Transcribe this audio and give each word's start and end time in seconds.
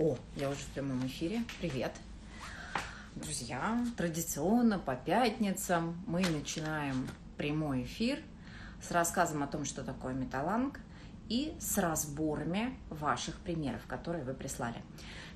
О, 0.00 0.16
я 0.34 0.48
уже 0.48 0.60
в 0.60 0.68
прямом 0.68 1.06
эфире. 1.08 1.44
Привет. 1.60 1.92
Друзья, 3.16 3.84
традиционно 3.98 4.78
по 4.78 4.96
пятницам 4.96 6.02
мы 6.06 6.22
начинаем 6.22 7.06
прямой 7.36 7.82
эфир 7.82 8.18
с 8.80 8.90
рассказом 8.92 9.42
о 9.42 9.46
том, 9.46 9.66
что 9.66 9.84
такое 9.84 10.14
металланг, 10.14 10.80
и 11.28 11.54
с 11.60 11.76
разборами 11.76 12.78
ваших 12.88 13.36
примеров, 13.40 13.82
которые 13.86 14.24
вы 14.24 14.32
прислали. 14.32 14.82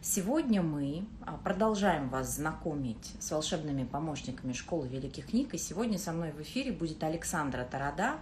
Сегодня 0.00 0.62
мы 0.62 1.06
а, 1.26 1.36
продолжаем 1.36 2.08
вас 2.08 2.36
знакомить 2.36 3.12
с 3.20 3.32
волшебными 3.32 3.84
помощниками 3.84 4.54
Школы 4.54 4.88
Великих 4.88 5.26
Книг, 5.26 5.52
и 5.52 5.58
сегодня 5.58 5.98
со 5.98 6.10
мной 6.12 6.32
в 6.32 6.40
эфире 6.40 6.72
будет 6.72 7.04
Александра 7.04 7.64
Тарада, 7.70 8.14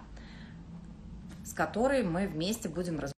с 1.45 1.53
которой 1.53 2.03
мы 2.03 2.27
вместе 2.27 2.67
будем 2.67 2.95
разбираться 2.95 3.13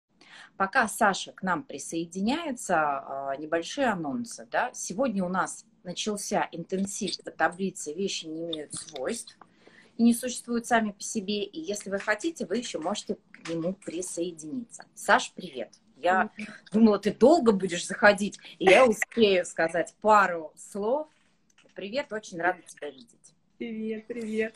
Пока 0.58 0.88
Саша 0.88 1.34
к 1.34 1.44
нам 1.44 1.64
присоединяется, 1.64 2.76
а, 2.78 3.36
небольшие 3.36 3.88
анонсы. 3.88 4.48
Да? 4.50 4.72
Сегодня 4.74 5.24
у 5.24 5.30
нас 5.30 5.66
начался 5.84 6.48
интенсив 6.52 7.18
по 7.24 7.32
таблице 7.32 7.94
«Вещи 7.94 8.26
не 8.26 8.46
имеют 8.46 8.74
свойств» 8.74 9.38
и 9.98 10.04
не 10.04 10.14
существуют 10.14 10.66
сами 10.66 10.92
по 10.92 11.02
себе. 11.02 11.44
И 11.44 11.60
если 11.60 11.90
вы 11.90 12.00
хотите, 12.00 12.46
вы 12.46 12.58
еще 12.58 12.80
можете 12.80 13.18
к 13.32 13.50
нему 13.50 13.74
присоединиться. 13.74 14.86
Саш, 14.94 15.34
привет! 15.36 15.74
Я 15.98 16.30
думала, 16.72 17.00
ты 17.00 17.14
долго 17.14 17.52
будешь 17.52 17.88
заходить, 17.88 18.38
и 18.60 18.66
я 18.66 18.86
успею 18.86 19.46
сказать 19.46 19.96
пару 20.02 20.54
слов. 20.56 21.08
Привет, 21.74 22.12
очень 22.14 22.40
рада 22.40 22.62
тебя 22.68 22.90
видеть. 22.90 23.34
Привет, 23.58 24.06
привет. 24.08 24.56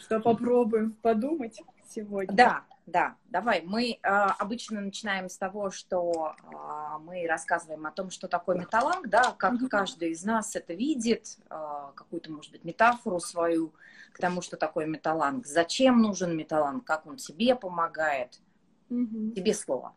Что, 0.00 0.20
попробуем 0.20 0.92
подумать 1.02 1.60
сегодня? 1.88 2.34
Да, 2.34 2.64
да, 2.86 3.16
давай. 3.26 3.62
Мы 3.62 3.90
э, 3.90 3.98
обычно 4.00 4.80
начинаем 4.80 5.28
с 5.28 5.36
того, 5.36 5.70
что 5.72 6.34
э, 6.40 6.98
мы 7.00 7.26
рассказываем 7.26 7.84
о 7.84 7.90
том, 7.90 8.10
что 8.10 8.28
такое 8.28 8.56
металланг, 8.56 9.08
да, 9.08 9.34
как 9.36 9.54
mm-hmm. 9.54 9.68
каждый 9.68 10.10
из 10.12 10.22
нас 10.24 10.54
это 10.54 10.72
видит, 10.72 11.36
э, 11.50 11.56
какую-то, 11.96 12.30
может 12.30 12.52
быть, 12.52 12.62
метафору 12.62 13.18
свою 13.18 13.74
к 14.12 14.18
тому, 14.18 14.40
что 14.40 14.56
такое 14.56 14.86
металланг, 14.86 15.46
зачем 15.46 16.00
нужен 16.00 16.36
металланг, 16.36 16.84
как 16.84 17.06
он 17.06 17.16
тебе 17.16 17.56
помогает. 17.56 18.40
Mm-hmm. 18.88 19.32
Тебе 19.32 19.52
слово. 19.52 19.92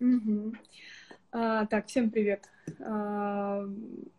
Mm-hmm. 0.00 0.56
А, 1.32 1.66
так, 1.66 1.88
всем 1.88 2.10
привет. 2.10 2.48
А, 2.80 3.66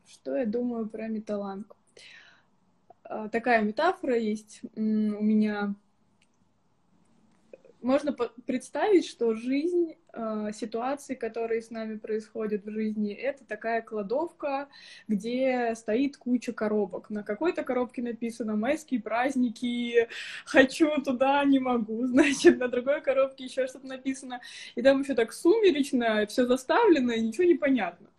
что 0.08 0.38
я 0.38 0.46
думаю 0.46 0.88
про 0.88 1.08
металланг? 1.08 1.76
А, 3.04 3.30
такая 3.30 3.64
метафора 3.64 4.16
есть 4.16 4.62
у 4.76 4.80
меня 4.80 5.74
можно 7.82 8.14
представить, 8.46 9.08
что 9.08 9.34
жизнь, 9.34 9.96
э, 10.14 10.52
ситуации, 10.54 11.16
которые 11.16 11.62
с 11.62 11.72
нами 11.72 11.98
происходят 11.98 12.66
в 12.66 12.72
жизни, 12.72 13.14
это 13.14 13.46
такая 13.46 13.82
кладовка, 13.82 14.70
где 15.08 15.74
стоит 15.76 16.18
куча 16.18 16.54
коробок. 16.54 17.10
На 17.10 17.24
какой-то 17.24 17.64
коробке 17.64 18.02
написано 18.02 18.56
«Майские 18.56 19.02
праздники», 19.02 20.08
«Хочу 20.46 21.02
туда, 21.02 21.44
не 21.44 21.60
могу», 21.60 22.06
значит, 22.08 22.60
на 22.60 22.68
другой 22.68 23.02
коробке 23.02 23.46
еще 23.46 23.68
что-то 23.68 23.88
написано. 23.88 24.42
И 24.76 24.82
там 24.82 25.02
еще 25.02 25.16
так 25.16 25.34
сумеречно, 25.34 26.26
все 26.28 26.46
заставлено, 26.46 27.14
и 27.14 27.22
ничего 27.22 27.46
не 27.46 27.56
понятно. 27.56 28.11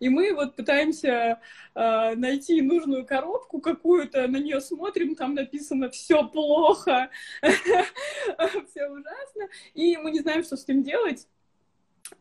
И 0.00 0.08
мы 0.08 0.34
вот 0.34 0.56
пытаемся 0.56 1.40
э, 1.74 2.14
найти 2.16 2.62
нужную 2.62 3.06
коробку 3.06 3.60
какую-то, 3.60 4.26
на 4.26 4.38
нее 4.38 4.60
смотрим, 4.60 5.14
там 5.14 5.34
написано 5.34 5.90
все 5.90 6.26
плохо, 6.26 7.10
все 7.42 8.88
ужасно, 8.88 9.48
и 9.74 9.96
мы 9.98 10.10
не 10.10 10.20
знаем, 10.20 10.42
что 10.42 10.56
с 10.56 10.64
этим 10.64 10.82
делать. 10.82 11.28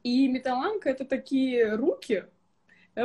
И 0.04 0.28
металланка 0.28 0.90
это 0.90 1.06
такие 1.06 1.76
руки, 1.76 2.26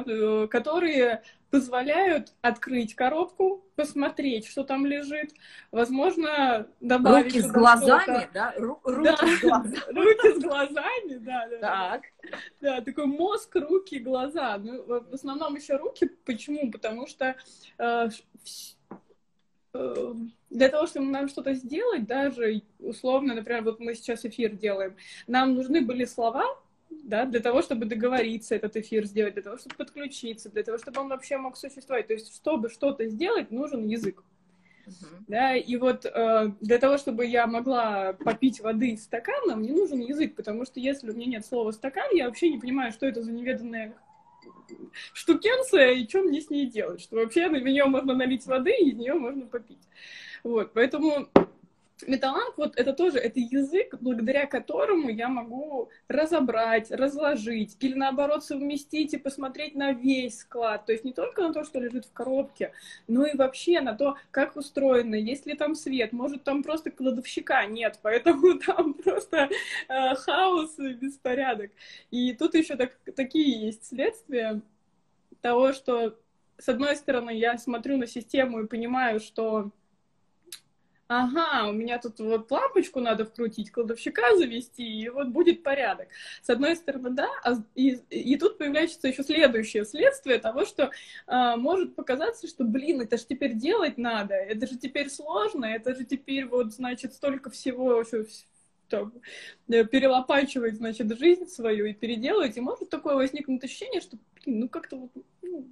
которые 0.02 1.22
позволяют 1.54 2.32
открыть 2.42 2.96
коробку, 2.96 3.64
посмотреть, 3.76 4.46
что 4.48 4.64
там 4.64 4.86
лежит, 4.86 5.32
возможно, 5.70 6.66
добавить... 6.80 7.34
Руки 7.34 7.40
с 7.42 7.52
глазами, 7.52 8.28
да? 8.34 8.54
Ру- 8.58 8.80
руки 8.82 9.04
да. 9.04 9.16
с 9.16 9.40
глазами. 9.40 9.94
Руки 9.94 10.32
с 10.34 10.42
глазами, 10.42 11.14
да. 11.18 11.48
да 11.48 11.58
так. 11.60 12.02
Да, 12.60 12.80
такой 12.80 13.06
мозг, 13.06 13.54
руки, 13.54 14.00
глаза. 14.00 14.58
Ну, 14.58 14.82
в 14.84 15.14
основном 15.14 15.54
еще 15.54 15.76
руки. 15.76 16.10
Почему? 16.24 16.72
Потому 16.72 17.06
что 17.06 17.36
э, 17.78 18.08
э, 19.74 20.14
для 20.50 20.68
того, 20.68 20.86
чтобы 20.88 21.06
нам 21.06 21.28
что-то 21.28 21.54
сделать, 21.54 22.04
даже 22.06 22.62
условно, 22.80 23.34
например, 23.34 23.62
вот 23.62 23.78
мы 23.78 23.94
сейчас 23.94 24.24
эфир 24.24 24.56
делаем, 24.56 24.96
нам 25.28 25.54
нужны 25.54 25.82
были 25.82 26.04
слова, 26.04 26.44
да, 27.02 27.24
для 27.24 27.40
того, 27.40 27.62
чтобы 27.62 27.86
договориться 27.86 28.54
этот 28.54 28.76
эфир 28.76 29.04
сделать, 29.04 29.34
для 29.34 29.42
того, 29.42 29.58
чтобы 29.58 29.74
подключиться, 29.74 30.50
для 30.50 30.62
того, 30.62 30.78
чтобы 30.78 31.00
он 31.00 31.08
вообще 31.08 31.36
мог 31.36 31.56
существовать. 31.56 32.06
То 32.06 32.14
есть, 32.14 32.34
чтобы 32.34 32.70
что-то 32.70 33.06
сделать, 33.06 33.50
нужен 33.50 33.86
язык. 33.86 34.22
Uh-huh. 34.86 35.24
Да, 35.28 35.56
и 35.56 35.76
вот 35.76 36.04
э, 36.04 36.50
для 36.60 36.78
того, 36.78 36.98
чтобы 36.98 37.24
я 37.24 37.46
могла 37.46 38.12
попить 38.12 38.60
воды 38.60 38.90
из 38.90 39.04
стакана, 39.04 39.56
мне 39.56 39.72
нужен 39.72 40.00
язык, 40.00 40.34
потому 40.34 40.66
что 40.66 40.78
если 40.78 41.10
у 41.10 41.14
меня 41.14 41.26
нет 41.26 41.46
слова 41.46 41.70
стакан, 41.72 42.08
я 42.12 42.26
вообще 42.26 42.50
не 42.50 42.58
понимаю, 42.58 42.92
что 42.92 43.06
это 43.06 43.22
за 43.22 43.32
неведанная 43.32 43.94
штукенция 45.12 45.92
и 45.92 46.08
что 46.08 46.22
мне 46.22 46.40
с 46.40 46.50
ней 46.50 46.66
делать, 46.66 47.00
что 47.00 47.16
вообще 47.16 47.48
на 47.48 47.56
нее 47.56 47.84
можно 47.86 48.14
налить 48.14 48.46
воды 48.46 48.72
и 48.72 48.90
из 48.90 48.96
нее 48.96 49.14
можно 49.14 49.46
попить. 49.46 49.82
Вот, 50.42 50.72
поэтому 50.74 51.28
Металланг, 52.06 52.54
вот 52.56 52.76
это 52.76 52.92
тоже, 52.92 53.18
это 53.18 53.38
язык, 53.38 53.94
благодаря 54.00 54.46
которому 54.46 55.08
я 55.08 55.28
могу 55.28 55.90
разобрать, 56.08 56.90
разложить, 56.90 57.76
или 57.80 57.94
наоборот 57.94 58.44
совместить 58.44 59.14
и 59.14 59.16
посмотреть 59.16 59.76
на 59.76 59.92
весь 59.92 60.40
склад. 60.40 60.86
То 60.86 60.92
есть 60.92 61.04
не 61.04 61.12
только 61.12 61.42
на 61.42 61.52
то, 61.52 61.64
что 61.64 61.78
лежит 61.78 62.06
в 62.06 62.12
коробке, 62.12 62.72
но 63.06 63.24
и 63.24 63.36
вообще 63.36 63.80
на 63.80 63.94
то, 63.94 64.16
как 64.32 64.56
устроено, 64.56 65.14
есть 65.14 65.46
ли 65.46 65.54
там 65.54 65.76
свет, 65.76 66.12
может 66.12 66.42
там 66.42 66.64
просто 66.64 66.90
кладовщика 66.90 67.64
нет, 67.66 68.00
поэтому 68.02 68.58
там 68.66 68.94
просто 68.94 69.48
э, 69.88 70.14
хаос 70.16 70.78
и 70.78 70.94
беспорядок. 70.94 71.70
И 72.10 72.32
тут 72.32 72.54
еще 72.54 72.74
так, 72.74 72.96
такие 73.14 73.66
есть 73.66 73.86
следствия 73.86 74.60
того, 75.40 75.72
что 75.72 76.18
с 76.58 76.68
одной 76.68 76.96
стороны 76.96 77.30
я 77.30 77.56
смотрю 77.56 77.98
на 77.98 78.06
систему 78.06 78.60
и 78.60 78.66
понимаю, 78.66 79.20
что 79.20 79.70
ага, 81.08 81.68
у 81.68 81.72
меня 81.72 81.98
тут 81.98 82.18
вот 82.18 82.50
лампочку 82.50 83.00
надо 83.00 83.24
вкрутить, 83.24 83.70
кладовщика 83.70 84.36
завести, 84.36 84.84
и 84.84 85.08
вот 85.08 85.28
будет 85.28 85.62
порядок. 85.62 86.08
С 86.42 86.50
одной 86.50 86.76
стороны, 86.76 87.10
да, 87.10 87.28
а, 87.44 87.54
и, 87.74 87.90
и 88.10 88.36
тут 88.36 88.58
появляется 88.58 89.08
еще 89.08 89.22
следующее 89.22 89.84
следствие 89.84 90.38
того, 90.38 90.64
что 90.64 90.90
а, 91.26 91.56
может 91.56 91.94
показаться, 91.94 92.46
что, 92.48 92.64
блин, 92.64 93.02
это 93.02 93.18
же 93.18 93.26
теперь 93.26 93.54
делать 93.54 93.98
надо, 93.98 94.34
это 94.34 94.66
же 94.66 94.78
теперь 94.78 95.10
сложно, 95.10 95.66
это 95.66 95.94
же 95.94 96.04
теперь 96.04 96.46
вот, 96.46 96.72
значит, 96.72 97.12
столько 97.12 97.50
всего, 97.50 98.02
все, 98.04 98.24
там, 98.88 99.12
э, 99.68 99.84
перелопачивать, 99.84 100.76
значит, 100.76 101.18
жизнь 101.18 101.46
свою 101.46 101.86
и 101.86 101.94
переделывать, 101.94 102.56
и 102.56 102.60
может 102.60 102.88
такое 102.88 103.14
возникнуть 103.14 103.62
ощущение, 103.64 104.00
что, 104.00 104.16
блин, 104.36 104.60
ну 104.60 104.68
как-то 104.68 104.96
вот, 104.96 105.10
ну, 105.42 105.70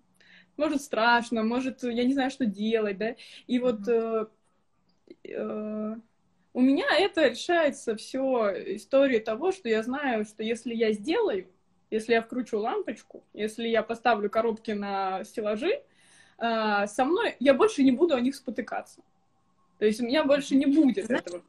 может 0.58 0.82
страшно, 0.82 1.42
может, 1.42 1.82
я 1.82 2.04
не 2.04 2.12
знаю, 2.12 2.30
что 2.30 2.44
делать, 2.44 2.98
да, 2.98 3.16
и 3.46 3.58
вот 3.58 3.80
mm-hmm 3.80 4.28
Э, 5.24 5.94
у 6.54 6.60
меня 6.60 6.86
это 6.96 7.28
решается 7.28 7.96
все 7.96 8.76
история 8.76 9.20
того, 9.20 9.52
что 9.52 9.68
я 9.68 9.82
знаю, 9.82 10.24
что 10.24 10.42
если 10.42 10.74
я 10.74 10.92
сделаю, 10.92 11.48
если 11.90 12.12
я 12.12 12.22
вкручу 12.22 12.58
лампочку, 12.58 13.24
если 13.32 13.68
я 13.68 13.82
поставлю 13.82 14.30
коробки 14.30 14.72
на 14.72 15.24
стеллажи, 15.24 15.82
э, 16.38 16.86
со 16.86 17.04
мной 17.04 17.36
я 17.40 17.54
больше 17.54 17.82
не 17.82 17.92
буду 17.92 18.14
о 18.14 18.20
них 18.20 18.34
спотыкаться. 18.34 19.02
То 19.78 19.86
есть 19.86 20.00
у 20.00 20.04
меня 20.04 20.24
больше 20.24 20.54
не 20.54 20.66
будет 20.66 21.06
Знаешь, 21.06 21.22
этого. 21.22 21.42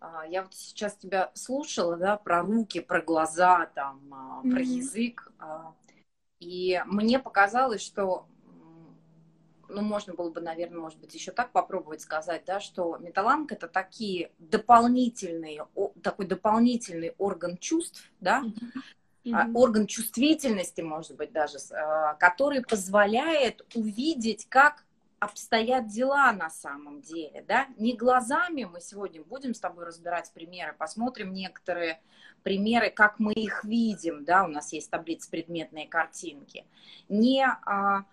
А, 0.00 0.26
я 0.26 0.42
вот 0.42 0.52
сейчас 0.52 0.96
тебя 0.96 1.30
слушала, 1.34 1.96
да, 1.96 2.16
про 2.16 2.42
руки, 2.42 2.80
про 2.80 3.00
глаза, 3.00 3.66
там, 3.74 4.42
mm-hmm. 4.44 4.50
про 4.50 4.60
язык. 4.60 5.32
А, 5.38 5.74
и 6.40 6.82
мне 6.86 7.20
показалось, 7.20 7.82
что 7.82 8.26
ну, 9.72 9.82
можно 9.82 10.14
было 10.14 10.30
бы, 10.30 10.40
наверное, 10.40 10.80
может 10.80 10.98
быть, 10.98 11.14
еще 11.14 11.32
так 11.32 11.50
попробовать 11.50 12.00
сказать, 12.00 12.44
да, 12.46 12.60
что 12.60 12.96
металланг 12.98 13.52
это 13.52 13.68
такие 13.68 14.30
дополнительные, 14.38 15.66
такой 16.02 16.26
дополнительный 16.26 17.14
орган 17.18 17.56
чувств, 17.58 18.10
да, 18.20 18.44
mm-hmm. 19.24 19.52
орган 19.54 19.86
чувствительности, 19.86 20.80
может 20.80 21.16
быть, 21.16 21.32
даже, 21.32 21.58
а, 21.72 22.14
который 22.14 22.62
позволяет 22.62 23.64
увидеть, 23.74 24.46
как 24.48 24.84
обстоят 25.18 25.86
дела 25.86 26.32
на 26.32 26.50
самом 26.50 27.00
деле, 27.00 27.44
да, 27.46 27.68
не 27.78 27.96
глазами 27.96 28.64
мы 28.64 28.80
сегодня 28.80 29.22
будем 29.22 29.54
с 29.54 29.60
тобой 29.60 29.84
разбирать 29.84 30.30
примеры, 30.32 30.74
посмотрим 30.76 31.32
некоторые 31.32 32.00
примеры, 32.42 32.90
как 32.90 33.20
мы 33.20 33.32
их 33.32 33.62
видим, 33.62 34.24
да, 34.24 34.44
у 34.44 34.48
нас 34.48 34.72
есть 34.72 34.90
таблица 34.90 35.30
предметные 35.30 35.86
картинки, 35.86 36.66
не 37.08 37.46
а, 37.46 38.04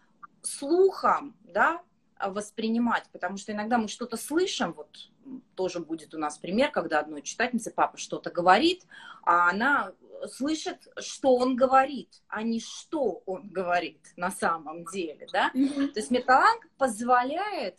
слухом, 0.50 1.36
да, 1.44 1.82
воспринимать, 2.20 3.06
потому 3.12 3.38
что 3.38 3.54
иногда 3.54 3.78
мы 3.78 3.88
что-то 3.88 4.18
слышим, 4.18 4.74
вот 4.74 5.10
тоже 5.56 5.80
будет 5.80 6.14
у 6.14 6.18
нас 6.18 6.38
пример, 6.38 6.72
когда 6.72 7.00
одной 7.00 7.22
читательнице 7.22 7.72
папа 7.72 7.98
что-то 7.98 8.30
говорит, 8.30 8.84
а 9.24 9.50
она 9.50 9.94
слышит, 10.28 10.88
что 11.00 11.36
он 11.36 11.56
говорит, 11.56 12.22
а 12.28 12.44
не 12.44 12.60
что 12.60 13.22
он 13.26 13.50
говорит 13.50 14.02
на 14.18 14.32
самом 14.32 14.86
деле, 14.86 15.28
да? 15.32 15.52
Мгм. 15.54 15.90
То 15.90 16.00
есть 16.00 16.12
металланг 16.12 16.68
позволяет, 16.78 17.78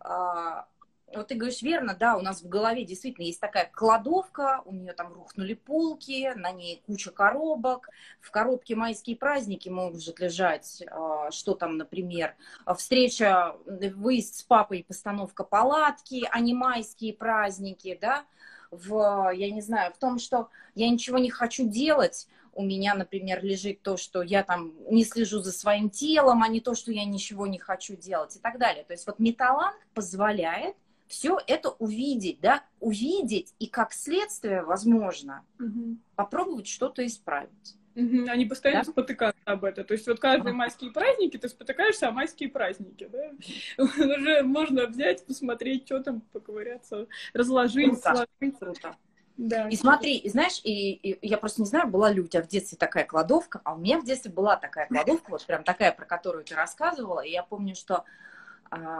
а, 0.00 0.68
вот 1.14 1.28
ты 1.28 1.34
говоришь 1.34 1.62
верно, 1.62 1.96
да, 1.98 2.16
у 2.16 2.20
нас 2.20 2.42
в 2.42 2.48
голове 2.48 2.84
действительно 2.84 3.24
есть 3.24 3.40
такая 3.40 3.70
кладовка, 3.72 4.62
у 4.64 4.74
нее 4.74 4.92
там 4.92 5.12
рухнули 5.12 5.54
полки, 5.54 6.32
на 6.36 6.52
ней 6.52 6.82
куча 6.86 7.10
коробок, 7.10 7.88
в 8.20 8.30
коробке 8.30 8.74
майские 8.74 9.16
праздники 9.16 9.68
может 9.68 10.20
лежать, 10.20 10.82
а, 10.90 11.30
что 11.30 11.54
там, 11.54 11.76
например, 11.76 12.34
встреча, 12.76 13.56
выезд 13.64 14.36
с 14.36 14.42
папой, 14.42 14.84
постановка 14.86 15.44
палатки, 15.44 16.28
а 16.30 16.40
не 16.40 16.54
майские 16.54 17.14
праздники, 17.14 17.98
да, 18.00 18.24
в, 18.70 19.30
я 19.34 19.50
не 19.50 19.62
знаю, 19.62 19.92
в 19.94 19.98
том, 19.98 20.18
что 20.18 20.50
я 20.74 20.90
ничего 20.90 21.18
не 21.18 21.30
хочу 21.30 21.66
делать, 21.66 22.28
у 22.52 22.62
меня, 22.62 22.94
например, 22.94 23.42
лежит 23.44 23.82
то, 23.82 23.96
что 23.96 24.20
я 24.20 24.42
там 24.42 24.74
не 24.90 25.04
слежу 25.04 25.38
за 25.38 25.52
своим 25.52 25.90
телом, 25.90 26.42
а 26.42 26.48
не 26.48 26.60
то, 26.60 26.74
что 26.74 26.90
я 26.90 27.04
ничего 27.04 27.46
не 27.46 27.58
хочу 27.58 27.94
делать 27.94 28.34
и 28.34 28.40
так 28.40 28.58
далее. 28.58 28.82
То 28.82 28.94
есть 28.94 29.06
вот 29.06 29.20
металланг 29.20 29.76
позволяет 29.94 30.74
все 31.08 31.38
это 31.46 31.70
увидеть, 31.70 32.40
да, 32.40 32.62
увидеть 32.80 33.54
и 33.58 33.66
как 33.66 33.92
следствие, 33.92 34.62
возможно, 34.62 35.44
Мгм. 35.58 36.00
попробовать 36.14 36.68
что-то 36.68 37.04
исправить. 37.06 37.76
Мгм. 37.94 38.28
Они 38.30 38.44
постоянно 38.44 38.84
Да? 38.84 38.92
спотыкаются 38.92 39.42
об 39.44 39.64
это. 39.64 39.82
То 39.82 39.92
есть 39.94 40.06
вот 40.06 40.20
каждые 40.20 40.52
майские 40.52 40.92
праздники 40.92 41.36
ты 41.36 41.48
спотыкаешься 41.48 42.08
о 42.08 42.12
майские 42.12 42.48
праздники, 42.48 43.08
да? 43.10 43.32
Уже 43.78 44.42
можно 44.44 44.86
взять, 44.86 45.26
посмотреть, 45.26 45.86
что 45.86 46.00
там, 46.00 46.20
поковыряться, 46.32 47.08
разложить, 47.32 48.00
Круто. 48.00 48.26
сложить. 48.40 48.58
Круто. 48.58 48.96
Да. 49.36 49.68
И 49.68 49.76
смотри, 49.76 50.16
и 50.16 50.28
знаешь, 50.28 50.60
и, 50.64 50.92
и 50.92 51.26
я 51.26 51.38
просто 51.38 51.62
не 51.62 51.66
знаю, 51.66 51.88
была 51.88 52.10
ли 52.10 52.20
у 52.20 52.26
тебя 52.26 52.42
в 52.42 52.48
детстве 52.48 52.76
такая 52.76 53.04
кладовка, 53.04 53.60
а 53.64 53.74
у 53.74 53.78
меня 53.78 53.98
в 54.00 54.04
детстве 54.04 54.30
была 54.32 54.56
такая 54.56 54.86
кладовка, 54.88 55.30
вот 55.30 55.46
прям 55.46 55.64
такая, 55.64 55.92
про 55.92 56.04
которую 56.06 56.44
ты 56.44 56.54
рассказывала, 56.56 57.20
и 57.20 57.30
я 57.30 57.42
помню, 57.44 57.74
что 57.76 58.04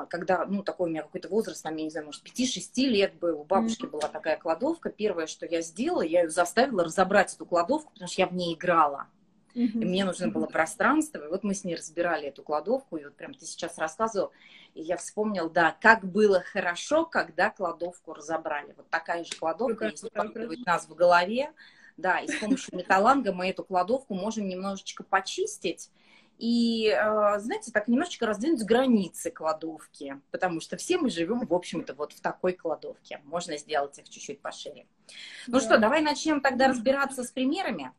когда, 0.08 0.46
ну, 0.46 0.62
такой 0.62 0.88
у 0.88 0.90
меня 0.90 1.02
какой-то 1.02 1.28
возраст, 1.28 1.62
там, 1.62 1.76
я 1.76 1.84
не 1.84 1.90
знаю, 1.90 2.06
может, 2.06 2.22
5-6 2.22 2.88
лет 2.88 3.14
был, 3.14 3.40
у 3.40 3.44
бабушки 3.44 3.86
была 3.86 4.08
такая 4.08 4.36
кладовка, 4.36 4.90
первое, 4.90 5.26
что 5.26 5.46
я 5.46 5.60
сделала, 5.62 6.02
я 6.02 6.22
ее 6.22 6.30
заставила 6.30 6.84
разобрать 6.84 7.34
эту 7.34 7.46
кладовку, 7.46 7.92
потому 7.92 8.08
что 8.08 8.22
я 8.22 8.26
в 8.26 8.34
ней 8.34 8.54
играла. 8.54 9.06
И 9.54 9.60
Мгм. 9.60 9.88
мне 9.88 10.04
нужно 10.04 10.28
было 10.28 10.46
пространство, 10.46 11.24
и 11.24 11.28
вот 11.28 11.42
мы 11.42 11.54
с 11.54 11.64
ней 11.64 11.74
разбирали 11.74 12.28
эту 12.28 12.42
кладовку, 12.42 12.96
и 12.96 13.04
вот 13.04 13.16
прям 13.16 13.34
ты 13.34 13.44
сейчас 13.44 13.76
рассказывал, 13.78 14.30
и 14.74 14.82
я 14.82 14.96
вспомнил, 14.96 15.50
да, 15.50 15.76
как 15.80 16.04
было 16.04 16.40
хорошо, 16.40 17.04
когда 17.04 17.50
кладовку 17.50 18.14
разобрали. 18.14 18.74
Вот 18.76 18.88
такая 18.90 19.24
же 19.24 19.36
кладовка 19.36 19.90
кладовка. 19.90 20.10
каждого 20.12 20.52
из 20.52 20.64
нас 20.64 20.86
в 20.86 20.94
голове, 20.94 21.52
да, 21.96 22.20
и 22.20 22.28
с 22.28 22.36
помощью 22.36 22.76
металланга 22.76 23.32
мы 23.32 23.48
эту 23.48 23.64
кладовку 23.64 24.14
можем 24.14 24.48
немножечко 24.48 25.02
почистить, 25.02 25.90
и, 26.38 26.88
э, 26.88 27.38
знаете, 27.40 27.72
так 27.72 27.88
немножечко 27.88 28.24
раздвинуть 28.26 28.62
границы 28.62 29.30
кладовки, 29.30 30.20
потому 30.30 30.60
что 30.60 30.76
все 30.76 30.96
мы 30.98 31.10
живем, 31.10 31.46
в 31.46 31.52
общем-то, 31.52 31.94
вот 31.94 32.12
в 32.12 32.20
такой 32.20 32.52
кладовке. 32.52 33.20
Можно 33.24 33.56
сделать 33.58 33.98
их 33.98 34.08
чуть-чуть 34.08 34.40
пошире. 34.40 34.86
Ну 35.48 35.54
Да. 35.58 35.60
что, 35.60 35.78
давай 35.78 36.00
начнем 36.00 36.40
тогда 36.40 36.68
разбираться 36.68 37.24
с 37.24 37.30
примерами. 37.30 37.92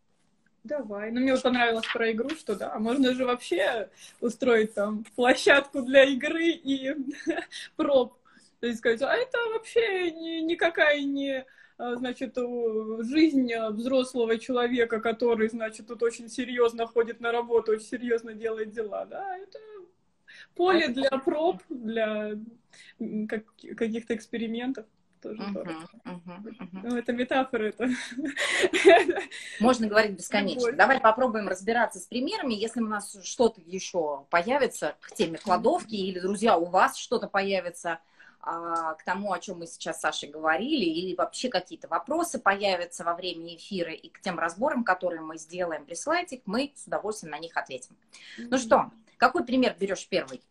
Давай. 0.64 1.12
Ну, 1.12 1.22
мне 1.22 1.34
вот 1.34 1.42
понравилось 1.44 1.86
про 1.92 2.12
игру, 2.12 2.30
что 2.32 2.56
да, 2.56 2.78
можно 2.80 3.14
же 3.14 3.26
вообще 3.26 3.90
устроить 4.20 4.74
там 4.74 5.06
площадку 5.16 5.82
для 5.82 6.04
игры 6.04 6.48
и 6.50 6.96
проб. 7.76 8.14
То 8.60 8.68
есть 8.68 8.80
сказать, 8.80 9.02
а 9.02 9.14
это 9.16 9.38
вообще 9.54 10.12
ни- 10.12 10.42
никакая 10.42 11.02
не 11.02 11.40
а, 11.40 11.46
значит, 11.80 12.38
у- 12.38 13.02
жизнь 13.04 13.52
а, 13.54 13.70
взрослого 13.72 14.38
человека, 14.38 15.00
который, 15.00 15.48
значит, 15.50 15.88
тут 15.88 16.04
очень 16.04 16.30
серьезно 16.30 16.86
ходит 16.86 17.22
на 17.22 17.31
работу, 17.31 17.72
очень 17.72 17.86
серьезно 17.86 18.34
делает 18.34 18.72
дела, 18.72 19.06
да, 19.06 19.38
это 19.38 19.58
поле 20.56 20.81
Это- 20.86 20.94
для 20.94 21.10
проб, 21.20 21.62
для 21.70 22.31
как- 23.28 23.46
каких-то 23.78 24.14
экспериментов. 24.16 24.86
Тоже. 25.22 25.42
Мгм, 25.42 25.88
мгм, 26.06 26.56
мгм. 26.60 26.81
Ну, 26.90 26.96
это 26.96 27.12
метафора, 27.12 27.64
это... 27.66 27.90
Можно 29.60 29.88
говорить 29.88 30.12
бесконечно. 30.18 30.60
Любовь. 30.68 30.78
Давай 30.78 31.00
попробуем 31.02 31.48
разбираться 31.50 32.00
с 32.00 32.06
примерами. 32.06 32.54
Если 32.54 32.81
у 32.81 32.88
нас 32.88 33.18
что-то 33.24 33.60
еще 33.66 34.26
появится 34.30 34.96
к 35.02 35.12
теме 35.14 35.38
кладовки, 35.38 35.96
или, 35.96 36.20
друзья, 36.20 36.58
у 36.58 36.66
вас 36.66 36.96
что-то 36.98 37.28
появится 37.28 37.90
а, 37.92 38.00
к 38.42 38.98
тому, 39.06 39.34
о 39.34 39.40
чем 39.40 39.60
мы 39.60 39.68
сейчас 39.68 39.98
с 39.98 40.02
Сашей 40.02 40.30
говорили, 40.30 40.86
или 40.86 41.16
вообще 41.16 41.50
какие-то 41.50 41.88
вопросы 41.88 42.40
появятся 42.40 43.04
во 43.04 43.14
время 43.14 43.56
эфира 43.56 43.92
и 43.92 44.10
к 44.10 44.22
тем 44.22 44.40
разборам, 44.40 44.84
которые 44.84 45.22
мы 45.22 45.38
сделаем, 45.38 45.86
присылайте 45.86 46.38
их, 46.38 46.42
мы 46.46 46.72
с 46.76 46.88
удовольствием 46.88 47.32
на 47.32 47.40
них 47.40 47.58
ответим. 47.58 47.98
Ну 48.38 48.58
что, 48.58 48.92
какой 49.18 49.44
пример 49.44 49.76
берешь 49.78 50.08
первый? 50.08 50.42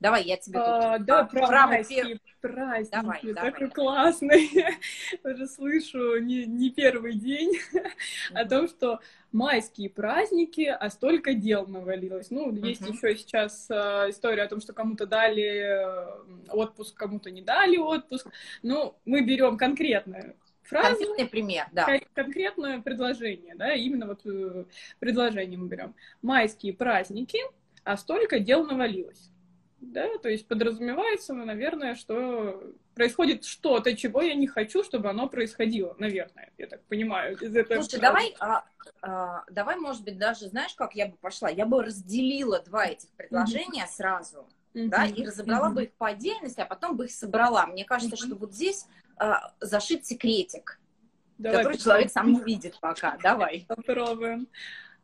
Давай, 0.00 0.22
я 0.24 0.36
тебе 0.36 0.58
тут 0.60 0.68
А, 0.68 0.98
да, 0.98 1.20
а, 1.20 1.24
про 1.24 1.40
пер- 1.40 1.46
праздники. 1.48 2.20
Давай, 2.42 2.84
такой 3.20 3.34
давай. 3.34 3.70
классный. 3.70 4.50
Уже 5.24 5.46
слышу 5.48 6.18
не, 6.20 6.46
не 6.46 6.70
первый 6.70 7.14
день 7.14 7.58
о 8.32 8.44
том, 8.44 8.68
что 8.68 9.00
майские 9.32 9.90
праздники, 9.90 10.62
а 10.62 10.88
столько 10.90 11.34
дел 11.34 11.66
навалилось. 11.66 12.30
Ну, 12.30 12.52
есть 12.54 12.80
Мгм. 12.82 12.92
еще 12.92 13.16
сейчас 13.16 13.66
э, 13.70 14.06
история 14.10 14.42
о 14.44 14.48
том, 14.48 14.60
что 14.60 14.72
кому-то 14.72 15.04
дали 15.06 15.42
э, 15.42 16.06
отпуск, 16.50 16.96
кому-то 16.96 17.30
не 17.32 17.42
дали 17.42 17.76
отпуск. 17.76 18.28
Ну, 18.62 18.94
мы 19.04 19.22
берем 19.22 19.56
конкретную 19.58 20.36
фразу, 20.62 20.96
конкретный 20.96 21.26
пример, 21.26 21.66
да. 21.72 21.86
кон- 21.86 22.00
конкретное 22.14 22.80
предложение, 22.80 23.56
да, 23.56 23.74
именно 23.74 24.06
вот 24.06 24.20
э, 24.26 24.64
предложение 25.00 25.58
мы 25.58 25.66
берем. 25.66 25.94
Майские 26.22 26.72
праздники, 26.72 27.40
а 27.82 27.96
столько 27.96 28.38
дел 28.38 28.64
навалилось. 28.64 29.30
Да, 29.80 30.18
то 30.18 30.28
есть 30.28 30.48
подразумевается, 30.48 31.32
ну, 31.34 31.44
наверное, 31.44 31.94
что 31.94 32.62
происходит 32.94 33.44
что-то, 33.44 33.96
чего 33.96 34.22
я 34.22 34.34
не 34.34 34.48
хочу, 34.48 34.82
чтобы 34.82 35.08
оно 35.08 35.28
происходило, 35.28 35.94
наверное, 35.98 36.52
я 36.58 36.66
так 36.66 36.82
понимаю 36.86 37.36
из 37.36 37.54
этой 37.54 37.76
Слушай, 37.80 38.00
давай, 38.00 38.34
а, 38.40 38.64
а, 39.02 39.44
давай, 39.48 39.76
может 39.76 40.02
быть, 40.02 40.18
даже, 40.18 40.48
знаешь, 40.48 40.74
как 40.74 40.96
я 40.96 41.06
бы 41.06 41.16
пошла? 41.16 41.48
Я 41.48 41.64
бы 41.64 41.84
разделила 41.84 42.60
два 42.60 42.86
этих 42.86 43.10
предложения 43.10 43.86
сразу, 43.86 44.48
Мгм. 44.74 44.90
да, 44.90 45.06
и 45.06 45.24
разобрала 45.24 45.66
Мгм. 45.66 45.74
бы 45.74 45.84
их 45.84 45.92
по 45.92 46.08
отдельности, 46.08 46.60
а 46.60 46.66
потом 46.66 46.96
бы 46.96 47.04
их 47.04 47.12
собрала. 47.12 47.66
Мне 47.66 47.84
кажется, 47.84 48.16
Мгм. 48.16 48.26
что 48.26 48.34
вот 48.34 48.52
здесь 48.52 48.84
а, 49.16 49.54
зашит 49.60 50.06
секретик, 50.06 50.80
Давай 51.38 51.58
который 51.58 51.78
человек 51.78 52.10
сам 52.10 52.32
не 52.32 52.40
видит 52.40 52.78
пока. 52.80 53.16
Давай. 53.22 53.64
Попробуем. 53.68 54.48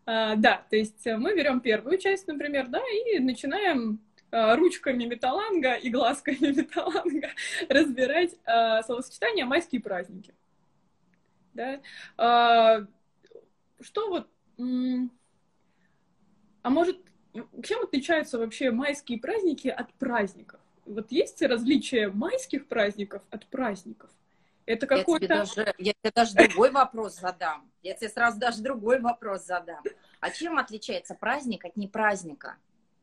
А, 0.04 0.34
да, 0.34 0.64
то 0.68 0.74
есть 0.76 1.06
мы 1.06 1.34
берем 1.36 1.60
первую 1.60 1.98
часть, 1.98 2.26
например, 2.26 2.66
да, 2.66 2.82
и 3.06 3.20
начинаем 3.20 4.00
ручками 4.34 5.04
металланга 5.04 5.74
и 5.74 5.90
глазками 5.90 6.52
металланга 6.56 7.30
разбирать 7.68 8.34
а, 8.44 8.82
словосочетание 8.82 9.44
«майские 9.44 9.80
праздники». 9.80 10.34
Да? 11.54 11.80
А, 12.16 12.86
что 13.80 14.08
вот... 14.08 14.28
А 16.62 16.70
может, 16.70 16.98
чем 17.62 17.82
отличаются 17.82 18.38
вообще 18.38 18.70
майские 18.70 19.18
праздники 19.18 19.68
от 19.68 19.92
праздников? 19.94 20.60
Вот 20.86 21.12
есть 21.12 21.42
различие 21.42 22.08
майских 22.10 22.66
праздников 22.66 23.22
от 23.30 23.46
праздников? 23.46 24.10
Это 24.66 24.86
Я 24.86 24.88
тебе, 24.88 24.98
какой-то... 24.98 25.28
даже, 25.28 25.74
я 25.78 25.92
тебе 25.92 26.12
даже 26.14 26.34
другой 26.34 26.70
вопрос 26.70 27.20
задам. 27.20 27.70
Я 27.82 27.94
тебе 27.94 28.08
сразу 28.08 28.38
даже 28.38 28.62
другой 28.62 28.98
вопрос 29.00 29.44
задам. 29.44 29.82
А 30.20 30.30
чем 30.30 30.58
отличается 30.58 31.14
праздник 31.14 31.64
от 31.64 31.76
непраздника? 31.76 32.56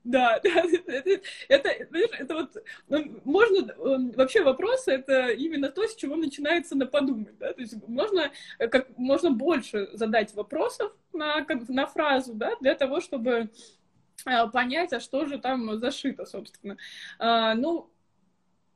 Да, 0.04 0.40
да, 0.44 0.64
это, 0.88 1.12
это, 1.48 1.88
знаешь, 1.90 2.10
это 2.18 2.34
вот, 2.34 2.58
ну, 2.90 3.22
можно, 3.24 3.72
э, 3.72 4.16
вообще 4.16 4.42
вопросы, 4.42 4.92
это 4.92 5.30
именно 5.30 5.70
то, 5.70 5.88
с 5.88 5.96
чего 5.96 6.16
начинается 6.16 6.76
на 6.76 6.88
подумать, 6.88 7.38
да, 7.38 7.54
то 7.54 7.62
есть 7.62 7.76
можно, 7.88 8.32
э, 8.58 8.68
как 8.68 8.98
можно 8.98 9.30
больше 9.30 9.90
задать 9.94 10.34
вопросов 10.34 10.92
на, 11.14 11.46
на 11.68 11.86
фразу, 11.86 12.34
да, 12.34 12.56
для 12.62 12.74
того, 12.74 13.00
чтобы 13.00 13.52
э, 14.26 14.48
понять, 14.52 14.92
а 14.94 15.00
что 15.00 15.26
же 15.26 15.38
там 15.38 15.78
зашито, 15.78 16.26
собственно. 16.26 16.78
А, 17.20 17.54
ну, 17.54 17.92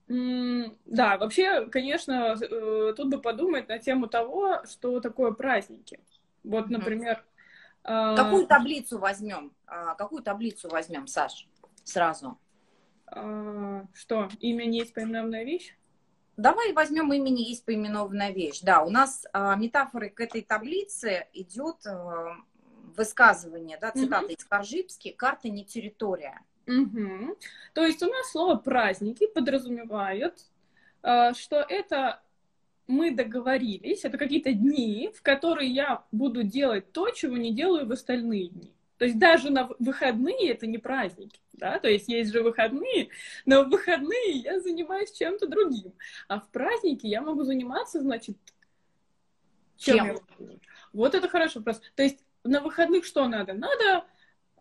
да, 0.07 1.17
вообще, 1.17 1.65
конечно, 1.71 2.35
э, 2.39 2.93
тут 2.95 3.09
бы 3.09 3.19
подумать 3.19 3.67
на 3.67 3.79
тему 3.79 4.05
того, 4.07 4.61
что 4.69 4.99
такое 4.99 5.31
праздники. 5.31 5.99
Вот, 6.43 6.69
например... 6.69 7.23
а, 7.85 8.15
Какую 8.15 8.47
таблицу 8.47 8.97
возьмем? 8.99 9.53
А, 9.67 9.95
Какую 9.95 10.21
таблицу 10.23 10.69
возьмем, 10.69 11.07
Саш? 11.07 11.47
Сразу. 11.83 12.37
а, 13.07 13.85
Что, 13.93 14.29
имя 14.39 14.65
не 14.65 14.79
есть 14.79 14.93
поименованная 14.93 15.43
вещь? 15.43 15.75
Давай 16.37 16.73
возьмем 16.73 17.13
имени 17.13 17.41
есть 17.41 17.63
поименованная 17.63 18.31
вещь. 18.31 18.59
Да, 18.61 18.83
у 18.83 18.89
нас 18.89 19.25
а, 19.31 19.55
метафорой 19.55 20.09
к 20.09 20.19
этой 20.19 20.41
таблице 20.41 21.27
идет 21.33 21.85
а, 21.85 22.35
высказывание, 22.97 23.77
да, 23.79 23.91
цитата 23.91 24.27
из 24.27 24.43
Коржибски 24.43 25.11
«Карта 25.11 25.49
не 25.49 25.63
территория». 25.63 26.41
Мгм. 26.65 27.35
То 27.73 27.85
есть 27.85 28.01
у 28.01 28.09
нас 28.09 28.31
слово 28.31 28.55
праздники 28.55 29.27
подразумевает, 29.27 30.39
э, 31.03 31.33
что 31.33 31.57
это 31.57 32.23
мы 32.87 33.11
договорились, 33.11 34.05
это 34.05 34.17
какие-то 34.17 34.53
дни, 34.53 35.11
в 35.15 35.21
которые 35.21 35.69
я 35.69 36.03
буду 36.11 36.43
делать 36.43 36.91
то, 36.91 37.09
чего 37.09 37.37
не 37.37 37.53
делаю 37.53 37.87
в 37.87 37.91
остальные 37.91 38.49
дни. 38.49 38.71
То 38.97 39.05
есть 39.05 39.19
даже 39.19 39.49
на 39.49 39.69
выходные 39.79 40.51
это 40.51 40.67
не 40.67 40.77
праздники, 40.77 41.39
да, 41.53 41.79
то 41.79 41.89
есть 41.89 42.07
есть 42.07 42.31
же 42.31 42.41
выходные, 42.41 43.09
но 43.45 43.63
в 43.63 43.69
выходные 43.69 44.31
я 44.37 44.59
занимаюсь 44.61 45.11
чем-то 45.11 45.47
другим, 45.47 45.93
а 46.29 46.39
в 46.39 46.47
праздники 46.49 47.05
я 47.05 47.21
могу 47.21 47.43
заниматься, 47.43 47.99
значит, 47.99 48.37
чем? 49.77 50.17
чем? 50.37 50.59
Вот 50.93 51.13
это 51.13 51.27
хороший 51.27 51.57
вопрос. 51.57 51.81
То 51.95 52.03
есть 52.03 52.23
на 52.45 52.61
выходных 52.61 53.03
что 53.03 53.27
надо? 53.27 53.53
Надо 53.53 54.05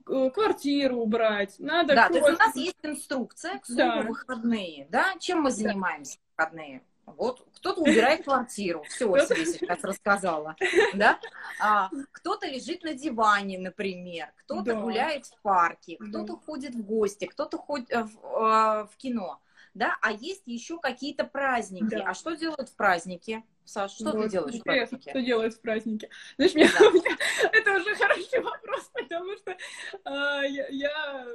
э, 0.08 0.30
квартиру 0.30 0.96
убрать, 0.96 1.54
надо... 1.60 1.94
Да, 1.94 2.08
то 2.08 2.14
есть 2.14 2.28
у 2.28 2.32
нас 2.32 2.56
есть 2.56 2.78
инструкция 2.82 3.60
к 3.60 3.64
да. 3.68 4.02
выходные, 4.02 4.88
да? 4.90 5.14
Чем 5.20 5.42
мы 5.42 5.52
занимаемся 5.52 6.18
в 6.18 6.38
выходные? 6.38 6.82
Вот 7.06 7.46
кто-то 7.54 7.80
убирает 7.80 8.24
квартиру, 8.24 8.84
все 8.88 9.10
о 9.12 9.20
себе 9.20 9.46
сейчас 9.46 9.82
рассказала, 9.82 10.56
да? 10.94 11.18
А, 11.60 11.90
кто-то 12.12 12.46
лежит 12.46 12.82
на 12.82 12.94
диване, 12.94 13.58
например, 13.58 14.32
кто-то 14.44 14.74
да. 14.74 14.80
гуляет 14.80 15.26
в 15.26 15.40
парке, 15.42 15.96
кто-то 15.96 16.34
да. 16.34 16.38
ходит 16.44 16.74
в 16.74 16.82
гости, 16.82 17.26
кто-то 17.26 17.58
ходит 17.58 17.90
в, 17.90 18.18
э, 18.22 18.86
в 18.86 18.96
кино, 18.96 19.40
да? 19.74 19.96
А 20.02 20.12
есть 20.12 20.42
еще 20.46 20.78
какие-то 20.78 21.24
праздники. 21.24 21.94
Да. 21.94 22.04
А 22.08 22.14
что 22.14 22.34
делают 22.34 22.68
в 22.68 22.76
праздники? 22.76 23.44
Саш, 23.64 23.92
что 23.92 24.12
вот, 24.12 24.24
ты 24.24 24.28
делаешь 24.28 24.56
в 24.56 24.62
празднике? 24.62 25.10
Что 25.10 25.22
делают 25.22 25.54
в 25.54 25.60
празднике? 25.60 26.10
Знаешь, 26.36 26.54
мне, 26.54 26.68
да. 26.68 26.90
мне, 26.90 27.16
это 27.52 27.72
уже 27.72 27.94
хороший 27.94 28.40
вопрос, 28.40 28.90
потому 28.92 29.36
что 29.36 29.56
а, 30.04 30.42
я, 30.42 30.68
я 30.68 31.26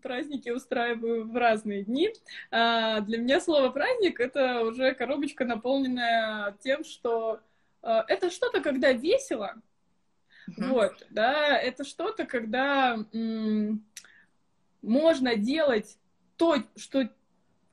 праздники 0.00 0.50
устраиваю 0.50 1.28
в 1.28 1.36
разные 1.36 1.84
дни. 1.84 2.12
А, 2.50 3.00
для 3.00 3.18
меня 3.18 3.40
слово 3.40 3.70
праздник 3.70 4.20
это 4.20 4.62
уже 4.62 4.94
коробочка, 4.94 5.44
наполненная 5.44 6.56
тем, 6.60 6.84
что 6.84 7.40
а, 7.82 8.04
это 8.08 8.30
что-то, 8.30 8.60
когда 8.60 8.92
весело. 8.92 9.54
Uh-huh. 10.48 10.68
Вот, 10.68 11.06
да, 11.10 11.58
это 11.58 11.84
что-то, 11.84 12.24
когда 12.24 12.96
м- 13.12 13.84
можно 14.80 15.34
делать 15.34 15.98
то, 16.36 16.56
что 16.76 17.08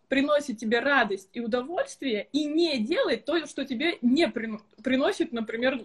приносит 0.08 0.60
тебе 0.60 0.80
радость 0.80 1.30
и 1.34 1.40
удовольствие, 1.40 2.28
и 2.32 2.46
не 2.46 2.78
делать 2.80 3.26
то, 3.26 3.46
что 3.48 3.66
тебе 3.66 3.98
не 4.02 4.28
приносит, 4.28 5.32
например, 5.32 5.82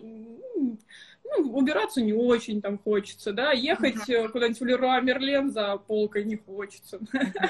ну, 1.36 1.52
убираться 1.52 2.00
не 2.00 2.12
очень 2.12 2.62
там 2.62 2.78
хочется, 2.78 3.32
да, 3.32 3.52
ехать 3.52 4.08
uh-huh. 4.08 4.28
куда-нибудь 4.28 4.60
в 4.60 4.64
Леруа 4.64 5.00
Мерлен 5.00 5.50
за 5.50 5.76
полкой 5.76 6.24
не 6.24 6.36
хочется, 6.36 6.98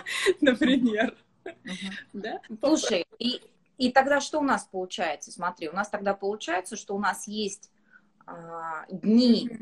например. 0.41 1.17
Да? 2.13 2.41
Слушай, 2.61 3.07
и, 3.19 3.41
и 3.79 3.91
тогда 3.93 4.21
что 4.21 4.41
у 4.41 4.43
нас 4.43 4.65
получается? 4.71 5.31
Смотри, 5.31 5.69
у 5.69 5.73
нас 5.73 5.89
тогда 5.89 6.15
получается, 6.15 6.77
что 6.77 6.95
у 6.95 6.99
нас 6.99 7.27
есть 7.27 7.71
а, 8.27 8.85
дни, 8.91 9.59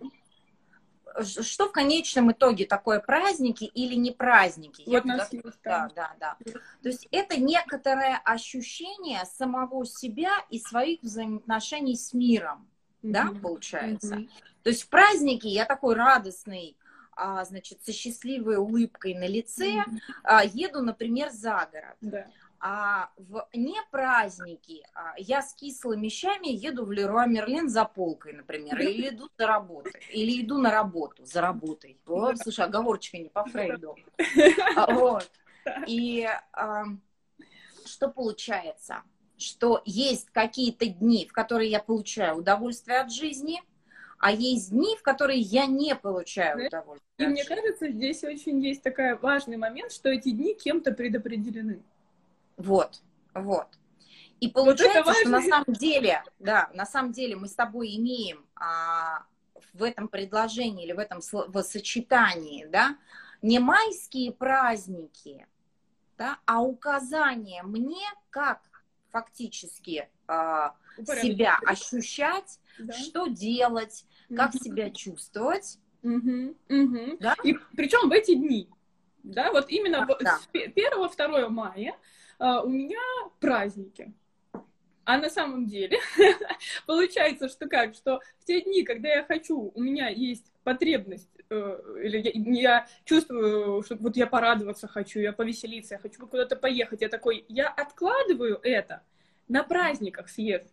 что 1.22 1.68
в 1.68 1.72
конечном 1.72 2.32
итоге 2.32 2.66
такое 2.66 3.00
праздники 3.00 3.64
или 3.64 3.94
не 3.94 4.10
праздники? 4.10 4.82
Вот 4.86 5.04
Я 5.04 5.16
нас 5.16 5.32
есть, 5.32 5.44
да, 5.64 5.88
да, 5.94 6.14
да. 6.18 6.36
То 6.82 6.88
есть 6.88 7.08
это 7.10 7.40
некоторое 7.40 8.20
ощущение 8.24 9.24
самого 9.24 9.86
себя 9.86 10.32
и 10.50 10.58
своих 10.58 11.02
взаимоотношений 11.02 11.96
с 11.96 12.12
миром 12.12 12.68
да, 13.12 13.32
получается. 13.40 14.26
То 14.62 14.70
есть 14.70 14.84
в 14.84 14.88
праздники 14.88 15.46
я 15.46 15.64
такой 15.64 15.94
радостный, 15.94 16.76
а, 17.12 17.44
значит, 17.44 17.84
со 17.84 17.92
счастливой 17.92 18.56
улыбкой 18.56 19.14
на 19.14 19.26
лице 19.26 19.84
а, 20.22 20.44
еду, 20.44 20.82
например, 20.82 21.30
за 21.30 21.68
город. 21.72 21.96
Да. 22.00 22.26
А 22.58 23.10
в 23.16 23.46
не 23.52 23.78
праздники 23.90 24.82
а, 24.94 25.14
я 25.18 25.42
с 25.42 25.54
кислыми 25.54 26.08
щами 26.08 26.48
еду 26.48 26.84
в 26.84 26.92
Леруа 26.92 27.26
Мерлен 27.26 27.68
за 27.68 27.84
полкой, 27.84 28.32
например, 28.32 28.80
или 28.80 29.10
иду 29.10 29.28
за 29.38 29.46
работой, 29.46 30.02
или 30.10 30.42
иду 30.42 30.58
на 30.58 30.70
работу 30.70 31.24
за 31.24 31.42
работой. 31.42 31.98
Вот, 32.06 32.38
слушай, 32.38 32.64
оговорочка 32.64 33.18
не 33.18 33.28
по 33.28 33.44
Фрейду. 33.44 33.96
А, 34.76 34.92
вот. 34.92 35.30
И 35.86 36.28
а, 36.52 36.84
что 37.84 38.08
получается? 38.08 39.02
Что 39.38 39.82
есть 39.84 40.30
какие-то 40.30 40.86
дни, 40.86 41.26
в 41.26 41.32
которые 41.32 41.70
я 41.70 41.80
получаю 41.80 42.36
удовольствие 42.36 43.00
от 43.00 43.12
жизни, 43.12 43.62
а 44.18 44.32
есть 44.32 44.70
дни, 44.70 44.96
в 44.96 45.02
которые 45.02 45.40
я 45.40 45.66
не 45.66 45.94
получаю 45.94 46.66
удовольствие. 46.66 47.02
И 47.18 47.26
мне 47.26 47.44
кажется, 47.44 47.90
здесь 47.90 48.24
очень 48.24 48.64
есть 48.64 48.82
такой 48.82 49.16
важный 49.16 49.56
момент, 49.56 49.92
что 49.92 50.08
эти 50.08 50.30
дни 50.30 50.54
кем-то 50.54 50.92
предопределены. 50.92 51.82
Вот, 52.56 53.02
вот. 53.34 53.66
И 54.40 54.48
получается, 54.48 55.02
вот 55.04 55.16
что 55.16 55.28
на 55.28 55.42
самом 55.42 55.72
деле, 55.74 56.22
да, 56.38 56.70
на 56.74 56.86
самом 56.86 57.12
деле 57.12 57.36
мы 57.36 57.48
с 57.48 57.54
тобой 57.54 57.96
имеем 57.96 58.44
а, 58.54 59.24
в 59.72 59.82
этом 59.82 60.08
предложении 60.08 60.84
или 60.84 60.92
в 60.92 60.98
этом 60.98 61.20
в 61.20 61.62
сочетании, 61.62 62.66
да, 62.66 62.96
не 63.42 63.58
майские 63.58 64.32
праздники, 64.32 65.46
да, 66.18 66.38
а 66.46 66.62
указание 66.62 67.62
мне, 67.62 68.06
как 68.30 68.60
фактически 69.16 70.08
э, 70.28 70.68
себя 71.22 71.58
ощущать, 71.64 72.60
да. 72.78 72.92
что 72.92 73.26
делать, 73.28 74.04
как 74.34 74.54
угу. 74.54 74.62
себя 74.62 74.90
чувствовать. 74.90 75.78
Угу. 76.02 76.54
Угу. 76.68 77.16
Да? 77.20 77.34
И 77.42 77.54
причем 77.74 78.10
в 78.10 78.12
эти 78.12 78.34
дни, 78.34 78.68
да, 79.22 79.50
вот 79.52 79.70
именно 79.70 80.06
да. 80.20 80.38
с 80.38 80.48
1-2 80.52 81.48
мая 81.48 81.96
э, 82.38 82.44
у 82.62 82.68
меня 82.68 83.00
праздники. 83.40 84.12
А 85.04 85.18
на 85.18 85.30
самом 85.30 85.66
деле 85.66 85.98
получается, 86.86 87.48
что 87.48 87.68
как, 87.68 87.94
что 87.94 88.20
в 88.40 88.44
те 88.44 88.60
дни, 88.60 88.82
когда 88.82 89.08
я 89.08 89.24
хочу, 89.24 89.72
у 89.74 89.80
меня 89.80 90.08
есть 90.08 90.52
потребность, 90.62 91.30
или 91.50 92.18
я, 92.18 92.60
я 92.60 92.86
чувствую, 93.04 93.82
что 93.82 93.96
вот 93.96 94.16
я 94.16 94.26
порадоваться 94.26 94.88
хочу, 94.88 95.20
я 95.20 95.32
повеселиться, 95.32 95.94
я 95.94 95.98
хочу 95.98 96.26
куда-то 96.26 96.56
поехать, 96.56 97.02
я 97.02 97.08
такой, 97.08 97.44
я 97.48 97.68
откладываю 97.68 98.58
это, 98.62 99.02
на 99.48 99.62
праздниках 99.62 100.28
съезжу. 100.28 100.68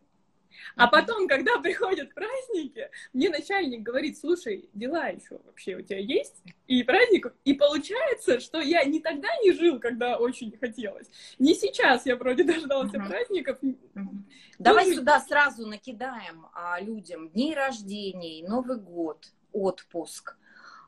А 0.76 0.88
потом, 0.88 1.28
когда 1.28 1.60
приходят 1.60 2.14
праздники, 2.14 2.90
мне 3.14 3.30
начальник 3.30 3.82
говорит, 3.82 4.18
слушай, 4.18 4.70
дела 4.74 5.08
еще 5.08 5.40
вообще 5.46 5.76
у 5.76 5.82
тебя 5.82 6.00
есть? 6.00 6.44
И 6.68 6.84
праздников. 6.84 7.34
И 7.44 7.54
получается, 7.54 8.40
что 8.40 8.60
я 8.60 8.84
не 8.84 9.00
тогда 9.00 9.30
не 9.44 9.52
жил, 9.52 9.80
когда 9.80 10.18
очень 10.18 10.56
хотелось. 10.58 11.08
Не 11.40 11.54
сейчас 11.56 12.06
я 12.06 12.16
вроде 12.16 12.44
дождался 12.44 12.98
uh-huh. 12.98 13.08
праздников. 13.08 13.58
Давай 14.60 14.86
Тоже... 14.86 14.98
сюда 14.98 15.20
сразу 15.20 15.66
накидаем 15.68 16.48
а, 16.54 16.80
людям 16.80 17.30
дни 17.30 17.54
рождений, 17.54 18.44
Новый 18.48 18.78
год, 18.78 19.32
отпуск. 19.52 20.38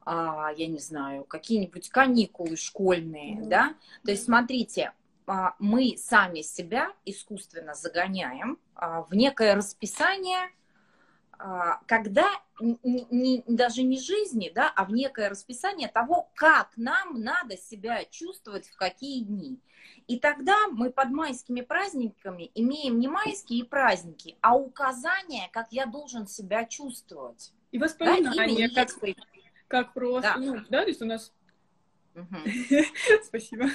А, 0.05 0.51
я 0.55 0.67
не 0.67 0.79
знаю, 0.79 1.23
какие-нибудь 1.23 1.89
каникулы 1.89 2.55
школьные, 2.55 3.37
uh-huh. 3.37 3.47
да? 3.47 3.75
То 4.03 4.11
есть, 4.11 4.25
смотрите, 4.25 4.93
а, 5.25 5.55
мы 5.57 5.95
сами 5.97 6.41
себя 6.41 6.93
искусственно 7.05 7.73
загоняем 7.73 8.59
а, 8.75 9.01
в 9.01 9.13
некое 9.15 9.55
расписание, 9.55 10.51
а, 11.37 11.79
когда 11.87 12.29
не, 12.59 13.07
не, 13.09 13.43
даже 13.47 13.81
не 13.81 13.99
жизни, 13.99 14.51
да, 14.53 14.71
а 14.75 14.85
в 14.85 14.91
некое 14.91 15.29
расписание 15.29 15.87
того, 15.87 16.29
как 16.35 16.71
нам 16.77 17.21
надо 17.21 17.57
себя 17.57 18.05
чувствовать 18.05 18.67
в 18.67 18.75
какие 18.77 19.23
дни. 19.23 19.59
И 20.07 20.19
тогда 20.19 20.55
мы 20.71 20.91
под 20.91 21.09
майскими 21.09 21.61
праздниками 21.61 22.51
имеем 22.53 22.99
не 22.99 23.07
майские 23.07 23.65
праздники, 23.65 24.37
а 24.41 24.55
указания, 24.55 25.49
как 25.51 25.71
я 25.71 25.87
должен 25.87 26.27
себя 26.27 26.65
чувствовать. 26.65 27.51
И 27.71 27.79
воспоминания, 27.79 28.69
да, 28.69 28.85
как, 28.85 28.93
как 29.67 29.93
просто, 29.93 30.33
да. 30.35 30.37
ну, 30.37 30.55
да, 30.69 30.81
то 30.81 30.87
есть 30.87 31.01
у 31.01 31.05
нас 31.05 31.33
Спасибо. 33.23 33.65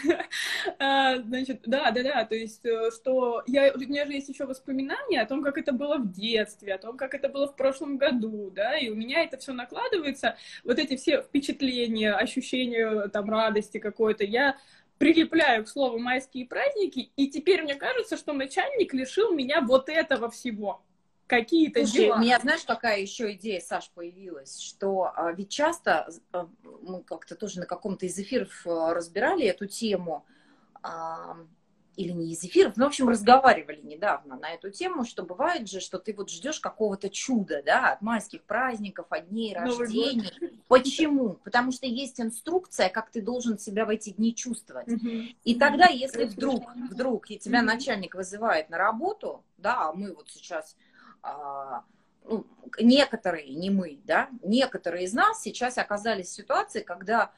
А, 0.78 1.18
значит, 1.18 1.60
да, 1.66 1.90
да, 1.90 2.02
да, 2.02 2.24
то 2.24 2.34
есть, 2.34 2.64
э, 2.64 2.90
что 2.90 3.42
я, 3.46 3.72
у 3.74 3.78
меня 3.78 4.06
же 4.06 4.12
есть 4.12 4.30
еще 4.30 4.46
воспоминания 4.46 5.20
о 5.20 5.26
том, 5.26 5.42
как 5.42 5.58
это 5.58 5.72
было 5.72 5.98
в 5.98 6.10
детстве, 6.10 6.74
о 6.74 6.78
том, 6.78 6.96
как 6.96 7.14
это 7.14 7.28
было 7.28 7.48
в 7.48 7.56
прошлом 7.56 7.98
году, 7.98 8.50
да, 8.50 8.78
и 8.78 8.88
у 8.88 8.94
меня 8.94 9.22
это 9.24 9.36
все 9.36 9.52
накладывается, 9.52 10.36
вот 10.64 10.78
эти 10.78 10.96
все 10.96 11.20
впечатления, 11.22 12.14
ощущения 12.14 13.08
там 13.08 13.28
радости 13.28 13.78
какой-то, 13.78 14.24
я 14.24 14.56
прилепляю 14.96 15.64
к 15.64 15.68
слову 15.68 15.98
майские 15.98 16.46
праздники, 16.46 17.10
и 17.16 17.28
теперь 17.28 17.62
мне 17.62 17.74
кажется, 17.74 18.16
что 18.16 18.32
начальник 18.32 18.94
лишил 18.94 19.34
меня 19.34 19.60
вот 19.60 19.88
этого 19.90 20.30
всего 20.30 20.82
какие-то 21.30 21.86
Слушай, 21.86 22.06
дела. 22.06 22.16
у 22.16 22.18
меня, 22.18 22.40
знаешь, 22.40 22.64
какая 22.66 23.00
еще 23.00 23.32
идея, 23.34 23.60
Саш, 23.60 23.90
появилась, 23.90 24.58
что 24.58 25.12
а, 25.14 25.32
ведь 25.32 25.48
часто 25.48 26.10
а, 26.32 26.48
мы 26.82 27.04
как-то 27.04 27.36
тоже 27.36 27.60
на 27.60 27.66
каком-то 27.66 28.04
из 28.04 28.18
эфиров 28.18 28.66
а, 28.66 28.92
разбирали 28.92 29.46
эту 29.46 29.66
тему. 29.66 30.26
А, 30.82 31.36
или 31.96 32.12
не 32.12 32.32
из 32.32 32.42
эфиров, 32.42 32.76
ну, 32.76 32.84
в 32.84 32.88
общем, 32.88 33.08
разговаривали 33.08 33.80
недавно 33.82 34.36
на 34.36 34.50
эту 34.52 34.70
тему, 34.70 35.04
что 35.04 35.22
бывает 35.22 35.68
же, 35.68 35.80
что 35.80 35.98
ты 35.98 36.14
вот 36.14 36.30
ждешь 36.30 36.58
какого-то 36.58 37.10
чуда, 37.10 37.62
да, 37.62 37.92
от 37.92 38.00
майских 38.00 38.44
праздников, 38.44 39.06
от 39.10 39.28
дней 39.28 39.54
рождений. 39.54 40.30
Почему? 40.68 41.34
Потому 41.44 41.72
что 41.72 41.86
есть 41.86 42.20
инструкция, 42.20 42.88
как 42.88 43.10
ты 43.10 43.20
должен 43.20 43.58
себя 43.58 43.84
в 43.84 43.90
эти 43.90 44.10
дни 44.10 44.34
чувствовать. 44.34 44.88
И 45.44 45.56
тогда, 45.56 45.86
если 45.86 46.24
вдруг, 46.24 46.74
вдруг 46.90 47.26
тебя 47.26 47.60
начальник 47.60 48.14
вызывает 48.14 48.70
на 48.70 48.78
работу, 48.78 49.44
да, 49.58 49.88
а 49.88 49.92
мы 49.92 50.14
вот 50.14 50.30
сейчас 50.30 50.76
ну, 52.24 52.46
некоторые, 52.78 53.54
не 53.54 53.70
мы, 53.70 54.00
да, 54.04 54.28
некоторые 54.42 55.04
из 55.04 55.12
нас 55.12 55.42
сейчас 55.42 55.78
оказались 55.78 56.28
в 56.28 56.34
ситуации, 56.34 56.80
когда 56.80 57.32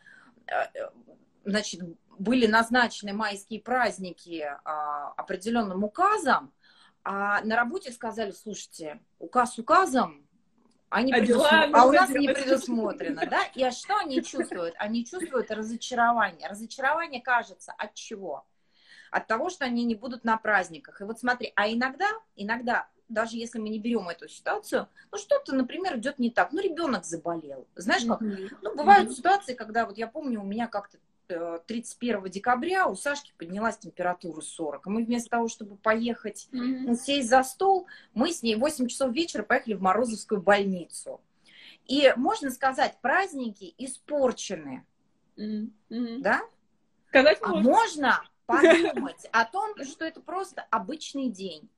э, 0.46 0.90
значит, 1.44 1.80
были 2.18 2.46
назначены 2.46 3.12
майские 3.12 3.60
праздники 3.60 4.46
а, 4.64 5.12
определенным 5.16 5.84
указом, 5.84 6.52
а 7.04 7.42
на 7.42 7.56
работе 7.56 7.90
сказали, 7.90 8.30
слушайте, 8.30 9.00
указ 9.18 9.58
указом, 9.58 10.26
а, 10.88 11.02
не 11.02 11.12
а, 11.12 11.16
предусм... 11.16 11.42
а 11.50 11.86
у 11.86 11.92
нас 11.92 12.10
не 12.10 12.28
предусмотрено, 12.28 13.26
да? 13.26 13.42
И 13.54 13.64
а 13.64 13.72
что 13.72 13.96
они 13.96 14.22
чувствуют? 14.22 14.74
Они 14.78 15.04
чувствуют 15.04 15.50
разочарование. 15.50 16.48
Разочарование 16.48 17.20
кажется 17.20 17.72
от 17.76 17.94
чего? 17.94 18.46
От 19.10 19.26
того, 19.26 19.50
что 19.50 19.64
они 19.64 19.84
не 19.84 19.94
будут 19.94 20.24
на 20.24 20.36
праздниках. 20.36 21.00
И 21.00 21.04
вот 21.04 21.18
смотри, 21.18 21.52
а 21.56 21.68
иногда, 21.70 22.08
иногда, 22.36 22.88
даже 23.12 23.36
если 23.36 23.58
мы 23.58 23.68
не 23.68 23.78
берем 23.78 24.08
эту 24.08 24.28
ситуацию, 24.28 24.88
ну 25.10 25.18
что-то, 25.18 25.54
например, 25.54 25.98
идет 25.98 26.18
не 26.18 26.30
так. 26.30 26.52
Ну 26.52 26.60
ребенок 26.60 27.04
заболел. 27.04 27.66
Знаешь 27.76 28.04
как? 28.04 28.20
Ну 28.20 28.74
бывают 28.74 29.10
mm-hmm. 29.10 29.14
ситуации, 29.14 29.54
когда 29.54 29.86
вот 29.86 29.98
я 29.98 30.06
помню, 30.06 30.40
у 30.40 30.44
меня 30.44 30.66
как-то 30.66 30.98
31 31.66 32.24
декабря 32.30 32.86
у 32.86 32.94
Сашки 32.94 33.32
поднялась 33.38 33.78
температура 33.78 34.40
40. 34.40 34.86
И 34.86 34.90
мы 34.90 35.04
вместо 35.04 35.30
того, 35.30 35.48
чтобы 35.48 35.76
поехать 35.76 36.48
mm-hmm. 36.52 36.94
сесть 36.94 37.28
за 37.28 37.42
стол, 37.42 37.86
мы 38.14 38.32
с 38.32 38.42
ней 38.42 38.56
в 38.56 38.60
8 38.60 38.88
часов 38.88 39.12
вечера 39.12 39.42
поехали 39.42 39.74
в 39.74 39.82
Морозовскую 39.82 40.42
больницу. 40.42 41.20
И 41.86 42.12
можно 42.16 42.50
сказать, 42.50 42.98
праздники 43.00 43.74
испорчены. 43.78 44.84
Mm-hmm. 45.36 46.18
Да? 46.18 46.42
Сказать 47.08 47.38
а 47.42 47.54
можно 47.54 48.22
подумать 48.46 49.26
о 49.32 49.44
том, 49.44 49.74
что 49.84 50.04
это 50.04 50.20
просто 50.20 50.66
обычный 50.70 51.30
день. 51.30 51.68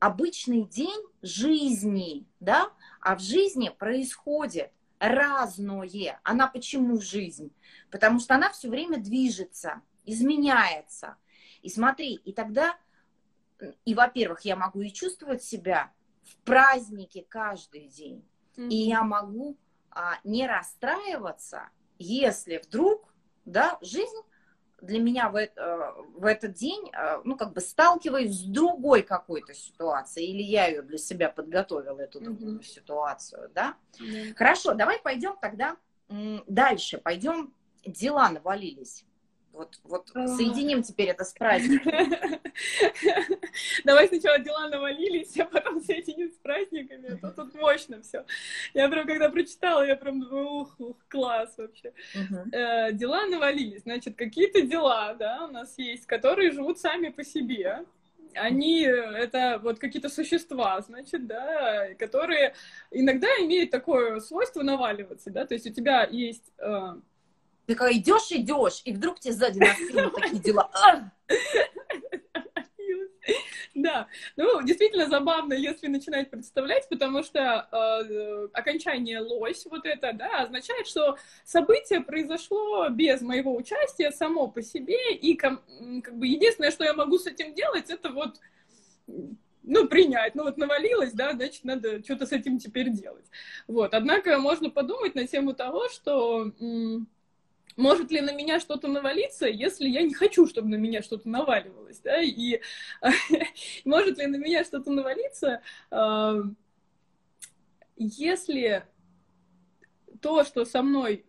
Обычный 0.00 0.64
день 0.64 1.04
жизни, 1.22 2.26
да? 2.40 2.72
А 3.00 3.16
в 3.16 3.20
жизни 3.20 3.68
происходит 3.68 4.72
разное. 4.98 6.20
Она 6.24 6.46
почему 6.46 7.00
жизнь? 7.00 7.52
Потому 7.90 8.18
что 8.18 8.34
она 8.34 8.50
все 8.50 8.68
время 8.68 8.98
движется, 8.98 9.82
изменяется. 10.04 11.16
И 11.62 11.68
смотри, 11.68 12.14
и 12.14 12.32
тогда, 12.32 12.78
и, 13.84 13.94
во-первых, 13.94 14.40
я 14.42 14.56
могу 14.56 14.80
и 14.80 14.90
чувствовать 14.90 15.42
себя 15.42 15.92
в 16.24 16.36
празднике 16.38 17.26
каждый 17.28 17.88
день. 17.88 18.24
Mm-hmm. 18.56 18.68
И 18.68 18.76
я 18.76 19.02
могу 19.02 19.58
а, 19.90 20.18
не 20.24 20.46
расстраиваться, 20.46 21.68
если 21.98 22.58
вдруг, 22.58 23.12
да, 23.44 23.78
жизнь 23.82 24.16
для 24.82 24.98
меня 24.98 25.28
в, 25.28 25.36
это, 25.36 25.94
в 26.14 26.24
этот 26.24 26.54
день, 26.54 26.90
э, 26.92 27.20
ну, 27.24 27.36
как 27.36 27.52
бы 27.52 27.60
сталкиваюсь 27.60 28.40
с 28.40 28.44
другой 28.44 29.02
какой-то 29.02 29.54
ситуацией, 29.54 30.30
или 30.32 30.42
я 30.42 30.66
ее 30.66 30.82
для 30.82 30.98
себя 30.98 31.28
подготовила, 31.28 32.00
эту 32.00 32.20
другую 32.20 32.58
mm-hmm. 32.58 32.64
ситуацию, 32.64 33.50
да? 33.54 33.76
Mm-hmm. 34.00 34.34
Хорошо, 34.34 34.74
давай 34.74 34.98
пойдем 34.98 35.36
тогда 35.40 35.76
дальше, 36.46 36.98
пойдем, 36.98 37.54
дела 37.84 38.30
навалились. 38.30 39.04
Вот, 39.52 39.80
вот 39.84 40.08
соединим 40.08 40.82
теперь 40.82 41.08
это 41.08 41.24
с 41.24 41.32
праздником. 41.32 41.92
Давай 43.84 44.08
сначала 44.08 44.38
дела 44.38 44.68
навалились, 44.68 45.36
а 45.38 45.44
потом 45.44 45.80
соединим 45.80 46.30
с 46.30 46.36
праздниками. 46.36 47.14
А 47.14 47.16
то 47.16 47.30
тут 47.30 47.54
мощно 47.54 48.00
все. 48.00 48.24
Я 48.74 48.88
прям, 48.88 49.06
когда 49.06 49.28
прочитала, 49.28 49.82
я 49.84 49.96
прям 49.96 50.20
думаю, 50.20 50.50
ух, 50.50 50.74
ух 50.78 50.96
класс 51.08 51.54
вообще. 51.56 51.92
Э, 52.52 52.92
дела 52.92 53.26
навалились. 53.26 53.82
Значит, 53.82 54.16
какие-то 54.16 54.62
дела, 54.62 55.14
да, 55.14 55.46
у 55.46 55.52
нас 55.52 55.76
есть, 55.78 56.06
которые 56.06 56.52
живут 56.52 56.78
сами 56.78 57.08
по 57.08 57.24
себе. 57.24 57.84
Они, 58.34 58.82
это 58.82 59.58
вот 59.60 59.80
какие-то 59.80 60.08
существа, 60.08 60.80
значит, 60.80 61.26
да, 61.26 61.92
которые 61.98 62.54
иногда 62.92 63.26
имеют 63.40 63.70
такое 63.72 64.20
свойство 64.20 64.62
наваливаться, 64.62 65.30
да, 65.30 65.44
то 65.46 65.54
есть 65.54 65.66
у 65.66 65.72
тебя 65.72 66.04
есть 66.04 66.52
э, 66.58 66.94
ты 67.70 67.76
когда 67.76 67.92
идешь, 67.92 68.32
идешь, 68.32 68.82
и 68.84 68.92
вдруг 68.92 69.20
тебе 69.20 69.32
сзади 69.32 69.60
на 69.60 69.72
спину 69.74 70.10
такие 70.10 70.42
дела. 70.42 70.70
Да, 73.72 74.08
ну, 74.36 74.60
действительно 74.62 75.06
забавно, 75.06 75.54
если 75.54 75.86
начинать 75.86 76.28
представлять, 76.28 76.88
потому 76.88 77.22
что 77.22 77.68
э, 77.70 78.48
окончание 78.52 79.20
лось, 79.20 79.64
вот 79.70 79.86
это, 79.86 80.12
да, 80.12 80.42
означает, 80.42 80.86
что 80.86 81.16
событие 81.44 82.00
произошло 82.00 82.88
без 82.88 83.22
моего 83.22 83.54
участия 83.54 84.10
само 84.10 84.48
по 84.48 84.60
себе, 84.60 85.14
и 85.14 85.34
как 85.34 85.62
бы 86.12 86.26
единственное, 86.26 86.72
что 86.72 86.84
я 86.84 86.92
могу 86.92 87.18
с 87.18 87.26
этим 87.26 87.54
делать, 87.54 87.88
это 87.88 88.10
вот 88.10 88.40
ну, 89.62 89.86
принять. 89.86 90.34
Ну, 90.34 90.42
вот 90.42 90.58
навалилось, 90.58 91.12
да, 91.12 91.32
значит, 91.32 91.64
надо 91.64 92.02
что-то 92.02 92.26
с 92.26 92.32
этим 92.32 92.58
теперь 92.58 92.90
делать. 92.90 93.26
Вот. 93.66 93.94
Однако 93.94 94.38
можно 94.38 94.68
подумать 94.68 95.14
на 95.14 95.26
тему 95.26 95.54
того, 95.54 95.88
что 95.88 96.52
может 97.76 98.10
ли 98.10 98.20
на 98.20 98.32
меня 98.32 98.60
что-то 98.60 98.88
навалиться, 98.88 99.46
если 99.46 99.88
я 99.88 100.02
не 100.02 100.14
хочу, 100.14 100.46
чтобы 100.46 100.68
на 100.68 100.76
меня 100.76 101.02
что-то 101.02 101.28
наваливалось, 101.28 102.00
да, 102.00 102.20
и 102.20 102.60
может 103.84 104.18
ли 104.18 104.26
на 104.26 104.36
меня 104.36 104.64
что-то 104.64 104.90
навалиться, 104.90 105.62
если 107.96 108.84
то, 110.20 110.44
что 110.44 110.64
со 110.64 110.82
мной, 110.82 111.24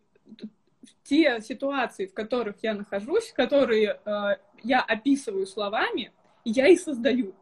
те 1.03 1.41
ситуации, 1.41 2.05
в 2.05 2.13
которых 2.13 2.55
я 2.61 2.73
нахожусь, 2.73 3.31
которые 3.33 3.99
э, 4.05 4.37
я 4.63 4.81
описываю 4.81 5.45
словами, 5.45 6.11
я 6.45 6.67
их 6.67 6.79
создаю. 6.79 7.33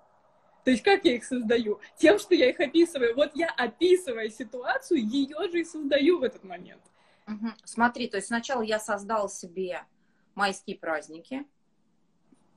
То 0.63 0.71
есть 0.71 0.83
как 0.83 1.05
я 1.05 1.15
их 1.15 1.23
создаю? 1.23 1.79
Тем, 1.97 2.19
что 2.19 2.35
я 2.35 2.49
их 2.49 2.59
описываю. 2.59 3.15
Вот 3.15 3.31
я, 3.35 3.49
описывая 3.49 4.29
ситуацию, 4.29 5.05
ее 5.05 5.49
же 5.51 5.61
и 5.61 5.63
создаю 5.63 6.19
в 6.19 6.23
этот 6.23 6.43
момент. 6.43 6.81
Угу. 7.29 7.47
Смотри, 7.63 8.07
то 8.07 8.17
есть 8.17 8.27
сначала 8.27 8.61
я 8.61 8.79
создал 8.79 9.29
себе 9.29 9.85
майские 10.35 10.77
праздники, 10.77 11.45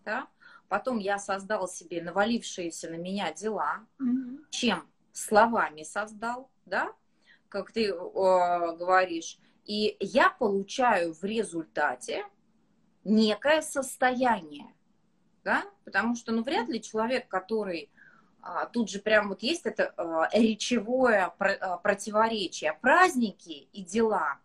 да? 0.05 0.27
потом 0.73 0.97
я 0.99 1.19
создал 1.19 1.69
себе 1.69 2.03
навалившиеся 2.03 2.89
на 2.89 2.95
меня 2.95 3.31
дела, 3.31 3.87
угу. 4.01 4.39
чем 4.49 4.89
словами 5.13 5.83
создал, 5.83 6.51
да, 6.65 6.95
как 7.51 7.73
ты 7.73 7.89
э, 7.89 7.93
говоришь, 7.93 9.39
и 9.67 9.99
я 10.01 10.31
получаю 10.31 11.13
в 11.13 11.23
результате 11.25 12.25
некое 13.05 13.61
состояние, 13.61 14.73
да, 15.45 15.65
потому 15.85 16.17
что, 16.17 16.33
ну, 16.33 16.43
вряд 16.43 16.69
ли 16.69 16.81
человек, 16.81 17.29
который 17.29 17.91
а, 18.41 18.65
тут 18.65 18.89
же 18.89 18.99
прям 18.99 19.29
вот 19.29 19.43
есть 19.43 19.67
это 19.67 19.93
а, 19.97 20.29
речевое 20.33 21.33
про, 21.37 21.53
а, 21.53 21.77
противоречие, 21.77 22.73
праздники 22.81 23.69
и 23.73 23.85
дела, 23.85 24.39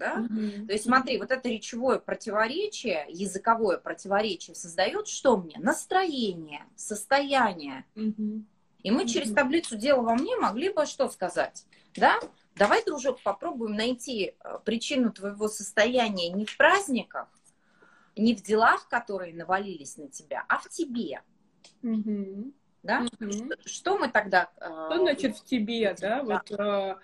да? 0.00 0.26
Mm-hmm. 0.28 0.66
То 0.66 0.72
есть 0.72 0.84
смотри, 0.84 1.18
вот 1.18 1.30
это 1.30 1.48
речевое 1.48 2.00
противоречие, 2.00 3.04
языковое 3.08 3.78
противоречие 3.78 4.56
создает 4.56 5.06
что 5.06 5.36
мне? 5.36 5.56
Настроение, 5.58 6.64
состояние. 6.74 7.84
Mm-hmm. 7.94 8.42
И 8.82 8.90
мы 8.90 9.02
mm-hmm. 9.02 9.06
через 9.06 9.32
таблицу 9.32 9.76
«Дело 9.76 10.00
во 10.00 10.14
мне» 10.14 10.36
могли 10.36 10.70
бы 10.70 10.86
что 10.86 11.08
сказать? 11.10 11.66
Да? 11.94 12.18
Давай, 12.56 12.84
дружок, 12.84 13.22
попробуем 13.22 13.74
найти 13.74 14.34
э, 14.42 14.58
причину 14.64 15.12
твоего 15.12 15.48
состояния 15.48 16.30
не 16.30 16.46
в 16.46 16.56
праздниках, 16.56 17.28
не 18.16 18.34
в 18.34 18.42
делах, 18.42 18.88
которые 18.88 19.34
навалились 19.34 19.98
на 19.98 20.08
тебя, 20.08 20.44
а 20.48 20.58
в 20.58 20.68
тебе. 20.70 21.22
Mm-hmm. 21.82 22.52
Да? 22.82 23.06
Mm-hmm. 23.20 23.68
Что, 23.68 23.98
мы 23.98 24.08
тогда... 24.08 24.48
Э, 24.56 24.88
что 24.88 24.98
значит 24.98 25.36
в 25.36 25.44
тебе, 25.44 25.94
да? 26.00 26.22
да? 26.22 26.22
Вот, 26.22 26.50
Э, 26.58 26.96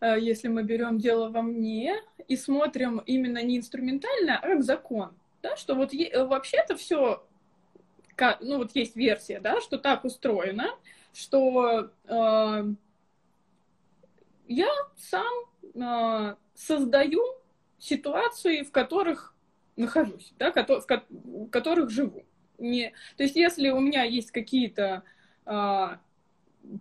если 0.00 0.48
мы 0.48 0.62
берем 0.62 0.98
дело 0.98 1.28
во 1.30 1.42
мне 1.42 1.94
и 2.28 2.36
смотрим 2.36 2.98
именно 3.06 3.42
не 3.42 3.58
инструментально, 3.58 4.38
а 4.38 4.48
как 4.48 4.62
закон. 4.62 5.14
Да, 5.42 5.56
что 5.56 5.74
вот 5.74 5.94
э, 5.94 6.24
вообще-то 6.24 6.76
все, 6.76 7.24
ну 8.40 8.58
вот 8.58 8.74
есть 8.74 8.96
версия, 8.96 9.40
да, 9.40 9.60
что 9.60 9.78
так 9.78 10.04
устроено, 10.04 10.70
что 11.12 11.90
э, 12.04 12.64
я 14.48 14.68
сам 14.96 15.34
э, 15.74 16.34
создаю 16.54 17.22
ситуации, 17.78 18.62
в 18.62 18.72
которых 18.72 19.34
нахожусь, 19.76 20.32
да, 20.38 20.52
в 20.52 21.48
которых 21.50 21.90
живу. 21.90 22.24
Не, 22.58 22.92
то 23.16 23.22
есть 23.22 23.36
если 23.36 23.70
у 23.70 23.80
меня 23.80 24.02
есть 24.02 24.30
какие-то 24.30 25.04
э, 25.44 25.88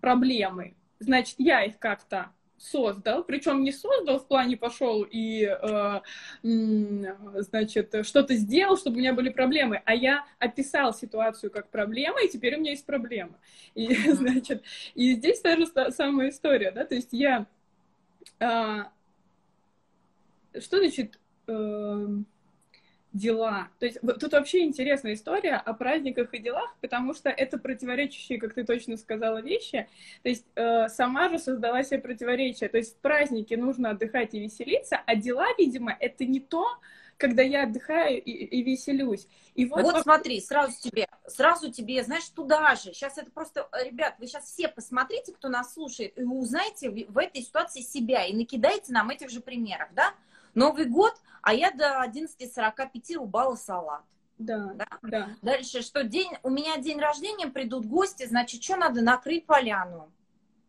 проблемы, 0.01 0.75
значит, 0.99 1.35
я 1.37 1.63
их 1.63 1.77
как-то 1.77 2.31
создал, 2.57 3.23
причем 3.23 3.63
не 3.63 3.71
создал 3.71 4.19
в 4.19 4.27
плане 4.27 4.57
пошел 4.57 5.03
и, 5.03 5.43
э, 5.43 6.01
значит, 6.41 7.93
что-то 8.03 8.35
сделал, 8.35 8.77
чтобы 8.77 8.97
у 8.97 8.99
меня 8.99 9.13
были 9.13 9.29
проблемы, 9.29 9.81
а 9.85 9.93
я 9.93 10.25
описал 10.39 10.93
ситуацию 10.93 11.51
как 11.51 11.69
проблема, 11.69 12.21
и 12.23 12.29
теперь 12.29 12.55
у 12.55 12.59
меня 12.59 12.71
есть 12.71 12.85
проблема. 12.85 13.37
И, 13.73 13.93
значит, 14.11 14.63
и 14.93 15.13
здесь 15.13 15.41
та 15.41 15.57
же 15.57 15.65
самая 15.91 16.29
история, 16.29 16.71
да, 16.71 16.85
то 16.85 16.95
есть 16.95 17.09
я... 17.11 17.45
Э, 18.39 18.85
что 20.59 20.77
значит... 20.77 21.19
Э, 21.47 22.07
дела. 23.15 23.69
То 23.79 23.85
есть 23.85 23.99
тут 24.19 24.33
вообще 24.33 24.63
интересная 24.63 25.13
история 25.13 25.55
о 25.55 25.73
праздниках 25.73 26.33
и 26.33 26.39
делах, 26.39 26.75
потому 26.81 27.13
что 27.13 27.29
это 27.29 27.57
противоречащие, 27.57 28.39
как 28.39 28.53
ты 28.53 28.65
точно 28.65 28.97
сказала, 28.97 29.41
вещи. 29.41 29.87
То 30.21 30.29
есть 30.29 30.45
э, 30.55 30.89
сама 30.89 31.29
же 31.29 31.39
создала 31.39 31.81
себе 31.83 31.99
противоречия. 31.99 32.67
То 32.67 32.77
есть 32.77 32.95
в 32.95 32.99
празднике 32.99 33.55
нужно 33.55 33.91
отдыхать 33.91 34.33
и 34.33 34.39
веселиться, 34.39 35.01
а 35.05 35.15
дела, 35.15 35.47
видимо, 35.57 35.95
это 35.97 36.25
не 36.25 36.41
то, 36.41 36.67
когда 37.17 37.41
я 37.41 37.63
отдыхаю 37.63 38.21
и, 38.21 38.31
и 38.31 38.61
веселюсь. 38.63 39.27
И 39.53 39.65
вот, 39.65 39.83
вот 39.83 40.03
смотри, 40.03 40.41
сразу 40.41 40.73
тебе, 40.81 41.07
сразу 41.25 41.71
тебе, 41.71 42.03
знаешь, 42.03 42.27
туда 42.27 42.75
же. 42.75 42.91
Сейчас 42.91 43.17
это 43.17 43.31
просто, 43.31 43.69
ребят, 43.85 44.15
вы 44.19 44.27
сейчас 44.27 44.43
все 44.43 44.67
посмотрите, 44.67 45.31
кто 45.31 45.47
нас 45.47 45.73
слушает, 45.73 46.19
и 46.19 46.23
узнаете 46.23 46.89
в 46.89 47.17
этой 47.17 47.41
ситуации 47.41 47.79
себя 47.79 48.25
и 48.25 48.33
накидайте 48.33 48.91
нам 48.91 49.09
этих 49.09 49.29
же 49.29 49.39
примеров, 49.39 49.87
да? 49.95 50.13
Новый 50.55 50.85
год, 50.85 51.13
а 51.41 51.53
я 51.53 51.71
до 51.71 52.03
11.45 52.03 53.15
рубала 53.15 53.55
салат. 53.55 54.03
Да, 54.37 54.73
да, 54.75 54.87
да. 55.01 55.29
Дальше, 55.41 55.81
что 55.81 56.03
день, 56.03 56.31
у 56.43 56.49
меня 56.49 56.77
день 56.77 56.99
рождения, 56.99 57.47
придут 57.47 57.85
гости, 57.85 58.25
значит, 58.25 58.63
что 58.63 58.75
надо, 58.75 59.01
накрыть 59.01 59.45
поляну. 59.45 60.11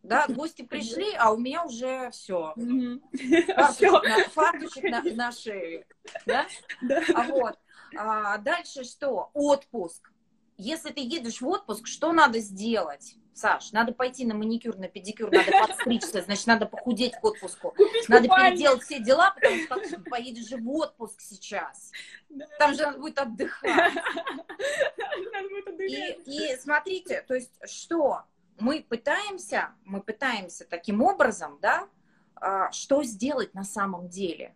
Да, 0.03 0.25
гости 0.29 0.61
пришли, 0.61 1.13
а 1.17 1.31
у 1.33 1.37
меня 1.37 1.65
уже 1.65 2.09
все. 2.11 2.53
Фарточек, 4.33 4.83
на, 4.83 5.01
на 5.01 5.31
шее. 5.31 5.85
Да? 6.25 6.45
да. 6.81 7.03
А 7.13 7.23
вот. 7.23 7.59
А 7.97 8.37
дальше 8.37 8.83
что? 8.83 9.31
Отпуск. 9.33 10.11
Если 10.57 10.91
ты 10.91 11.01
едешь 11.01 11.41
в 11.41 11.47
отпуск, 11.47 11.87
что 11.87 12.13
надо 12.13 12.39
сделать? 12.39 13.15
Саш, 13.37 13.71
надо 13.71 13.93
пойти 13.93 14.25
на 14.25 14.33
маникюр, 14.33 14.77
на 14.77 14.87
педикюр, 14.87 15.29
надо 15.31 15.51
подстричься, 15.67 16.23
значит, 16.23 16.47
надо 16.47 16.65
похудеть 16.65 17.13
к 17.13 17.23
отпуску. 17.23 17.69
Купить 17.69 18.09
надо 18.09 18.27
купальник. 18.27 18.53
переделать 18.53 18.81
все 18.81 18.99
дела, 18.99 19.31
потому 19.35 19.57
что 19.57 19.79
ты 19.79 20.09
поедешь 20.09 20.47
же 20.47 20.57
в 20.57 20.67
отпуск 20.71 21.21
сейчас. 21.21 21.91
Да. 22.29 22.47
Там 22.57 22.73
же 22.73 22.81
надо 22.81 22.97
будет 22.97 23.19
отдыхать. 23.19 23.93
Надо 25.33 25.49
будет 25.49 25.67
отдыхать. 25.67 26.27
И, 26.27 26.53
и 26.53 26.57
смотрите, 26.57 27.23
то 27.27 27.35
есть 27.35 27.53
что? 27.69 28.23
Мы 28.59 28.83
пытаемся, 28.87 29.69
мы 29.83 30.01
пытаемся 30.01 30.65
таким 30.65 31.03
образом, 31.03 31.59
да, 31.61 31.87
а, 32.35 32.71
что 32.71 33.03
сделать 33.03 33.53
на 33.53 33.63
самом 33.63 34.09
деле. 34.09 34.55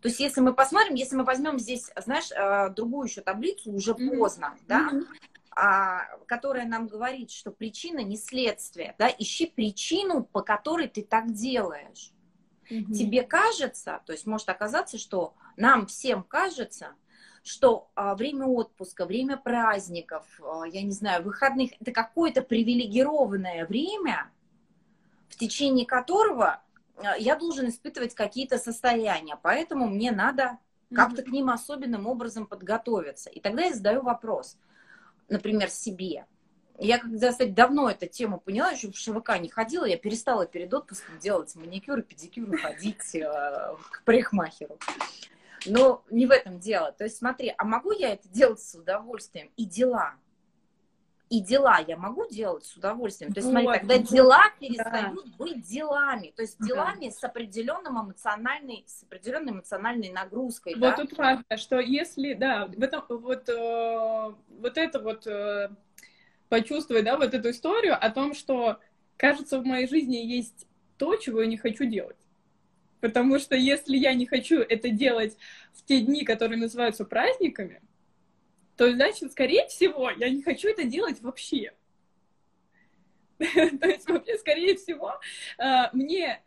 То 0.00 0.08
есть, 0.08 0.20
если 0.20 0.40
мы 0.40 0.54
посмотрим, 0.54 0.94
если 0.94 1.16
мы 1.16 1.24
возьмем 1.24 1.58
здесь, 1.58 1.90
знаешь, 1.96 2.30
а, 2.32 2.70
другую 2.70 3.08
еще 3.08 3.20
таблицу, 3.20 3.72
уже 3.72 3.92
mm-hmm. 3.92 4.16
поздно, 4.16 4.56
да, 4.66 4.88
mm-hmm 4.90 5.04
а, 5.04 5.35
которая 6.26 6.66
нам 6.66 6.86
говорит, 6.86 7.30
что 7.30 7.50
причина 7.50 8.00
не 8.00 8.18
следствие, 8.18 8.94
да, 8.98 9.08
ищи 9.08 9.46
причину, 9.46 10.22
по 10.22 10.42
которой 10.42 10.86
ты 10.86 11.02
так 11.02 11.32
делаешь. 11.32 12.12
Угу. 12.70 12.92
Тебе 12.92 13.22
кажется, 13.22 14.02
то 14.04 14.12
есть 14.12 14.26
может 14.26 14.48
оказаться, 14.48 14.98
что 14.98 15.34
нам 15.56 15.86
всем 15.86 16.22
кажется, 16.22 16.94
что 17.42 17.88
а, 17.94 18.16
время 18.16 18.46
отпуска, 18.46 19.06
время 19.06 19.36
праздников, 19.36 20.24
а, 20.42 20.64
я 20.66 20.82
не 20.82 20.90
знаю, 20.90 21.22
выходных, 21.22 21.70
это 21.80 21.92
какое-то 21.92 22.42
привилегированное 22.42 23.66
время, 23.66 24.30
в 25.28 25.36
течение 25.36 25.86
которого 25.86 26.60
а, 26.96 27.16
я 27.16 27.36
должен 27.36 27.68
испытывать 27.68 28.14
какие-то 28.14 28.58
состояния, 28.58 29.38
поэтому 29.40 29.88
мне 29.88 30.10
надо 30.10 30.58
как-то 30.92 31.22
к 31.22 31.28
ним 31.28 31.50
особенным 31.50 32.06
образом 32.06 32.46
подготовиться. 32.46 33.30
И 33.30 33.40
тогда 33.40 33.64
я 33.64 33.74
задаю 33.74 34.02
вопрос, 34.02 34.56
например, 35.28 35.70
себе. 35.70 36.26
Я 36.78 36.98
кстати, 36.98 37.48
давно 37.48 37.90
эту 37.90 38.06
тему 38.06 38.38
поняла, 38.38 38.70
еще 38.70 38.90
в 38.90 38.96
ШВК 38.96 39.38
не 39.40 39.48
ходила, 39.48 39.86
я 39.86 39.96
перестала 39.96 40.46
перед 40.46 40.72
отпуском 40.74 41.18
делать 41.18 41.54
маникюр 41.54 42.02
педикюр, 42.02 42.56
ходить 42.58 43.14
э, 43.14 43.20
к 43.90 44.02
парикмахеру. 44.04 44.78
Но 45.64 46.04
не 46.10 46.26
в 46.26 46.30
этом 46.30 46.58
дело. 46.60 46.92
То 46.92 47.04
есть 47.04 47.16
смотри, 47.16 47.54
а 47.56 47.64
могу 47.64 47.92
я 47.92 48.12
это 48.12 48.28
делать 48.28 48.60
с 48.60 48.74
удовольствием? 48.74 49.50
И 49.56 49.64
дела 49.64 50.14
и 51.28 51.40
дела 51.40 51.78
я 51.86 51.96
могу 51.96 52.28
делать 52.28 52.64
с 52.64 52.76
удовольствием. 52.76 53.32
То 53.32 53.40
есть, 53.40 53.52
вот, 53.52 53.60
смотри, 53.60 53.80
когда 53.80 53.98
дела 53.98 54.44
перестают 54.60 55.24
да. 55.24 55.32
быть 55.38 55.62
делами, 55.62 56.32
то 56.36 56.42
есть 56.42 56.56
делами 56.64 57.06
да. 57.06 57.10
с 57.10 57.24
определенным 57.24 58.00
эмоциональной, 58.00 58.84
с 58.86 59.02
определенной 59.02 59.52
эмоциональной 59.52 60.10
нагрузкой. 60.10 60.74
Вот 60.74 60.80
да? 60.80 60.96
тут 60.96 61.18
важно, 61.18 61.56
что 61.56 61.80
если, 61.80 62.34
да, 62.34 62.66
в 62.66 62.80
этом, 62.80 63.02
вот, 63.08 63.48
э, 63.48 64.34
вот 64.60 64.78
это 64.78 65.00
вот 65.00 65.26
э, 65.26 65.70
почувствовать, 66.48 67.04
да, 67.04 67.16
вот 67.16 67.34
эту 67.34 67.50
историю 67.50 67.96
о 68.00 68.10
том, 68.10 68.32
что, 68.32 68.78
кажется, 69.16 69.58
в 69.58 69.64
моей 69.64 69.88
жизни 69.88 70.16
есть 70.16 70.68
то, 70.96 71.16
чего 71.16 71.40
я 71.40 71.48
не 71.48 71.56
хочу 71.56 71.86
делать. 71.86 72.16
Потому 73.00 73.38
что 73.40 73.56
если 73.56 73.96
я 73.96 74.14
не 74.14 74.26
хочу 74.26 74.60
это 74.60 74.90
делать 74.90 75.36
в 75.74 75.84
те 75.84 76.00
дни, 76.00 76.24
которые 76.24 76.58
называются 76.58 77.04
праздниками, 77.04 77.82
то 78.76 78.92
значит, 78.92 79.32
скорее 79.32 79.66
всего, 79.68 80.10
я 80.10 80.28
не 80.28 80.42
хочу 80.42 80.68
это 80.68 80.84
делать 80.84 81.20
вообще. 81.20 81.72
То 83.38 83.86
есть, 83.86 84.08
вообще, 84.08 84.38
скорее 84.38 84.76
всего, 84.76 85.20
а, 85.58 85.90
мне 85.92 86.42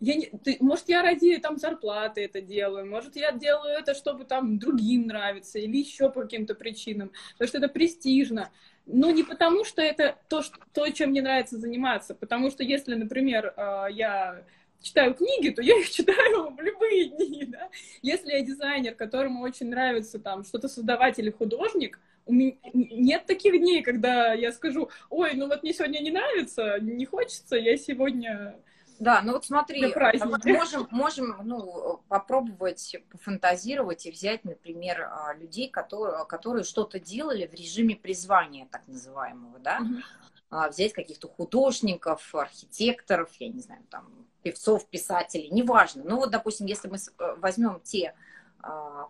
я 0.00 0.14
не, 0.14 0.26
ты, 0.44 0.56
может, 0.60 0.88
я 0.88 1.02
ради 1.02 1.36
там 1.38 1.58
зарплаты 1.58 2.24
это 2.24 2.40
делаю, 2.40 2.88
может, 2.88 3.16
я 3.16 3.32
делаю 3.32 3.76
это, 3.76 3.94
чтобы 3.94 4.24
там 4.24 4.58
другим 4.58 5.06
нравится, 5.06 5.58
или 5.58 5.78
еще 5.78 6.10
по 6.10 6.22
каким-то 6.22 6.54
причинам, 6.54 7.10
потому 7.32 7.48
что 7.48 7.58
это 7.58 7.68
престижно. 7.68 8.50
Но 8.86 9.10
не 9.10 9.24
потому, 9.24 9.64
что 9.64 9.82
это 9.82 10.16
то, 10.28 10.42
что, 10.42 10.58
то, 10.72 10.88
чем 10.90 11.10
мне 11.10 11.22
нравится 11.22 11.58
заниматься, 11.58 12.14
потому 12.14 12.50
что 12.50 12.62
если, 12.62 12.94
например, 12.94 13.52
а, 13.56 13.86
я 13.88 14.44
читаю 14.80 15.14
книги, 15.14 15.50
то 15.50 15.62
я 15.62 15.78
их 15.78 15.90
читаю 15.90 16.50
в 16.54 16.60
любые 16.60 17.08
дни, 17.10 17.44
да. 17.46 17.68
Если 18.02 18.32
я 18.32 18.40
дизайнер, 18.42 18.94
которому 18.94 19.42
очень 19.42 19.68
нравится 19.68 20.18
там 20.18 20.44
что-то 20.44 20.68
создавать 20.68 21.18
или 21.18 21.30
художник, 21.30 21.98
у 22.26 22.32
меня 22.32 22.54
нет 22.74 23.26
таких 23.26 23.52
дней, 23.58 23.82
когда 23.82 24.32
я 24.32 24.52
скажу, 24.52 24.90
ой, 25.10 25.34
ну 25.34 25.46
вот 25.46 25.62
мне 25.62 25.72
сегодня 25.72 26.00
не 26.00 26.10
нравится, 26.10 26.78
не 26.80 27.06
хочется, 27.06 27.56
я 27.56 27.76
сегодня 27.76 28.56
да, 28.98 29.20
ну 29.22 29.32
вот 29.32 29.44
смотри, 29.44 29.92
вот 29.92 30.44
можем, 30.44 30.88
можем 30.90 31.36
ну, 31.44 32.00
попробовать 32.08 32.96
пофантазировать 33.10 34.06
и 34.06 34.10
взять, 34.10 34.44
например, 34.44 35.02
а, 35.02 35.34
людей, 35.34 35.68
которые, 35.68 36.24
которые 36.26 36.64
что-то 36.64 36.98
делали 36.98 37.46
в 37.46 37.54
режиме 37.54 37.94
призвания, 37.94 38.66
так 38.70 38.86
называемого, 38.86 39.58
да, 39.58 39.80
угу. 39.82 40.68
взять 40.70 40.94
каких-то 40.94 41.28
художников, 41.28 42.34
архитекторов, 42.34 43.30
я 43.38 43.48
не 43.48 43.60
знаю, 43.60 43.82
там, 43.90 44.26
певцов, 44.46 44.86
писателей, 44.86 45.48
неважно. 45.50 46.04
Ну 46.04 46.18
вот, 46.18 46.30
допустим, 46.30 46.66
если 46.66 46.86
мы 46.86 46.98
э, 46.98 47.34
возьмем 47.38 47.80
те 47.82 48.14
а, 48.60 49.08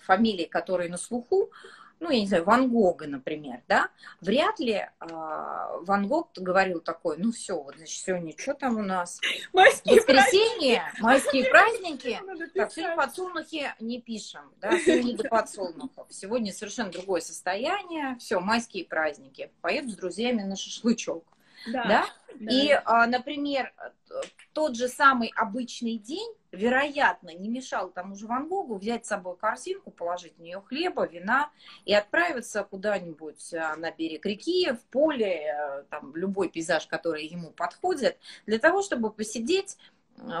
фамилии, 0.00 0.46
которые 0.46 0.90
на 0.90 0.96
слуху, 0.96 1.52
ну, 2.00 2.10
я 2.10 2.20
не 2.20 2.26
знаю, 2.26 2.42
Ван 2.42 2.68
Гога, 2.68 3.06
например, 3.06 3.60
да, 3.68 3.88
вряд 4.20 4.58
ли 4.58 4.74
э, 4.74 4.88
Ван 5.00 6.08
Гог 6.08 6.30
говорил 6.34 6.80
такой, 6.80 7.18
ну, 7.18 7.30
все, 7.30 7.62
вот, 7.62 7.76
значит, 7.76 8.04
сегодня 8.04 8.34
что 8.36 8.54
там 8.54 8.78
у 8.78 8.82
нас? 8.82 9.20
Майские 9.52 9.96
Воскресенье, 9.96 10.82
праздники. 10.82 11.02
майские 11.02 11.44
праздники. 11.50 12.20
Так, 12.56 12.72
сегодня 12.72 12.96
подсолнухи 12.96 13.74
не 13.78 14.00
пишем, 14.00 14.42
да, 14.60 14.76
сегодня 14.80 15.16
до 15.16 15.28
подсолнухов. 15.28 16.08
Сегодня 16.10 16.52
совершенно 16.52 16.90
другое 16.90 17.20
состояние, 17.20 18.16
все, 18.18 18.40
майские 18.40 18.86
праздники. 18.86 19.52
Поеду 19.60 19.90
с 19.90 19.94
друзьями 19.94 20.42
на 20.42 20.56
шашлычок. 20.56 21.24
Да. 21.66 21.84
да? 21.84 22.06
да. 22.34 22.52
И, 22.52 22.70
а, 22.84 23.06
например, 23.06 23.72
тот 24.52 24.76
же 24.76 24.88
самый 24.88 25.32
обычный 25.36 25.98
день, 25.98 26.32
вероятно, 26.52 27.34
не 27.34 27.48
мешал 27.48 27.90
тому 27.90 28.14
же 28.14 28.26
Ван 28.26 28.48
Гогу 28.48 28.76
взять 28.76 29.04
с 29.04 29.08
собой 29.08 29.36
корзинку, 29.36 29.90
положить 29.90 30.36
в 30.36 30.40
нее 30.40 30.60
хлеба, 30.60 31.06
вина 31.06 31.50
и 31.84 31.94
отправиться 31.94 32.64
куда-нибудь 32.64 33.54
а, 33.54 33.76
на 33.76 33.90
берег 33.90 34.24
реки, 34.26 34.72
в 34.72 34.80
поле, 34.90 35.54
э, 35.54 35.84
там, 35.90 36.14
любой 36.16 36.48
пейзаж, 36.48 36.86
который 36.86 37.26
ему 37.26 37.50
подходит, 37.50 38.18
для 38.46 38.58
того, 38.58 38.82
чтобы 38.82 39.10
посидеть 39.10 39.76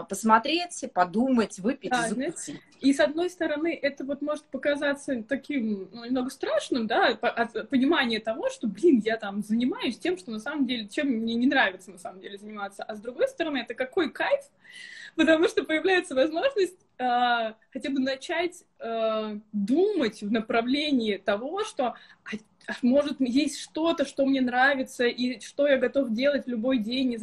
посмотреть, 0.08 0.84
подумать, 0.92 1.58
выпить, 1.58 1.90
да, 1.90 2.08
закусить. 2.08 2.60
И 2.80 2.92
с 2.92 3.00
одной 3.00 3.28
стороны, 3.28 3.78
это 3.80 4.04
вот 4.04 4.22
может 4.22 4.44
показаться 4.44 5.22
таким 5.22 5.88
ну, 5.92 6.04
немного 6.04 6.30
страшным, 6.30 6.86
да, 6.86 7.08
от 7.08 7.68
понимания 7.68 8.20
того, 8.20 8.48
что, 8.50 8.68
блин, 8.68 9.00
я 9.04 9.16
там 9.16 9.42
занимаюсь 9.42 9.98
тем, 9.98 10.16
что 10.16 10.30
на 10.30 10.38
самом 10.38 10.66
деле, 10.66 10.88
чем 10.88 11.08
мне 11.08 11.34
не 11.34 11.46
нравится 11.46 11.90
на 11.90 11.98
самом 11.98 12.20
деле 12.20 12.38
заниматься. 12.38 12.84
А 12.84 12.94
с 12.94 13.00
другой 13.00 13.28
стороны, 13.28 13.58
это 13.58 13.74
какой 13.74 14.10
кайф, 14.10 14.44
потому 15.16 15.48
что 15.48 15.64
появляется 15.64 16.14
возможность 16.14 16.78
э, 16.98 17.54
хотя 17.72 17.90
бы 17.90 17.98
начать 18.00 18.64
э, 18.78 19.38
думать 19.52 20.22
в 20.22 20.30
направлении 20.30 21.16
того, 21.16 21.64
что 21.64 21.96
а, 22.24 22.72
может, 22.82 23.16
есть 23.20 23.58
что-то, 23.58 24.04
что 24.04 24.26
мне 24.26 24.40
нравится, 24.40 25.06
и 25.06 25.40
что 25.40 25.66
я 25.66 25.78
готов 25.78 26.12
делать 26.12 26.44
в 26.44 26.48
любой 26.48 26.78
день, 26.78 27.08
вне 27.08 27.18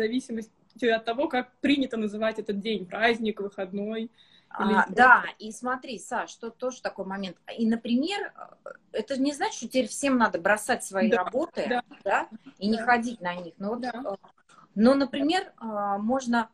зависимости 0.76 0.86
от 0.86 1.06
того, 1.06 1.28
как 1.28 1.52
принято 1.62 1.98
называть 1.98 2.40
этот 2.40 2.60
день, 2.60 2.86
праздник, 2.86 3.40
выходной. 3.40 4.12
А, 4.50 4.86
да, 4.90 5.26
и 5.38 5.52
смотри, 5.52 6.00
Саш, 6.00 6.30
что 6.30 6.50
тоже 6.50 6.82
такой 6.82 7.06
момент. 7.06 7.36
И, 7.58 7.68
например, 7.68 8.32
это 8.94 9.20
не 9.20 9.34
значит, 9.34 9.56
что 9.56 9.68
теперь 9.68 9.88
всем 9.88 10.18
надо 10.18 10.40
бросать 10.40 10.84
свои 10.84 11.10
да, 11.10 11.24
работы, 11.24 11.66
да, 11.68 11.84
да 12.04 12.30
и 12.58 12.70
не 12.70 12.78
ходить 12.78 13.20
на 13.20 13.36
них. 13.36 13.54
Но, 13.58 13.76
да. 13.76 13.92
вот, 14.02 14.20
э, 14.24 14.28
но, 14.76 14.94
например, 14.94 15.52
а, 15.58 15.98
можно 15.98 16.50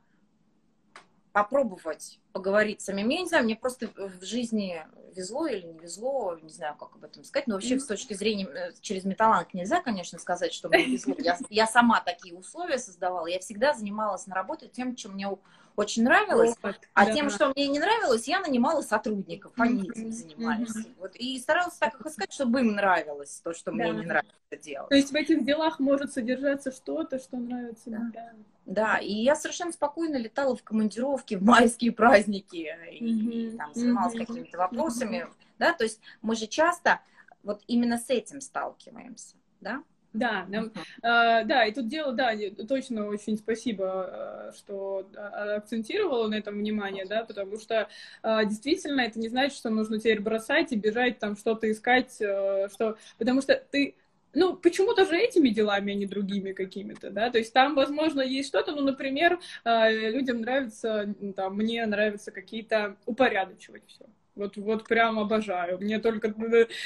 попробовать 1.32 2.20
поговорить 2.34 2.82
с 2.82 2.86
самим. 2.86 3.10
Я 3.10 3.22
не 3.22 3.28
знаю, 3.28 3.44
мне 3.44 3.56
просто 3.56 3.90
в 3.96 4.24
жизни 4.24 4.86
везло 5.16 5.48
или 5.48 5.66
не 5.66 5.80
везло, 5.80 6.38
не 6.42 6.50
знаю, 6.50 6.76
как 6.76 6.96
об 6.96 7.04
этом 7.04 7.24
сказать, 7.24 7.48
но 7.48 7.56
вообще 7.56 7.80
с 7.80 7.86
точки 7.86 8.14
зрения, 8.14 8.46
э, 8.46 8.72
через 8.82 9.04
металланг 9.04 9.54
нельзя, 9.54 9.82
конечно, 9.82 10.20
сказать, 10.20 10.54
что 10.54 10.70
мне 10.70 10.86
везло. 10.86 11.16
Я, 11.20 11.38
я 11.50 11.68
сама 11.68 12.02
такие 12.02 12.36
условия 12.36 12.78
создавала, 12.78 13.28
я 13.28 13.40
всегда 13.40 13.74
занималась 13.74 14.28
на 14.28 14.36
работе 14.36 14.68
тем, 14.68 14.96
чем 14.96 15.14
мне 15.14 15.28
очень 15.76 16.04
нравилось, 16.04 16.56
вот, 16.62 16.80
а 16.94 17.06
да. 17.06 17.14
тем, 17.14 17.30
что 17.30 17.52
мне 17.56 17.68
не 17.68 17.80
нравилось, 17.80 18.28
я 18.28 18.40
нанимала 18.40 18.82
сотрудников, 18.82 19.54
они 19.58 19.90
этим 19.90 20.12
занимались. 20.12 20.76
Mm-hmm. 20.76 20.96
Вот, 21.00 21.16
и 21.16 21.40
старалась 21.40 21.76
так 21.76 22.00
их 22.00 22.06
искать, 22.06 22.34
чтобы 22.34 22.62
им 22.62 22.74
нравилось 22.74 23.42
то, 23.44 23.54
что 23.54 23.72
да. 23.72 23.78
мне 23.78 23.92
не 23.92 24.06
нравится 24.06 24.58
делать. 24.62 24.90
То 24.90 24.96
есть 24.96 25.12
в 25.12 25.16
этих 25.16 25.44
делах 25.46 25.80
может 25.80 26.14
содержаться 26.14 26.72
что-то, 26.72 27.20
что 27.20 27.38
нравится. 27.38 27.90
Да. 27.90 28.12
да. 28.14 28.32
Да, 28.66 28.98
и 29.00 29.12
я 29.12 29.36
совершенно 29.36 29.72
спокойно 29.72 30.18
летала 30.18 30.56
в 30.56 30.64
командировки 30.64 31.36
в 31.36 31.44
майские 31.44 31.92
праздники 31.92 32.74
и, 32.92 33.52
mm-hmm. 33.52 33.58
там 33.58 33.74
занималась 33.74 34.14
mm-hmm. 34.14 34.26
какими-то 34.26 34.58
вопросами, 34.60 35.18
mm-hmm. 35.18 35.34
да, 35.58 35.74
то 35.74 35.84
есть 35.84 36.00
мы 36.22 36.36
же 36.36 36.46
часто 36.48 37.02
вот 37.44 37.64
именно 37.68 37.98
с 37.98 38.10
этим 38.10 38.40
сталкиваемся, 38.40 39.36
да. 39.62 39.84
Да, 40.14 40.46
да, 40.50 40.64
uh-huh. 40.64 41.46
да, 41.46 41.66
и 41.66 41.74
тут 41.74 41.88
дело, 41.88 42.12
да, 42.12 42.32
точно 42.68 43.08
очень 43.08 43.38
спасибо, 43.38 44.10
э, 44.12 44.52
что 44.58 45.10
а, 45.16 45.56
акцентировала 45.56 46.28
на 46.28 46.36
этом 46.36 46.58
внимание, 46.58 47.06
да, 47.06 47.24
потому 47.24 47.58
что 47.58 47.88
а, 48.22 48.44
действительно 48.44 49.02
это 49.02 49.20
не 49.20 49.30
значит, 49.30 49.58
что 49.58 49.70
нужно 49.70 50.00
теперь 50.00 50.20
бросать 50.20 50.74
и 50.74 50.76
бежать 50.76 51.20
там 51.20 51.38
что-то 51.38 51.72
искать, 51.72 52.18
э, 52.20 52.68
что, 52.74 52.98
потому 53.18 53.42
что 53.42 53.56
ты 53.56 53.96
ну, 54.34 54.56
почему-то 54.56 55.06
же 55.06 55.18
этими 55.18 55.50
делами, 55.50 55.94
а 55.94 55.96
не 55.96 56.06
другими 56.06 56.52
какими-то, 56.54 57.10
да, 57.10 57.30
то 57.30 57.38
есть 57.38 57.54
там, 57.54 57.76
возможно, 57.76 58.22
есть 58.22 58.50
что-то, 58.50 58.74
ну, 58.74 58.82
например, 58.82 59.40
э, 59.64 60.10
людям 60.12 60.42
нравится, 60.42 61.14
там, 61.36 61.56
мне 61.56 61.86
нравится 61.86 62.32
какие-то 62.32 62.98
упорядочивать 63.06 63.84
все, 63.88 64.06
вот, 64.36 64.56
вот 64.58 64.88
прям 64.88 65.20
обожаю. 65.20 65.78
Мне 65.80 66.00
только, 66.00 66.34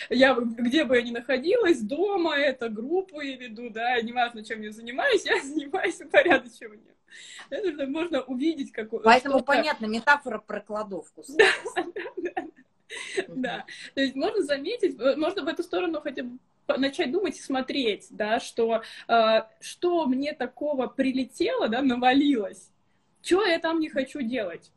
я 0.10 0.36
где 0.36 0.84
бы 0.84 0.95
я 0.95 1.03
ни 1.03 1.12
находилась, 1.12 1.81
дома 1.81 2.36
это, 2.36 2.69
группу 2.69 3.21
я 3.21 3.38
веду, 3.38 3.69
да, 3.69 4.01
неважно, 4.01 4.43
чем 4.43 4.62
я 4.62 4.71
занимаюсь, 4.71 5.25
я 5.25 5.41
занимаюсь 5.43 6.01
упорядочиванием. 6.01 6.95
Это 7.49 7.88
можно 7.88 8.21
увидеть 8.21 8.71
какую 8.71 9.03
Поэтому 9.03 9.41
понятно, 9.41 9.86
метафора 9.86 10.39
про 10.39 10.62
кладовку. 10.62 11.23
Да, 11.38 11.45
да, 11.75 12.31
да. 12.34 12.45
Да, 13.27 13.65
то 13.93 14.01
есть 14.01 14.15
можно 14.15 14.41
заметить, 14.43 14.99
э, 14.99 15.15
можно 15.15 15.43
в 15.43 15.47
эту 15.47 15.63
сторону 15.63 15.99
хотя 16.01 16.23
бы 16.23 16.38
начать 16.77 17.12
думать 17.12 17.38
и 17.38 17.41
смотреть, 17.41 18.08
да, 18.10 18.39
что 18.39 18.84
э, 19.08 19.41
что 19.60 20.05
мне 20.05 20.34
такого 20.34 20.88
прилетело, 20.88 21.67
да, 21.67 21.81
навалилось, 21.81 22.71
что 23.21 23.45
я 23.45 23.60
там 23.60 23.79
не 23.79 23.89
хочу 23.89 24.21
делать 24.21 24.71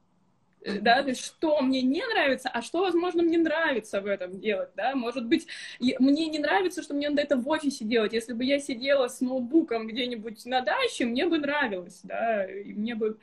да, 0.64 1.03
то 1.03 1.11
есть 1.11 1.25
что 1.25 1.61
мне 1.61 1.83
не 1.83 2.05
нравится, 2.07 2.49
а 2.49 2.62
что, 2.62 2.81
возможно, 2.81 3.23
мне 3.23 3.38
нравится 3.38 4.01
в 4.01 4.07
этом 4.07 4.40
делать, 4.40 4.71
да, 4.77 4.94
может 4.94 5.27
быть, 5.27 5.47
мне 5.81 6.27
не 6.27 6.38
нравится, 6.38 6.83
что 6.83 6.94
мне 6.94 7.09
надо 7.09 7.23
это 7.23 7.37
в 7.37 7.49
офисе 7.49 7.85
делать, 7.85 8.12
если 8.12 8.33
бы 8.33 8.44
я 8.44 8.59
сидела 8.59 9.09
с 9.09 9.21
ноутбуком 9.21 9.87
где-нибудь 9.87 10.44
на 10.47 10.61
даче, 10.61 11.05
мне 11.05 11.27
бы 11.27 11.38
нравилось, 11.38 12.01
да, 12.03 12.44
и 12.44 12.73
мне 12.73 12.94
бы... 12.94 13.18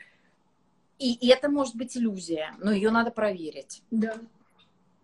И, 0.98 1.14
и 1.14 1.28
это 1.28 1.50
может 1.50 1.76
быть 1.76 1.98
иллюзия, 1.98 2.56
но 2.60 2.72
ее 2.72 2.90
надо 2.90 3.12
проверить. 3.12 3.82
Да. 3.92 4.16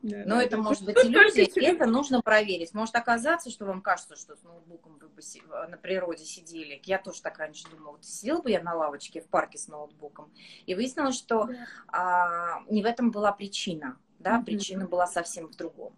Да, 0.02 0.24
Но 0.26 0.36
да, 0.36 0.44
это 0.44 0.58
да. 0.58 0.64
может 0.64 0.84
быть 0.84 0.98
иллюзия, 0.98 1.44
и 1.44 1.64
это 1.64 1.86
нужно 1.86 2.22
проверить. 2.22 2.74
Может 2.74 2.96
оказаться, 2.96 3.52
что 3.52 3.66
вам 3.66 3.82
кажется, 3.82 4.16
что 4.16 4.36
с 4.36 4.44
ноутбуком 4.44 4.98
вы 5.00 5.10
бы 5.10 5.22
на 5.70 5.78
природе 5.78 6.26
сидели. 6.26 6.82
Я 6.86 6.98
тоже 6.98 7.22
так 7.22 7.38
раньше 7.38 7.70
думала, 7.70 7.94
вот 7.94 8.06
сидела 8.06 8.42
бы 8.42 8.50
я 8.50 8.64
на 8.64 8.74
лавочке 8.74 9.22
в 9.22 9.28
парке 9.28 9.60
с 9.60 9.68
ноутбуком. 9.68 10.32
И 10.66 10.74
выяснилось, 10.74 11.18
что 11.18 11.46
да. 11.46 11.68
а, 11.88 12.64
не 12.70 12.82
в 12.82 12.86
этом 12.86 13.12
была 13.12 13.32
причина. 13.32 13.98
Да, 14.18 14.40
mm-hmm. 14.40 14.46
причина 14.46 14.88
была 14.88 15.08
совсем 15.08 15.48
в 15.48 15.56
другом. 15.56 15.94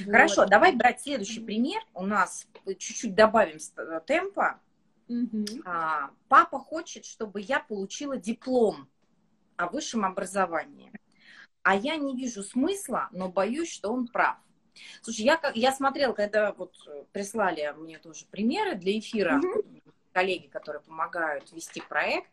Вот. 0.00 0.12
Хорошо, 0.12 0.46
давай 0.46 0.74
брать 0.74 1.00
следующий 1.00 1.40
пример. 1.40 1.82
У 1.94 2.04
нас 2.04 2.46
чуть-чуть 2.66 3.14
добавим 3.14 3.58
темпа. 4.06 4.60
Mm-hmm. 5.08 5.62
А, 5.64 6.10
папа 6.28 6.60
хочет, 6.60 7.04
чтобы 7.04 7.40
я 7.40 7.58
получила 7.58 8.16
диплом 8.16 8.88
о 9.56 9.66
высшем 9.66 10.04
образовании 10.04 10.92
а 11.62 11.74
я 11.76 11.96
не 11.96 12.16
вижу 12.16 12.42
смысла, 12.42 13.08
но 13.12 13.28
боюсь, 13.28 13.72
что 13.72 13.92
он 13.92 14.08
прав. 14.08 14.36
Слушай, 15.02 15.22
я, 15.22 15.40
я 15.54 15.72
смотрела, 15.72 16.12
когда 16.12 16.52
вот 16.52 16.74
прислали 17.12 17.74
мне 17.76 17.98
тоже 17.98 18.24
примеры 18.30 18.74
для 18.76 18.98
эфира, 18.98 19.40
mm-hmm. 19.40 19.82
коллеги, 20.12 20.46
которые 20.46 20.80
помогают 20.82 21.52
вести 21.52 21.82
проект, 21.82 22.30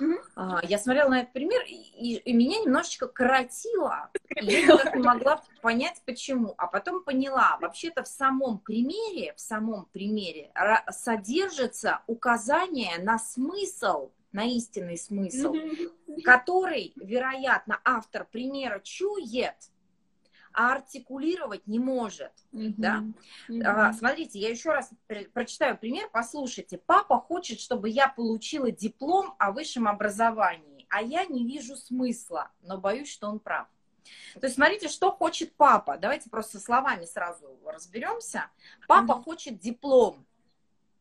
mm-hmm. 0.00 0.66
я 0.66 0.78
смотрела 0.78 1.08
на 1.08 1.20
этот 1.20 1.32
пример, 1.32 1.62
и, 1.66 2.16
и 2.16 2.32
меня 2.32 2.60
немножечко 2.60 3.06
коротило, 3.06 4.10
и 4.34 4.44
я 4.44 4.62
никак 4.62 4.94
не 4.96 5.02
могла 5.02 5.42
понять, 5.60 6.02
почему. 6.04 6.54
А 6.58 6.66
потом 6.66 7.04
поняла, 7.04 7.58
вообще-то 7.60 8.02
в 8.02 8.08
самом 8.08 8.58
примере, 8.58 9.34
в 9.34 9.40
самом 9.40 9.86
примере 9.86 10.52
содержится 10.90 12.00
указание 12.06 12.98
на 12.98 13.18
смысл 13.18 14.10
на 14.34 14.44
истинный 14.44 14.98
смысл, 14.98 15.54
который, 16.24 16.92
вероятно, 16.96 17.80
автор 17.84 18.26
примера 18.30 18.80
чует, 18.80 19.54
а 20.52 20.72
артикулировать 20.74 21.66
не 21.66 21.78
может. 21.78 22.32
Mm-hmm. 22.52 22.74
Да? 22.76 23.04
Mm-hmm. 23.48 23.62
А, 23.64 23.92
смотрите, 23.92 24.38
я 24.40 24.50
еще 24.50 24.72
раз 24.72 24.90
прочитаю 25.32 25.78
пример, 25.78 26.08
послушайте. 26.12 26.78
Папа 26.78 27.18
хочет, 27.18 27.60
чтобы 27.60 27.88
я 27.88 28.08
получила 28.08 28.70
диплом 28.70 29.34
о 29.38 29.52
высшем 29.52 29.88
образовании, 29.88 30.86
а 30.90 31.00
я 31.00 31.24
не 31.26 31.46
вижу 31.46 31.76
смысла, 31.76 32.50
но 32.60 32.78
боюсь, 32.78 33.10
что 33.10 33.28
он 33.28 33.38
прав. 33.38 33.68
То 34.34 34.46
есть 34.46 34.56
смотрите, 34.56 34.88
что 34.88 35.12
хочет 35.12 35.54
папа. 35.54 35.96
Давайте 35.96 36.28
просто 36.28 36.58
словами 36.58 37.04
сразу 37.04 37.58
разберемся. 37.64 38.50
Папа 38.86 39.12
mm-hmm. 39.12 39.22
хочет 39.22 39.58
диплом 39.60 40.26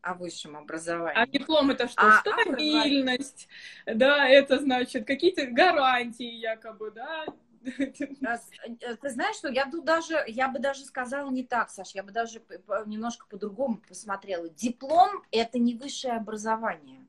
о 0.03 0.13
высшем 0.13 0.57
образовании. 0.57 1.17
А 1.17 1.25
диплом 1.25 1.71
это 1.71 1.87
что? 1.87 2.01
А, 2.01 2.19
Стабильность, 2.19 3.47
а, 3.85 3.95
да, 3.95 4.27
это 4.27 4.59
значит 4.59 5.07
какие-то 5.07 5.47
гарантии 5.47 6.31
якобы, 6.31 6.91
да? 6.91 7.25
Э, 7.65 7.87
ты 7.87 9.09
знаешь, 9.09 9.37
что 9.37 9.49
я 9.49 9.69
тут 9.69 9.85
даже, 9.85 10.21
я 10.27 10.49
бы 10.49 10.59
даже 10.59 10.83
сказала 10.83 11.29
не 11.29 11.43
так, 11.43 11.69
Саш, 11.69 11.95
я 11.95 12.03
бы 12.03 12.11
даже 12.11 12.41
немножко 12.85 13.25
по-другому 13.29 13.81
посмотрела. 13.87 14.49
Диплом– 14.49 15.23
это 15.31 15.57
не 15.57 15.75
высшее 15.75 16.15
образование. 16.15 17.07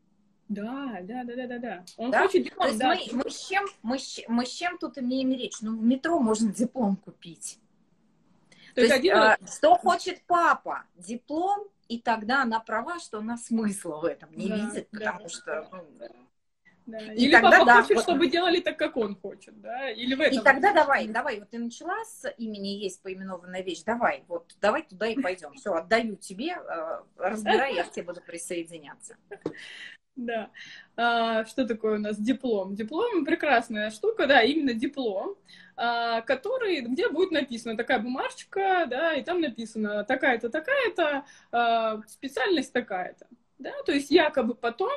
Да, 0.49 0.99
да, 1.03 1.25
да, 1.25 1.35
да, 1.35 1.47
да, 1.47 1.59
да. 1.59 1.85
Он 1.97 2.11
да? 2.11 2.23
хочет 2.23 2.45
диплом, 2.45 2.67
То 2.67 2.93
есть 2.93 3.11
да. 3.11 3.17
мы, 3.17 3.25
мы, 3.25 3.31
с 3.31 3.49
чем, 3.49 3.65
мы, 3.83 3.99
мы 4.29 4.47
с 4.47 4.51
чем 4.51 4.79
тут 4.79 4.99
имеем 4.99 5.33
речь? 5.33 5.61
Ну, 5.63 5.77
в 5.77 5.83
метро 5.83 6.21
можно 6.21 6.53
диплом 6.53 6.97
купить. 6.97 7.59
То, 8.69 8.75
То 8.77 8.81
есть, 8.83 8.95
один... 8.95 9.17
а, 9.17 9.39
что 9.47 9.77
хочет 9.77 10.23
папа? 10.27 10.85
Диплом 10.97 11.69
и 11.89 12.01
тогда 12.01 12.43
она 12.43 12.61
права, 12.61 12.99
что 12.99 13.19
она 13.19 13.37
смысла 13.37 14.01
в 14.01 14.05
этом 14.05 14.33
не 14.33 14.49
да, 14.49 14.57
видит, 14.57 14.91
потому 14.91 15.21
да, 15.21 15.29
что... 15.29 15.69
Ну, 15.73 15.85
да. 15.99 16.09
И 16.87 17.25
Или 17.25 17.33
тогда, 17.33 17.51
папа 17.51 17.65
да, 17.65 17.83
хочет, 17.83 17.97
вот... 17.97 18.03
чтобы 18.03 18.27
делали 18.27 18.61
так, 18.61 18.79
как 18.79 18.99
он 18.99 19.17
хочет, 19.17 19.59
да? 19.63 19.91
Или 19.91 20.15
в 20.15 20.21
этом. 20.21 20.39
И 20.39 20.45
тогда 20.45 20.73
давай, 20.75 21.09
давай, 21.09 21.39
вот 21.39 21.49
ты 21.49 21.59
начала 21.59 22.05
с 22.05 22.31
имени 22.37 22.69
есть 22.69 23.01
поименованная 23.01 23.63
вещь, 23.63 23.83
давай, 23.85 24.25
вот 24.29 24.55
давай 24.61 24.83
туда 24.83 25.07
и 25.07 25.19
пойдем. 25.19 25.55
Все, 25.55 25.73
отдаю 25.73 26.17
тебе, 26.17 26.51
э, 26.51 27.01
разбирай, 27.17 27.75
я 27.75 27.85
к 27.85 27.91
тебе 27.91 28.05
буду 28.05 28.21
присоединяться. 28.21 29.17
Да. 30.17 30.51
А, 30.97 31.45
что 31.45 31.67
такое 31.67 31.97
у 31.97 32.01
нас 32.01 32.19
диплом? 32.19 32.75
Диплом 32.75 33.25
прекрасная 33.25 33.91
штука, 33.91 34.27
да, 34.27 34.43
именно 34.43 34.73
диплом. 34.73 35.37
А, 35.77 36.21
который, 36.21 36.83
где 36.83 37.09
будет 37.09 37.33
написано 37.33 37.77
такая 37.77 37.99
бумажечка, 37.99 38.87
да, 38.89 39.15
и 39.15 39.25
там 39.25 39.41
написано 39.41 40.05
такая-то, 40.05 40.49
такая-то, 40.49 41.25
а, 41.51 42.01
специальность 42.07 42.73
такая-то, 42.73 43.27
да, 43.59 43.73
то 43.85 43.91
есть 43.91 44.11
якобы 44.13 44.55
потом 44.55 44.93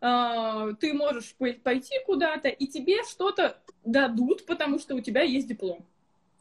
а, 0.00 0.72
ты 0.74 0.92
можешь 0.92 1.36
пойти 1.62 1.94
куда-то, 2.04 2.48
и 2.48 2.66
тебе 2.66 3.04
что-то 3.04 3.58
дадут, 3.84 4.44
потому 4.46 4.80
что 4.80 4.96
у 4.96 5.00
тебя 5.00 5.22
есть 5.22 5.46
диплом. 5.46 5.86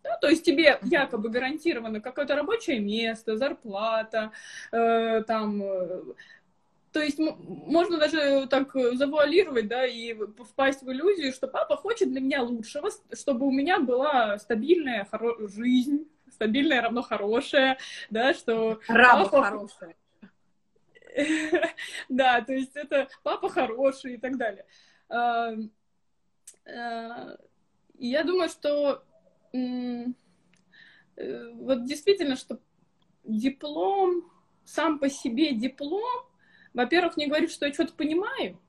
Да, 0.03 0.15
то 0.17 0.30
есть 0.30 0.45
тебе 0.45 0.80
якобы 0.84 1.30
гарантировано 1.30 1.99
какое-то 2.01 2.36
рабочее 2.36 2.80
место, 2.80 3.36
зарплата, 3.36 4.32
э, 4.71 5.23
там 5.27 5.62
э, 5.62 6.01
то 6.91 7.02
есть 7.02 7.19
можно 7.19 7.97
даже 7.97 8.47
так 8.47 8.71
завуалировать, 8.73 9.67
да, 9.67 9.86
и 9.86 10.13
впасть 10.50 10.82
в 10.82 10.91
иллюзию, 10.91 11.34
что 11.34 11.47
папа 11.47 11.76
хочет 11.78 12.12
для 12.12 12.21
меня 12.21 12.41
лучшего, 12.41 12.89
чтобы 13.13 13.45
у 13.45 13.52
меня 13.52 13.80
была 13.80 14.38
стабильная 14.39 15.08
хоро- 15.12 15.47
жизнь, 15.47 16.08
стабильное 16.32 16.82
равно 16.82 17.02
хорошее, 17.02 17.78
да, 18.10 18.34
что... 18.34 18.80
Раба 18.88 19.26
папа... 19.26 19.43
хорошая. 19.43 19.95
Да, 22.10 22.41
то 22.41 22.54
есть 22.54 22.76
это 22.76 23.08
папа 23.23 23.50
хороший 23.50 24.15
и 24.15 24.17
так 24.17 24.38
далее. 24.38 24.65
Я 28.00 28.23
думаю, 28.23 28.50
что 28.50 29.04
э, 29.52 30.06
вот 31.54 31.86
действительно, 31.86 32.36
что 32.36 32.60
диплом, 33.23 34.32
сам 34.63 35.00
по 35.00 35.10
себе 35.10 35.54
диплом, 35.54 36.28
во-первых, 36.77 37.17
не 37.17 37.25
говорит, 37.25 37.51
что 37.51 37.65
я 37.65 37.73
что-то 37.73 37.93
понимаю, 37.93 38.59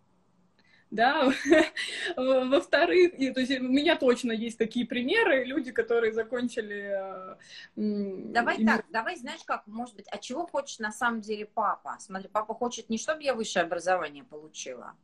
да, 0.91 1.31
во-вторых, 2.17 3.13
то 3.35 3.41
есть 3.41 3.61
у 3.61 3.65
меня 3.65 3.97
точно 3.97 4.33
есть 4.33 4.57
такие 4.57 4.87
примеры, 4.87 5.45
люди, 5.45 5.73
которые 5.73 6.15
закончили... 6.15 7.37
Э, 7.37 7.37
давай 7.77 8.65
так, 8.65 8.87
давай, 8.91 9.17
знаешь 9.17 9.45
как, 9.45 9.67
может 9.67 9.95
быть, 9.95 10.07
а 10.11 10.17
чего 10.17 10.47
хочет 10.47 10.81
на 10.81 10.91
самом 10.91 11.21
деле 11.21 11.45
папа? 11.45 11.99
Смотри, 12.01 12.29
папа 12.29 12.55
хочет 12.55 12.89
не 12.89 12.97
чтобы 12.97 13.23
я 13.23 13.35
высшее 13.35 13.67
образование 13.67 14.25
получила, 14.25 14.95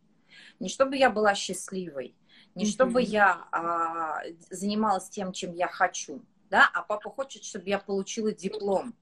не 0.59 0.71
чтобы 0.71 0.97
я 0.97 1.11
была 1.11 1.35
счастливой, 1.35 2.17
не 2.55 2.65
чтобы 2.65 3.03
я 3.03 3.47
а, 3.53 4.23
занималась 4.49 5.11
тем, 5.11 5.33
чем 5.33 5.53
я 5.53 5.69
хочу, 5.69 6.25
да, 6.49 6.71
а 6.73 6.83
папа 6.83 7.11
хочет, 7.11 7.45
чтобы 7.45 7.69
я 7.69 7.79
получила 7.79 8.33
диплом. 8.33 8.95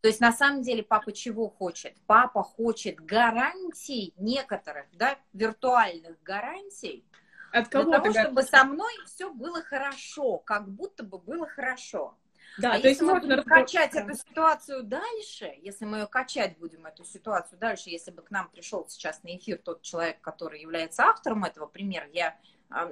То 0.00 0.08
есть 0.08 0.20
на 0.20 0.32
самом 0.32 0.62
деле 0.62 0.82
папа 0.82 1.12
чего 1.12 1.48
хочет? 1.48 1.96
Папа 2.06 2.42
хочет 2.42 2.96
гарантий 3.00 4.14
некоторых, 4.16 4.86
да, 4.92 5.18
виртуальных 5.32 6.22
гарантий, 6.22 7.04
От 7.52 7.68
кого 7.68 7.84
для 7.90 8.00
того, 8.00 8.12
чтобы 8.12 8.42
со 8.42 8.64
мной 8.64 8.92
все 9.06 9.32
было 9.32 9.62
хорошо, 9.62 10.38
как 10.38 10.68
будто 10.68 11.04
бы 11.04 11.18
было 11.18 11.46
хорошо. 11.46 12.16
Да, 12.58 12.72
а 12.72 12.80
то 12.80 12.88
если 12.88 13.04
мы 13.04 13.20
будем 13.20 13.42
качать 13.42 13.94
эту 13.94 14.14
ситуацию 14.14 14.82
дальше, 14.82 15.52
если 15.60 15.84
мы 15.84 15.98
ее 15.98 16.06
качать 16.06 16.56
будем, 16.58 16.86
эту 16.86 17.04
ситуацию 17.04 17.58
дальше, 17.58 17.90
если 17.90 18.10
бы 18.10 18.22
к 18.22 18.30
нам 18.30 18.48
пришел 18.48 18.86
сейчас 18.88 19.22
на 19.22 19.36
эфир 19.36 19.58
тот 19.58 19.82
человек, 19.82 20.20
который 20.22 20.60
является 20.60 21.04
автором 21.04 21.44
этого 21.44 21.66
примера, 21.66 22.06
я 22.12 22.38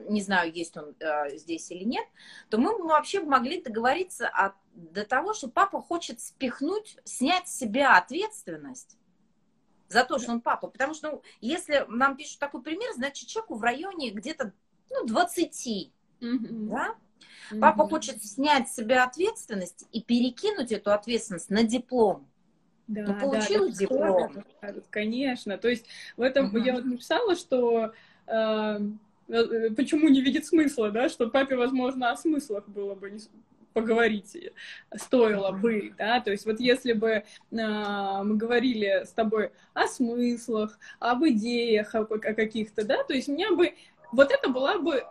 не 0.08 0.22
знаю, 0.22 0.52
есть 0.52 0.76
он 0.76 0.94
э, 1.00 1.36
здесь 1.36 1.70
или 1.70 1.84
нет, 1.84 2.06
то 2.48 2.58
мы 2.58 2.76
вообще 2.78 3.20
могли 3.20 3.60
договориться 3.60 4.28
от, 4.28 4.54
до 4.74 5.04
того, 5.04 5.34
что 5.34 5.48
папа 5.48 5.82
хочет 5.82 6.20
спихнуть, 6.20 6.96
снять 7.04 7.48
с 7.48 7.58
себя 7.58 7.96
ответственность 7.96 8.96
за 9.88 10.04
то, 10.04 10.18
что 10.18 10.32
он 10.32 10.40
папа. 10.40 10.68
Потому 10.68 10.94
что, 10.94 11.12
ну, 11.12 11.22
если 11.40 11.84
нам 11.88 12.16
пишут 12.16 12.38
такой 12.38 12.62
пример, 12.62 12.92
значит, 12.94 13.28
человеку 13.28 13.56
в 13.56 13.62
районе 13.62 14.10
где-то 14.10 14.52
ну, 14.90 15.06
20, 15.06 15.92
mm-hmm. 16.20 16.48
да? 16.68 16.94
Mm-hmm. 17.50 17.60
Папа 17.60 17.88
хочет 17.88 18.24
снять 18.24 18.68
с 18.68 18.76
себя 18.76 19.04
ответственность 19.04 19.86
и 19.92 20.02
перекинуть 20.02 20.72
эту 20.72 20.92
ответственность 20.92 21.50
на 21.50 21.62
диплом. 21.64 22.28
Да, 22.86 23.02
ну, 23.02 23.18
получил 23.18 23.68
да, 23.68 23.74
диплом. 23.74 24.44
Конечно. 24.90 25.58
То 25.58 25.68
есть 25.68 25.86
в 26.16 26.22
этом 26.22 26.54
mm-hmm. 26.54 26.64
я 26.64 26.74
вот 26.74 26.84
написала, 26.84 27.34
что 27.34 27.92
Э, 28.26 28.78
почему 29.26 30.08
не 30.08 30.20
видит 30.20 30.46
смысла, 30.46 30.90
да, 30.90 31.08
что 31.08 31.28
папе, 31.28 31.56
возможно, 31.56 32.10
о 32.10 32.16
смыслах 32.16 32.68
было 32.68 32.94
бы 32.94 33.10
не 33.10 33.20
поговорить 33.72 34.36
стоило 34.94 35.50
бы, 35.50 35.92
да, 35.98 36.20
то 36.20 36.30
есть 36.30 36.46
вот 36.46 36.60
если 36.60 36.92
бы 36.92 37.08
э, 37.10 37.24
мы 37.50 38.36
говорили 38.36 39.04
с 39.04 39.10
тобой 39.10 39.50
о 39.74 39.88
смыслах, 39.88 40.78
об 41.00 41.26
идеях, 41.26 41.94
о, 41.94 42.02
о 42.02 42.18
каких-то, 42.18 42.84
да, 42.84 43.02
то 43.02 43.12
есть 43.12 43.28
мне 43.28 43.50
бы, 43.50 43.74
вот 44.12 44.30
это 44.30 44.48
была 44.48 44.78
бы 44.78 45.04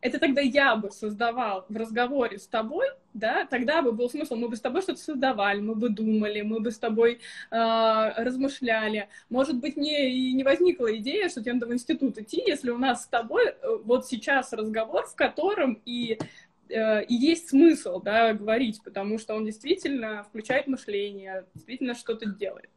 это 0.00 0.18
тогда 0.18 0.40
я 0.40 0.76
бы 0.76 0.90
создавал 0.90 1.66
в 1.68 1.76
разговоре 1.76 2.38
с 2.38 2.46
тобой, 2.46 2.86
да, 3.14 3.46
тогда 3.46 3.82
бы 3.82 3.92
был 3.92 4.08
смысл, 4.08 4.36
мы 4.36 4.48
бы 4.48 4.56
с 4.56 4.60
тобой 4.60 4.82
что-то 4.82 5.00
создавали, 5.00 5.60
мы 5.60 5.74
бы 5.74 5.88
думали, 5.88 6.42
мы 6.42 6.60
бы 6.60 6.70
с 6.70 6.78
тобой 6.78 7.20
э, 7.50 8.12
размышляли. 8.16 9.08
Может 9.28 9.56
быть, 9.56 9.76
мне 9.76 10.10
и 10.10 10.32
не 10.34 10.44
возникла 10.44 10.94
идея, 10.96 11.28
что 11.28 11.40
тебе 11.40 11.54
надо 11.54 11.66
в 11.66 11.72
институт 11.72 12.18
идти, 12.18 12.42
если 12.46 12.70
у 12.70 12.78
нас 12.78 13.04
с 13.04 13.06
тобой 13.08 13.48
э, 13.48 13.54
вот 13.84 14.06
сейчас 14.06 14.52
разговор, 14.52 15.06
в 15.06 15.16
котором 15.16 15.80
и 15.84 16.18
э, 16.68 17.04
и 17.04 17.14
есть 17.14 17.48
смысл, 17.48 18.00
да, 18.00 18.34
говорить, 18.34 18.80
потому 18.84 19.18
что 19.18 19.34
он 19.34 19.46
действительно 19.46 20.22
включает 20.22 20.68
мышление, 20.68 21.44
действительно 21.54 21.94
что-то 21.94 22.26
делает. 22.26 22.70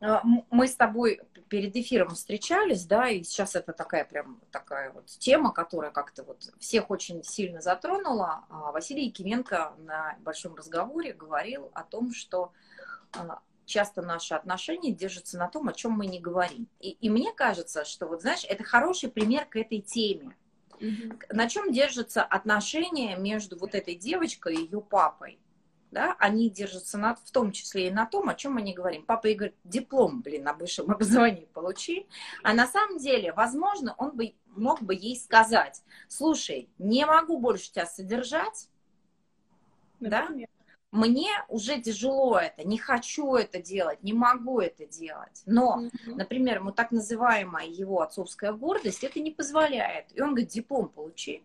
А, 0.00 0.22
мы 0.50 0.66
с 0.66 0.74
тобой 0.76 1.20
перед 1.48 1.76
эфиром 1.76 2.10
встречались, 2.10 2.86
да, 2.86 3.08
и 3.08 3.22
сейчас 3.22 3.54
это 3.54 3.72
такая 3.72 4.04
прям 4.04 4.40
такая 4.50 4.92
вот 4.92 5.06
тема, 5.06 5.52
которая 5.52 5.90
как-то 5.90 6.22
вот 6.22 6.50
всех 6.58 6.90
очень 6.90 7.22
сильно 7.22 7.60
затронула. 7.60 8.44
А, 8.48 8.72
Василий 8.72 9.06
Якименко 9.06 9.74
на 9.78 10.16
большом 10.20 10.54
разговоре 10.54 11.12
говорил 11.12 11.70
о 11.74 11.82
том, 11.82 12.12
что 12.12 12.52
а, 13.12 13.40
часто 13.66 14.00
наши 14.00 14.34
отношения 14.34 14.92
держатся 14.92 15.36
на 15.38 15.48
том, 15.48 15.68
о 15.68 15.72
чем 15.72 15.92
мы 15.92 16.06
не 16.06 16.18
говорим. 16.18 16.66
И, 16.80 16.90
и 16.90 17.10
мне 17.10 17.32
кажется, 17.32 17.84
что 17.84 18.06
вот, 18.06 18.22
знаешь, 18.22 18.44
это 18.48 18.64
хороший 18.64 19.10
пример 19.10 19.44
к 19.46 19.56
этой 19.56 19.80
теме. 19.80 20.34
Mm-hmm. 20.80 21.34
На 21.34 21.48
чем 21.48 21.72
держатся 21.72 22.22
отношения 22.22 23.16
между 23.16 23.58
вот 23.58 23.74
этой 23.74 23.96
девочкой 23.96 24.54
и 24.54 24.64
ее 24.64 24.80
папой? 24.80 25.38
Да, 25.90 26.16
они 26.18 26.50
держатся 26.50 26.98
на, 26.98 27.14
в 27.14 27.30
том 27.30 27.52
числе 27.52 27.88
и 27.88 27.92
на 27.92 28.06
том, 28.06 28.28
о 28.28 28.34
чем 28.34 28.54
мы 28.54 28.62
не 28.62 28.74
говорим. 28.74 29.04
Папа 29.04 29.26
ей 29.26 29.34
говорит, 29.34 29.56
диплом, 29.64 30.22
блин, 30.22 30.44
на 30.44 30.52
высшем 30.52 30.90
образовании 30.90 31.48
получи. 31.52 32.06
А 32.42 32.52
на 32.54 32.66
самом 32.66 32.98
деле, 32.98 33.32
возможно, 33.32 33.94
он 33.98 34.12
бы 34.12 34.34
мог 34.46 34.82
бы 34.82 34.94
ей 34.94 35.16
сказать, 35.16 35.82
слушай, 36.08 36.68
не 36.78 37.04
могу 37.06 37.38
больше 37.38 37.72
тебя 37.72 37.86
содержать, 37.86 38.68
Например. 40.00 40.48
да, 40.48 40.60
мне 40.92 41.30
уже 41.48 41.80
тяжело 41.80 42.36
это, 42.38 42.66
не 42.66 42.76
хочу 42.76 43.36
это 43.36 43.62
делать, 43.62 44.02
не 44.02 44.12
могу 44.12 44.60
это 44.60 44.86
делать. 44.86 45.42
Но, 45.46 45.82
mm-hmm. 45.82 46.14
например, 46.16 46.56
ему 46.56 46.72
так 46.72 46.90
называемая 46.90 47.66
его 47.66 48.02
отцовская 48.02 48.52
гордость 48.52 49.04
это 49.04 49.20
не 49.20 49.30
позволяет. 49.30 50.06
И 50.14 50.20
он 50.20 50.30
говорит, 50.30 50.48
диплом 50.48 50.88
получи. 50.88 51.44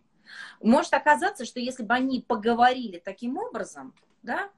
Может 0.60 0.94
оказаться, 0.94 1.44
что 1.44 1.60
если 1.60 1.84
бы 1.84 1.94
они 1.94 2.20
поговорили 2.20 2.98
таким 2.98 3.38
образом, 3.38 3.94
да, 4.26 4.50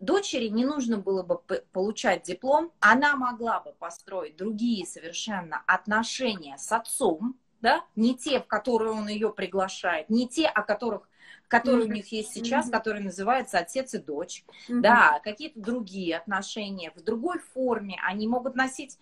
дочери 0.00 0.48
не 0.48 0.64
нужно 0.64 0.98
было 0.98 1.22
бы 1.22 1.40
получать 1.72 2.22
диплом, 2.22 2.72
она 2.80 3.16
могла 3.16 3.60
бы 3.60 3.72
построить 3.72 4.36
другие 4.36 4.86
совершенно 4.86 5.62
отношения 5.66 6.56
с 6.58 6.70
отцом, 6.70 7.36
да, 7.60 7.84
не 7.96 8.16
те, 8.16 8.40
в 8.40 8.46
которые 8.46 8.92
он 8.92 9.08
ее 9.08 9.32
приглашает, 9.32 10.08
не 10.10 10.28
те, 10.28 10.46
о 10.46 10.62
которых 10.62 11.08
которые 11.48 11.86
mm-hmm. 11.86 11.90
у 11.90 11.94
них 11.94 12.12
есть 12.12 12.32
сейчас, 12.34 12.68
mm-hmm. 12.68 12.72
которые 12.72 13.04
называются 13.04 13.58
отец 13.58 13.94
и 13.94 13.98
дочь, 13.98 14.44
mm-hmm. 14.68 14.80
да, 14.80 15.18
какие-то 15.24 15.58
другие 15.58 16.18
отношения 16.18 16.92
в 16.94 17.02
другой 17.02 17.38
форме, 17.38 17.98
они 18.06 18.28
могут 18.28 18.54
носить, 18.54 18.98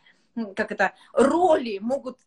как 0.55 0.71
это, 0.71 0.95
роли, 1.13 1.79
могут 1.79 2.19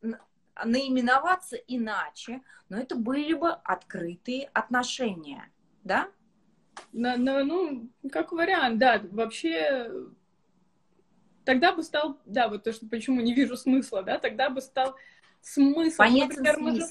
наименоваться 0.65 1.55
иначе, 1.55 2.41
но 2.67 2.77
это 2.77 2.95
были 2.95 3.33
бы 3.33 3.51
открытые 3.51 4.49
отношения, 4.53 5.49
да? 5.85 6.09
На, 6.91 7.17
на, 7.17 7.43
ну, 7.43 7.89
как 8.11 8.31
вариант, 8.31 8.79
да, 8.79 9.01
вообще 9.11 9.91
тогда 11.45 11.73
бы 11.73 11.83
стал, 11.83 12.19
да, 12.25 12.47
вот 12.47 12.63
то, 12.63 12.73
что 12.73 12.87
почему 12.87 13.21
не 13.21 13.33
вижу 13.33 13.57
смысла, 13.57 14.03
да, 14.03 14.19
тогда 14.19 14.49
бы 14.49 14.61
стал 14.61 14.95
смысл. 15.41 15.97
Понятен 15.97 16.43
Например, 16.43 16.59
мы 16.59 16.75
же, 16.75 16.85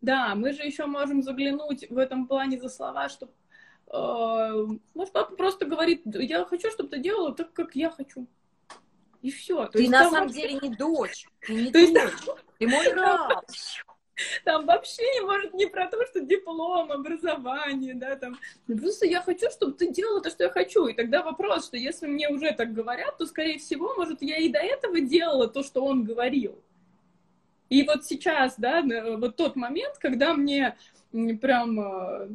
да, 0.00 0.34
мы 0.34 0.52
же 0.52 0.62
еще 0.62 0.86
можем 0.86 1.22
заглянуть 1.22 1.88
в 1.88 1.98
этом 1.98 2.26
плане 2.26 2.58
за 2.60 2.68
слова, 2.68 3.08
что 3.08 3.30
э, 3.92 4.76
может, 4.94 5.12
папа 5.12 5.34
просто 5.34 5.64
говорит, 5.64 6.02
я 6.04 6.44
хочу, 6.44 6.70
чтобы 6.70 6.90
ты 6.90 6.98
делала 6.98 7.34
так, 7.34 7.52
как 7.52 7.74
я 7.74 7.90
хочу. 7.90 8.26
И 9.22 9.30
все. 9.30 9.66
Ты 9.68 9.88
на 9.88 10.10
самом 10.10 10.28
деле 10.28 10.58
не 10.60 10.76
дочь. 10.76 11.26
Ты 11.40 11.54
не 11.54 11.70
дочь. 11.70 12.12
Ты 12.58 12.68
мой 12.68 12.88
раб. 12.92 13.44
Там 14.44 14.66
вообще 14.66 15.02
не 15.14 15.20
может 15.20 15.54
не 15.54 15.66
про 15.66 15.86
то, 15.86 16.04
что 16.06 16.20
диплом, 16.20 16.90
образование, 16.90 17.94
да, 17.94 18.16
там. 18.16 18.38
Просто 18.66 19.06
я 19.06 19.20
хочу, 19.20 19.50
чтобы 19.50 19.72
ты 19.72 19.92
делала 19.92 20.20
то, 20.20 20.30
что 20.30 20.44
я 20.44 20.50
хочу. 20.50 20.86
И 20.86 20.94
тогда 20.94 21.22
вопрос, 21.22 21.66
что 21.66 21.76
если 21.76 22.06
мне 22.06 22.28
уже 22.28 22.52
так 22.52 22.72
говорят, 22.72 23.18
то, 23.18 23.26
скорее 23.26 23.58
всего, 23.58 23.94
может, 23.94 24.22
я 24.22 24.38
и 24.38 24.48
до 24.48 24.58
этого 24.58 25.00
делала 25.00 25.48
то, 25.48 25.62
что 25.62 25.84
он 25.84 26.04
говорил. 26.04 26.58
И 27.68 27.82
вот 27.82 28.04
сейчас, 28.04 28.54
да, 28.58 28.82
вот 29.16 29.36
тот 29.36 29.56
момент, 29.56 29.98
когда 29.98 30.34
мне 30.34 30.76
прям 31.40 31.80
э, 31.80 32.28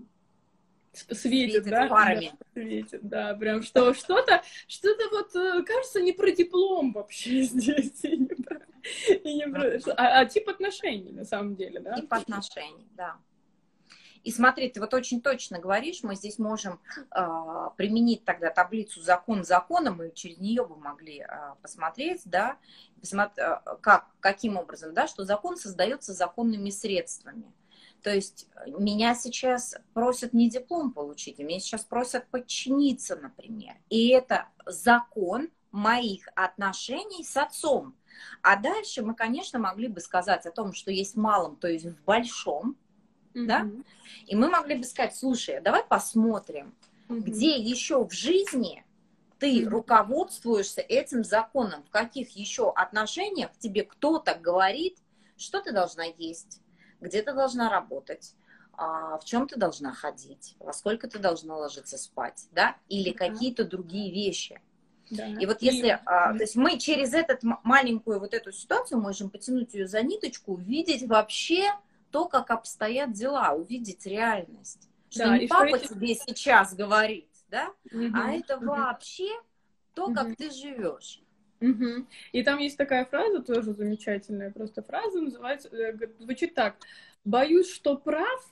светит, 0.93 1.63
светит 1.63 1.69
да? 1.69 1.87
Парами. 1.87 2.33
Светит, 2.53 2.99
да, 3.01 3.33
прям 3.35 3.63
что 3.63 3.93
что-то, 3.93 4.41
что-то 4.67 5.09
вот 5.09 5.35
э, 5.35 5.63
кажется 5.63 6.01
не 6.01 6.11
про 6.11 6.31
диплом 6.31 6.91
вообще 6.91 7.41
здесь, 7.43 8.03
не 8.03 8.27
про, 8.27 8.59
а, 9.97 10.19
а 10.21 10.25
тип 10.25 10.49
отношений 10.49 11.11
на 11.11 11.25
самом 11.25 11.55
деле, 11.55 11.79
да? 11.79 11.95
Тип 11.95 12.13
отношений, 12.13 12.87
да. 12.95 13.17
И 14.23 14.31
смотри, 14.31 14.69
ты 14.69 14.79
вот 14.79 14.93
очень 14.93 15.21
точно 15.21 15.59
говоришь, 15.59 16.03
мы 16.03 16.15
здесь 16.15 16.37
можем 16.37 16.79
э, 17.15 17.69
применить 17.75 18.23
тогда 18.23 18.51
таблицу 18.51 19.01
закон 19.01 19.43
закона, 19.43 19.91
мы 19.91 20.11
через 20.11 20.37
нее 20.37 20.63
бы 20.65 20.75
могли 20.75 21.21
э, 21.21 21.25
посмотреть, 21.61 22.21
да, 22.25 22.57
посмотреть, 22.99 23.39
э, 23.39 23.59
как, 23.81 24.07
каким 24.19 24.57
образом, 24.57 24.93
да, 24.93 25.07
что 25.07 25.23
закон 25.23 25.57
создается 25.57 26.13
законными 26.13 26.69
средствами. 26.69 27.51
То 28.03 28.13
есть 28.13 28.47
меня 28.65 29.15
сейчас 29.15 29.75
просят 29.93 30.33
не 30.33 30.49
диплом 30.49 30.91
получить, 30.91 31.39
а 31.39 31.43
меня 31.43 31.59
сейчас 31.59 31.83
просят 31.83 32.27
подчиниться, 32.27 33.15
например. 33.15 33.75
И 33.89 34.09
это 34.09 34.47
закон 34.65 35.49
моих 35.71 36.27
отношений 36.35 37.23
с 37.23 37.37
отцом. 37.37 37.95
А 38.41 38.55
дальше 38.55 39.01
мы, 39.01 39.13
конечно, 39.13 39.59
могли 39.59 39.87
бы 39.87 39.99
сказать 39.99 40.45
о 40.45 40.51
том, 40.51 40.73
что 40.73 40.91
есть 40.91 41.15
в 41.15 41.19
малом, 41.19 41.55
то 41.55 41.67
есть 41.67 41.85
в 41.85 42.03
большом, 42.03 42.75
mm-hmm. 43.33 43.45
да? 43.45 43.67
И 44.25 44.35
мы 44.35 44.49
могли 44.49 44.75
бы 44.75 44.83
сказать, 44.83 45.15
слушай, 45.15 45.61
давай 45.61 45.83
посмотрим, 45.83 46.73
mm-hmm. 47.07 47.19
где 47.19 47.55
еще 47.57 48.05
в 48.05 48.11
жизни 48.11 48.83
ты 49.39 49.61
mm-hmm. 49.61 49.69
руководствуешься 49.69 50.81
этим 50.81 51.23
законом, 51.23 51.83
в 51.83 51.89
каких 51.89 52.35
еще 52.35 52.71
отношениях 52.71 53.51
тебе 53.59 53.83
кто-то 53.83 54.35
говорит, 54.35 54.97
что 55.37 55.61
ты 55.61 55.71
должна 55.71 56.05
есть, 56.05 56.61
где 56.99 57.21
ты 57.21 57.33
должна 57.33 57.69
работать, 57.69 58.35
а, 58.73 59.17
в 59.17 59.25
чем 59.25 59.47
ты 59.47 59.57
должна 59.57 59.93
ходить, 59.93 60.55
во 60.59 60.73
сколько 60.73 61.07
ты 61.07 61.19
должна 61.19 61.57
ложиться 61.57 61.97
спать, 61.97 62.47
да, 62.51 62.77
или 62.87 63.11
какие-то 63.11 63.65
другие 63.65 64.11
вещи. 64.11 64.61
Да. 65.11 65.27
И 65.27 65.45
вот 65.45 65.61
если, 65.61 65.87
и... 65.87 65.97
а, 66.05 66.33
то 66.33 66.39
есть 66.39 66.55
мы 66.55 66.79
через 66.79 67.13
эту 67.13 67.37
маленькую 67.63 68.19
вот 68.19 68.33
эту 68.33 68.51
ситуацию 68.51 68.99
можем 68.99 69.29
потянуть 69.29 69.73
ее 69.73 69.87
за 69.87 70.01
ниточку, 70.01 70.53
увидеть 70.53 71.07
вообще 71.07 71.69
то, 72.11 72.27
как 72.27 72.49
обстоят 72.49 73.11
дела, 73.11 73.51
увидеть 73.51 74.05
реальность. 74.05 74.89
Что 75.09 75.25
да, 75.25 75.37
не 75.37 75.47
папа 75.47 75.77
что 75.77 75.93
тебе 75.93 76.15
сейчас 76.15 76.73
говорит, 76.73 77.27
да, 77.49 77.71
угу, 77.91 78.07
а 78.13 78.31
это 78.31 78.57
угу. 78.57 78.67
вообще 78.67 79.29
то, 79.93 80.05
угу. 80.05 80.15
как 80.15 80.35
ты 80.37 80.49
живешь. 80.49 81.21
Угу. 81.59 82.07
И 82.31 82.43
там 82.43 82.57
есть 82.59 82.77
такая 82.77 83.05
фраза, 83.05 83.41
тоже 83.41 83.73
замечательная 83.73 84.51
просто 84.51 84.81
фраза, 84.81 85.21
называется, 85.21 85.67
э, 85.69 85.95
звучит 86.19 86.55
так. 86.55 86.77
Боюсь, 87.23 87.71
что 87.71 87.97
прав, 87.97 88.51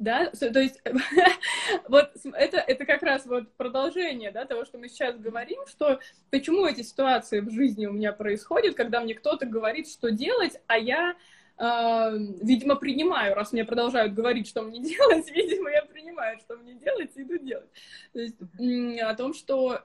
да, 0.00 0.30
то 0.30 0.60
есть 0.60 0.80
вот 1.88 2.10
это, 2.32 2.56
это 2.56 2.86
как 2.86 3.02
раз 3.02 3.26
вот 3.26 3.52
продолжение, 3.52 4.30
да, 4.30 4.46
того, 4.46 4.64
что 4.64 4.78
мы 4.78 4.88
сейчас 4.88 5.18
говорим, 5.18 5.60
что 5.66 6.00
почему 6.30 6.66
эти 6.66 6.80
ситуации 6.80 7.40
в 7.40 7.50
жизни 7.50 7.84
у 7.84 7.92
меня 7.92 8.12
происходят, 8.12 8.74
когда 8.74 9.00
мне 9.00 9.14
кто-то 9.14 9.44
говорит, 9.44 9.88
что 9.88 10.10
делать, 10.10 10.58
а 10.68 10.78
я, 10.78 11.16
э, 11.58 12.16
видимо, 12.42 12.76
принимаю, 12.76 13.34
раз 13.34 13.52
мне 13.52 13.66
продолжают 13.66 14.14
говорить, 14.14 14.48
что 14.48 14.62
мне 14.62 14.80
делать, 14.96 15.30
видимо, 15.30 15.70
я 15.70 15.82
принимаю, 15.82 16.38
что 16.38 16.56
мне 16.56 16.74
делать, 16.74 17.10
и 17.16 17.22
иду 17.22 17.36
делать. 17.36 17.70
То 18.14 18.20
есть 18.20 18.36
о 19.02 19.14
том, 19.14 19.34
что, 19.34 19.82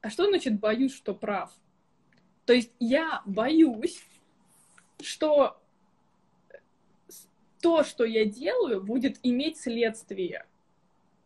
а 0.00 0.10
что 0.10 0.26
значит 0.26 0.58
боюсь, 0.58 0.92
что 0.92 1.14
прав? 1.14 1.52
То 2.46 2.52
есть 2.52 2.72
я 2.80 3.22
боюсь, 3.26 4.04
что 5.00 5.61
то, 7.62 7.84
что 7.84 8.04
я 8.04 8.26
делаю, 8.26 8.82
будет 8.82 9.18
иметь 9.22 9.56
следствие. 9.58 10.44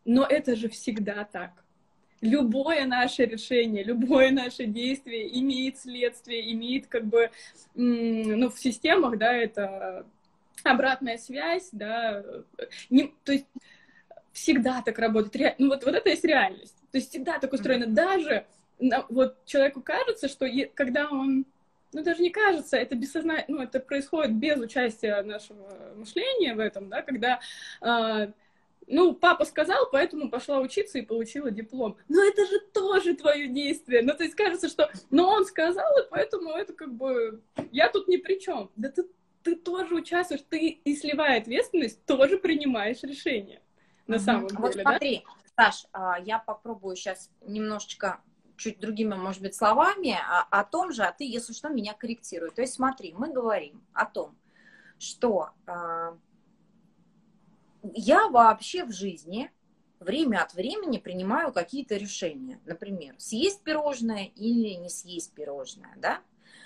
Но 0.05 0.25
это 0.25 0.55
же 0.55 0.69
всегда 0.69 1.25
так. 1.25 1.51
Любое 2.21 2.85
наше 2.85 3.25
решение, 3.25 3.83
любое 3.83 4.31
наше 4.31 4.65
действие 4.65 5.37
имеет 5.39 5.77
следствие, 5.77 6.51
имеет 6.53 6.87
как 6.87 7.05
бы, 7.05 7.29
ну, 7.75 8.49
в 8.49 8.57
системах, 8.57 9.17
да, 9.17 9.33
это 9.35 10.05
обратная 10.63 11.17
связь, 11.17 11.69
да, 11.71 12.23
не, 12.89 13.13
то 13.23 13.33
есть 13.33 13.45
всегда 14.31 14.81
так 14.81 14.97
работает. 14.99 15.55
Ну, 15.59 15.67
вот, 15.69 15.83
вот 15.83 15.93
это 15.93 16.09
есть 16.09 16.23
реальность. 16.23 16.75
То 16.91 16.97
есть 16.97 17.09
всегда 17.09 17.39
так 17.39 17.53
устроено. 17.53 17.87
Даже 17.87 18.45
вот 19.09 19.43
человеку 19.45 19.81
кажется, 19.81 20.27
что 20.27 20.47
когда 20.73 21.09
он 21.09 21.45
ну, 21.93 22.03
даже 22.03 22.21
не 22.21 22.29
кажется, 22.29 22.77
это 22.77 22.95
бессознательно, 22.95 23.57
ну, 23.57 23.63
это 23.63 23.79
происходит 23.79 24.35
без 24.35 24.59
участия 24.59 25.21
нашего 25.21 25.67
мышления 25.95 26.53
в 26.53 26.59
этом, 26.59 26.89
да, 26.89 27.01
когда, 27.01 27.39
э, 27.81 28.31
ну, 28.87 29.13
папа 29.13 29.45
сказал, 29.45 29.89
поэтому 29.91 30.29
пошла 30.29 30.59
учиться 30.59 30.97
и 30.97 31.05
получила 31.05 31.51
диплом. 31.51 31.97
Но 32.07 32.23
это 32.23 32.45
же 32.45 32.59
тоже 32.73 33.15
твое 33.15 33.47
действие. 33.47 34.01
Ну, 34.01 34.13
то 34.13 34.23
есть 34.23 34.35
кажется, 34.35 34.69
что, 34.69 34.89
ну, 35.09 35.23
он 35.23 35.45
сказал, 35.45 35.97
и 35.99 36.07
поэтому 36.09 36.51
это 36.51 36.73
как 36.73 36.93
бы, 36.93 37.41
я 37.71 37.89
тут 37.89 38.07
ни 38.07 38.17
при 38.17 38.39
чем. 38.39 38.69
Да 38.75 38.89
ты, 38.89 39.05
ты 39.43 39.55
тоже 39.55 39.95
участвуешь, 39.95 40.43
ты 40.49 40.67
и 40.69 40.95
сливая 40.95 41.39
ответственность, 41.39 42.05
тоже 42.05 42.37
принимаешь 42.37 43.03
решение. 43.03 43.61
На 44.07 44.19
самом 44.19 44.47
деле, 44.47 44.59
вот 44.61 44.73
смотри, 44.73 45.23
да? 45.25 45.65
Саш, 45.65 45.85
а, 45.91 46.19
я 46.19 46.39
попробую 46.39 46.95
сейчас 46.95 47.29
немножечко 47.41 48.21
чуть 48.57 48.79
другими, 48.79 49.15
может 49.15 49.41
быть, 49.41 49.55
словами 49.55 50.11
о, 50.11 50.41
о 50.41 50.63
том 50.63 50.91
же, 50.91 51.03
а 51.03 51.11
ты, 51.11 51.23
если 51.23 51.53
что, 51.53 51.69
меня 51.69 51.93
корректируй. 51.93 52.51
То 52.51 52.61
есть 52.61 52.73
смотри, 52.73 53.13
мы 53.17 53.31
говорим 53.31 53.81
о 53.93 54.05
том, 54.05 54.35
что 54.99 55.51
э, 55.67 56.15
я 57.93 58.27
вообще 58.27 58.83
в 58.83 58.91
жизни 58.91 59.51
время 59.99 60.43
от 60.43 60.53
времени 60.53 60.97
принимаю 60.97 61.51
какие-то 61.51 61.95
решения. 61.95 62.59
Например, 62.65 63.15
съесть 63.17 63.61
пирожное 63.63 64.25
или 64.35 64.73
не 64.73 64.89
съесть 64.89 65.33
пирожное, 65.33 65.93
да? 65.97 66.21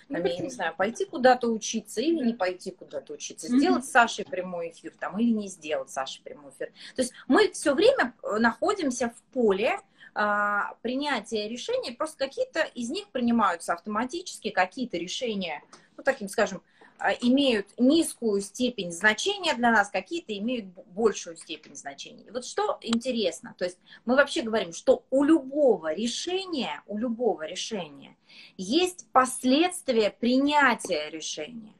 Там, 0.09 0.25
я 0.25 0.37
не 0.39 0.49
знаю, 0.49 0.75
пойти 0.75 1.05
куда-то 1.05 1.47
учиться 1.47 2.01
или 2.01 2.25
не 2.25 2.33
пойти 2.33 2.71
куда-то 2.71 3.13
учиться, 3.13 3.47
сделать 3.47 3.85
с 3.85 3.91
Сашей 3.91 4.25
прямой 4.25 4.71
эфир 4.71 4.93
там 4.99 5.17
или 5.17 5.31
не 5.31 5.47
сделать 5.47 5.89
Саше 5.89 6.21
прямой 6.21 6.51
эфир. 6.51 6.67
То 6.95 7.01
есть 7.01 7.13
мы 7.27 7.49
все 7.51 7.73
время 7.73 8.13
э, 8.21 8.37
находимся 8.37 9.09
в 9.09 9.21
поле 9.33 9.79
а, 10.13 10.75
принятия 10.81 11.47
решений, 11.47 11.91
просто 11.91 12.17
какие-то 12.17 12.61
из 12.61 12.89
них 12.89 13.07
принимаются 13.11 13.73
автоматически, 13.73 14.49
какие-то 14.49 14.97
решения, 14.97 15.63
ну, 15.97 16.03
таким, 16.03 16.27
скажем, 16.27 16.61
а, 16.97 17.13
имеют 17.13 17.67
низкую 17.79 18.41
степень 18.41 18.91
значения 18.91 19.55
для 19.55 19.71
нас, 19.71 19.89
какие-то 19.89 20.37
имеют 20.37 20.65
большую 20.65 21.35
степень 21.35 21.75
значения. 21.75 22.25
И 22.25 22.31
вот 22.31 22.45
что 22.45 22.77
интересно, 22.81 23.55
то 23.57 23.65
есть 23.65 23.79
мы 24.05 24.15
вообще 24.15 24.43
говорим, 24.43 24.71
что 24.71 25.03
у 25.09 25.23
любого 25.23 25.93
решения, 25.93 26.83
у 26.85 26.97
любого 26.97 27.47
решения 27.47 28.17
есть 28.57 29.07
последствия 29.11 30.11
принятия 30.11 31.09
решения. 31.09 31.73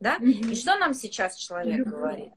Да? 0.00 0.16
Mm-hmm. 0.18 0.50
И 0.50 0.54
что 0.54 0.76
нам 0.78 0.94
сейчас 0.94 1.36
человек 1.36 1.86
говорит? 1.86 2.32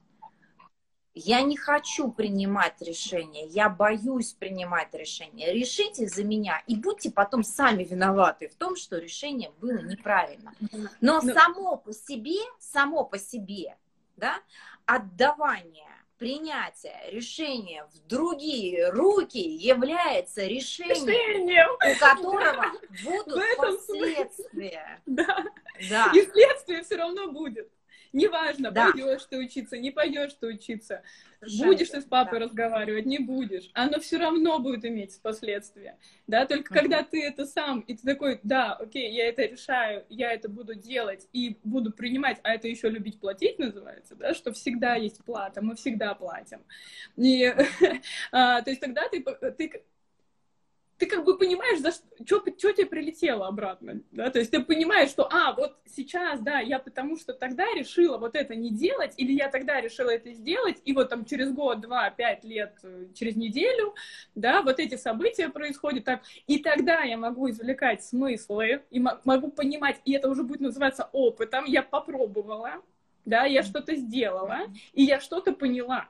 Я 1.17 1.41
не 1.43 1.55
хочу 1.55 2.11
принимать 2.11 2.81
решения, 2.81 3.45
я 3.47 3.69
боюсь 3.69 4.33
принимать 4.33 4.93
решения. 4.93 5.53
Решите 5.53 6.07
за 6.07 6.25
меня 6.25 6.61
и 6.67 6.75
будьте 6.75 7.09
потом 7.09 7.41
сами 7.43 7.85
виноваты 7.85 8.49
в 8.49 8.55
том, 8.55 8.75
что 8.75 8.97
решение 8.97 9.51
было 9.61 9.81
неправильно. 9.81 10.53
Но 10.99 11.21
ну, 11.21 11.33
само 11.33 11.77
по 11.77 11.93
себе, 11.93 12.39
само 12.59 13.05
по 13.05 13.17
себе, 13.17 13.77
да, 14.17 14.41
отдавание 14.85 15.87
принятие 16.17 16.97
решения 17.11 17.85
в 17.93 18.07
другие 18.07 18.89
руки 18.89 19.37
является 19.37 20.45
решением, 20.45 21.07
решением. 21.07 21.69
у 21.75 21.99
которого 21.99 22.65
будут 23.03 23.41
последствия. 23.57 25.01
Да. 25.05 25.45
да. 25.89 26.11
И 26.13 26.25
следствие 26.25 26.83
все 26.83 26.97
равно 26.97 27.31
будет. 27.31 27.69
Неважно, 28.15 28.71
да. 28.71 28.91
пойдешь 28.91 29.25
ты 29.25 29.37
учиться, 29.37 29.77
не 29.77 29.91
пойдешь 29.91 30.33
ты 30.39 30.47
учиться, 30.47 31.03
Совершенно. 31.39 31.65
будешь 31.65 31.89
ты 31.89 32.01
с 32.01 32.05
папой 32.05 32.39
да. 32.39 32.45
разговаривать, 32.45 33.05
не 33.05 33.19
будешь. 33.19 33.69
Оно 33.73 33.99
все 33.99 34.17
равно 34.17 34.57
будет 34.59 34.85
иметь 34.85 35.19
последствия. 35.21 35.97
Да, 36.25 36.45
только 36.45 36.73
uh-huh. 36.73 36.79
когда 36.79 37.03
ты 37.03 37.21
это 37.21 37.45
сам, 37.45 37.81
и 37.81 37.93
ты 37.93 38.03
такой, 38.03 38.39
да, 38.41 38.73
окей, 38.73 39.13
я 39.13 39.27
это 39.27 39.43
решаю, 39.43 40.05
я 40.07 40.31
это 40.31 40.47
буду 40.47 40.75
делать 40.75 41.27
и 41.33 41.59
буду 41.65 41.91
принимать, 41.91 42.39
а 42.43 42.53
это 42.53 42.69
еще 42.69 42.89
любить 42.89 43.19
платить 43.19 43.59
называется, 43.59 44.15
да, 44.15 44.33
что 44.33 44.53
всегда 44.53 44.95
есть 44.95 45.21
плата, 45.25 45.61
мы 45.61 45.75
всегда 45.75 46.15
платим. 46.15 46.63
И, 47.17 47.53
а, 48.31 48.61
то 48.61 48.69
есть 48.69 48.79
тогда 48.79 49.09
ты, 49.09 49.21
ты 49.21 49.83
ты 50.97 51.07
как 51.07 51.25
бы 51.25 51.37
понимаешь, 51.37 51.79
за 51.79 51.91
что, 51.91 52.05
что 52.57 52.71
тебе 52.71 52.85
прилетело 52.85 53.47
обратно, 53.47 54.01
да, 54.11 54.29
то 54.29 54.39
есть 54.39 54.51
ты 54.51 54.63
понимаешь, 54.63 55.09
что, 55.09 55.27
а, 55.29 55.53
вот 55.53 55.77
сейчас, 55.85 56.39
да, 56.39 56.59
я 56.59 56.79
потому 56.79 57.17
что 57.17 57.33
тогда 57.33 57.65
решила 57.73 58.17
вот 58.17 58.35
это 58.35 58.55
не 58.55 58.69
делать, 58.69 59.13
или 59.17 59.33
я 59.33 59.49
тогда 59.49 59.81
решила 59.81 60.09
это 60.09 60.31
сделать, 60.33 60.81
и 60.85 60.93
вот 60.93 61.09
там 61.09 61.25
через 61.25 61.51
год, 61.51 61.81
два, 61.81 62.09
пять 62.11 62.43
лет, 62.43 62.77
э, 62.83 63.07
через 63.13 63.35
неделю, 63.35 63.93
да, 64.35 64.61
вот 64.61 64.79
эти 64.79 64.95
события 64.95 65.49
происходят 65.49 66.05
так, 66.05 66.21
и 66.47 66.59
тогда 66.59 67.01
я 67.01 67.17
могу 67.17 67.49
извлекать 67.49 68.03
смыслы, 68.03 68.83
и 68.89 68.99
могу 68.99 69.51
понимать, 69.51 69.99
и 70.05 70.13
это 70.13 70.29
уже 70.29 70.43
будет 70.43 70.61
называться 70.61 71.09
опытом, 71.11 71.65
я 71.65 71.83
попробовала, 71.83 72.81
да, 73.25 73.43
я 73.45 73.63
что-то 73.63 73.95
сделала, 73.95 74.61
и 74.93 75.03
я 75.03 75.19
что-то 75.19 75.51
поняла, 75.51 76.07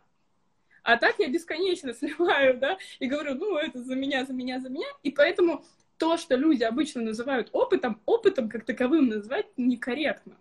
а 0.85 0.97
так 0.97 1.15
я 1.19 1.27
бесконечно 1.27 1.93
сливаю, 1.99 2.57
да, 2.57 2.77
и 2.99 3.07
говорю, 3.07 3.35
ну, 3.35 3.57
это 3.57 3.83
за 3.83 3.95
меня, 3.95 4.25
за 4.25 4.33
меня, 4.33 4.59
за 4.59 4.69
меня. 4.69 4.87
И 5.03 5.11
поэтому 5.11 5.63
то, 5.97 6.17
что 6.17 6.35
люди 6.35 6.63
обычно 6.63 7.01
называют 7.01 7.49
опытом, 7.51 7.99
опытом 8.05 8.49
как 8.49 8.65
таковым 8.65 9.07
назвать 9.07 9.47
некорректно. 9.57 10.37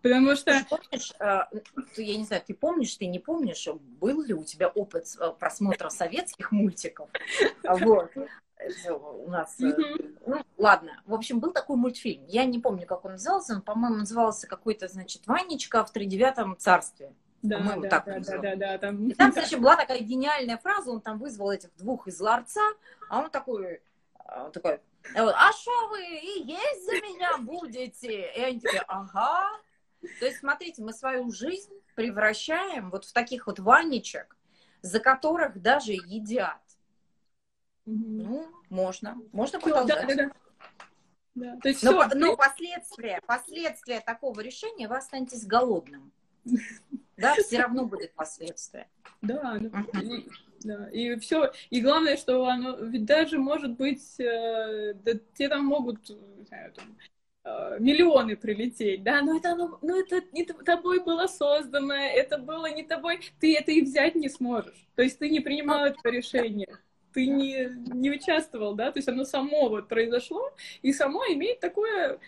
Потому 0.00 0.36
что... 0.36 0.52
Ты 0.52 0.64
помнишь, 0.64 1.12
э, 1.18 1.40
я 1.96 2.16
не 2.16 2.24
знаю, 2.24 2.42
ты 2.46 2.54
помнишь, 2.54 2.94
ты 2.94 3.06
не 3.06 3.18
помнишь, 3.18 3.66
был 4.00 4.22
ли 4.22 4.32
у 4.32 4.44
тебя 4.44 4.68
опыт 4.68 5.06
э, 5.18 5.32
просмотра 5.38 5.88
советских 5.90 6.52
мультиков? 6.52 7.08
Вот. 7.64 8.10
У 8.88 9.30
нас, 9.30 9.60
э, 9.60 9.72
ну, 10.26 10.42
ладно. 10.56 11.00
В 11.06 11.14
общем, 11.14 11.40
был 11.40 11.52
такой 11.52 11.76
мультфильм. 11.76 12.24
Я 12.26 12.44
не 12.44 12.58
помню, 12.58 12.86
как 12.86 13.04
он 13.04 13.12
назывался. 13.12 13.54
Он, 13.54 13.62
по-моему, 13.62 13.98
назывался 13.98 14.46
какой-то, 14.46 14.88
значит, 14.88 15.26
Ванечка 15.26 15.84
в 15.84 15.92
тридевятом 15.92 16.56
царстве. 16.56 17.12
Да, 17.42 17.58
По-моему, 17.58 17.82
да, 17.82 17.88
так 17.88 18.04
да, 18.04 18.14
он 18.14 18.22
да, 18.22 18.38
да, 18.38 18.56
да, 18.56 18.78
там... 18.78 19.08
И 19.08 19.14
там, 19.14 19.32
значит, 19.32 19.60
была 19.60 19.76
такая 19.76 20.00
гениальная 20.00 20.58
фраза, 20.58 20.90
он 20.90 21.00
там 21.00 21.18
вызвал 21.18 21.50
этих 21.52 21.74
двух 21.76 22.08
из 22.08 22.20
ларца, 22.20 22.60
а 23.08 23.20
он 23.20 23.30
такой, 23.30 23.80
а, 24.18 24.50
такой, 24.50 24.80
а 25.14 25.52
что 25.52 25.88
вы 25.88 26.02
и 26.04 26.42
есть 26.44 26.84
за 26.84 26.92
меня 26.96 27.38
будете? 27.38 28.32
И 28.32 28.40
они 28.40 28.60
такие, 28.60 28.82
ага. 28.88 29.48
То 30.18 30.26
есть, 30.26 30.38
смотрите, 30.38 30.82
мы 30.82 30.92
свою 30.92 31.30
жизнь 31.30 31.72
превращаем 31.94 32.90
вот 32.90 33.04
в 33.04 33.12
таких 33.12 33.46
вот 33.46 33.60
ванничек, 33.60 34.36
за 34.82 34.98
которых 35.00 35.60
даже 35.62 35.92
едят. 35.92 36.60
Мгм. 37.84 38.22
Ну, 38.22 38.48
можно, 38.68 39.16
можно 39.32 39.60
Всё, 39.60 39.70
да, 39.70 39.84
продолжать. 39.84 40.16
да, 40.16 40.24
да. 40.24 40.32
Да, 41.34 41.56
то 41.62 41.68
есть 41.68 41.82
Но, 41.84 41.92
по- 42.08 42.14
но 42.16 42.36
последствия, 42.36 43.20
последствия 43.26 44.00
такого 44.00 44.40
решения 44.40 44.88
вы 44.88 44.96
останетесь 44.96 45.46
голодным. 45.46 46.10
Да, 47.18 47.34
все 47.34 47.58
равно 47.58 47.84
будет 47.84 48.12
последствия. 48.14 48.88
Да. 49.22 49.54
Мгм. 49.54 50.00
И, 50.00 50.28
да, 50.64 50.88
и 50.90 51.18
все. 51.18 51.52
И 51.70 51.80
главное, 51.80 52.16
что 52.16 52.46
оно 52.46 52.76
ведь 52.76 53.04
даже 53.04 53.38
может 53.38 53.72
быть, 53.72 54.18
э, 54.20 54.94
да, 54.94 55.12
те 55.34 55.48
там 55.48 55.64
могут 55.64 56.08
не 56.08 56.44
знаю, 56.44 56.72
там, 56.72 56.96
э, 57.44 57.76
миллионы 57.80 58.36
прилететь, 58.36 59.02
да, 59.02 59.20
но 59.22 59.36
это, 59.36 59.52
оно, 59.52 59.78
но 59.82 59.98
это 59.98 60.22
не 60.32 60.44
тобой 60.44 61.02
было 61.02 61.26
создано, 61.26 61.94
это 61.94 62.38
было 62.38 62.70
не 62.72 62.84
тобой, 62.84 63.20
ты 63.40 63.56
это 63.56 63.72
и 63.72 63.82
взять 63.82 64.14
не 64.14 64.28
сможешь. 64.28 64.86
То 64.94 65.02
есть 65.02 65.18
ты 65.18 65.28
не 65.28 65.40
принимал 65.40 65.84
это 65.84 66.08
решение, 66.08 66.78
ты 67.12 67.26
не, 67.26 67.68
не 67.92 68.10
участвовал, 68.10 68.74
да, 68.74 68.92
то 68.92 68.98
есть 68.98 69.08
оно 69.08 69.24
само 69.24 69.68
вот 69.68 69.88
произошло, 69.88 70.52
и 70.82 70.92
само 70.92 71.24
имеет 71.26 71.60
такое 71.60 72.20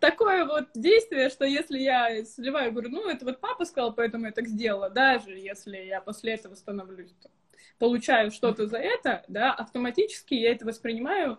такое 0.00 0.44
вот 0.44 0.66
действие, 0.74 1.30
что 1.30 1.44
если 1.44 1.78
я 1.78 2.24
сливаю, 2.24 2.72
говорю, 2.72 2.90
ну, 2.90 3.08
это 3.08 3.24
вот 3.24 3.40
папа 3.40 3.64
сказал, 3.64 3.94
поэтому 3.94 4.26
я 4.26 4.32
так 4.32 4.46
сделала, 4.46 4.90
даже 4.90 5.36
если 5.36 5.76
я 5.78 6.00
после 6.00 6.34
этого 6.34 6.54
становлюсь, 6.54 7.14
там, 7.22 7.32
получаю 7.78 8.30
что-то 8.30 8.66
за 8.66 8.78
это, 8.78 9.24
да, 9.28 9.52
автоматически 9.52 10.34
я 10.34 10.52
это 10.52 10.66
воспринимаю, 10.66 11.38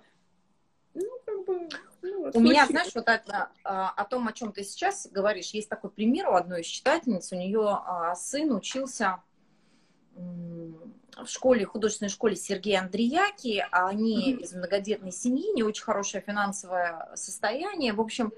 ну, 0.93 1.20
как 1.26 1.45
бы, 1.45 1.70
ну, 2.01 2.24
вот, 2.24 2.36
У 2.36 2.39
меня, 2.39 2.66
знаешь, 2.66 2.93
вот 2.95 3.08
это, 3.08 3.51
а, 3.64 3.89
о 3.89 4.05
том, 4.05 4.28
о 4.28 4.34
чем 4.34 4.51
ты 4.51 4.64
сейчас 4.64 5.08
говоришь, 5.08 5.51
есть 5.51 5.70
такой 5.70 5.91
пример 5.91 6.30
у 6.30 6.34
одной 6.34 6.62
из 6.62 6.66
читательниц. 6.66 7.32
У 7.32 7.36
нее 7.36 7.68
а, 7.68 8.16
сын 8.16 8.51
учился 8.51 9.22
в 11.24 11.30
школе, 11.30 11.65
художественной 11.65 12.09
школе 12.09 12.36
Сергея 12.36 12.82
Андреяки, 12.82 13.65
а 13.72 13.88
они 13.88 14.34
Мгм. 14.34 14.43
из 14.43 14.53
многодетной 14.53 15.11
семьи, 15.11 15.53
не 15.53 15.63
очень 15.63 15.84
хорошее 15.84 16.24
финансовое 16.26 17.09
состояние. 17.15 17.93
В 17.93 18.01
общем, 18.01 18.32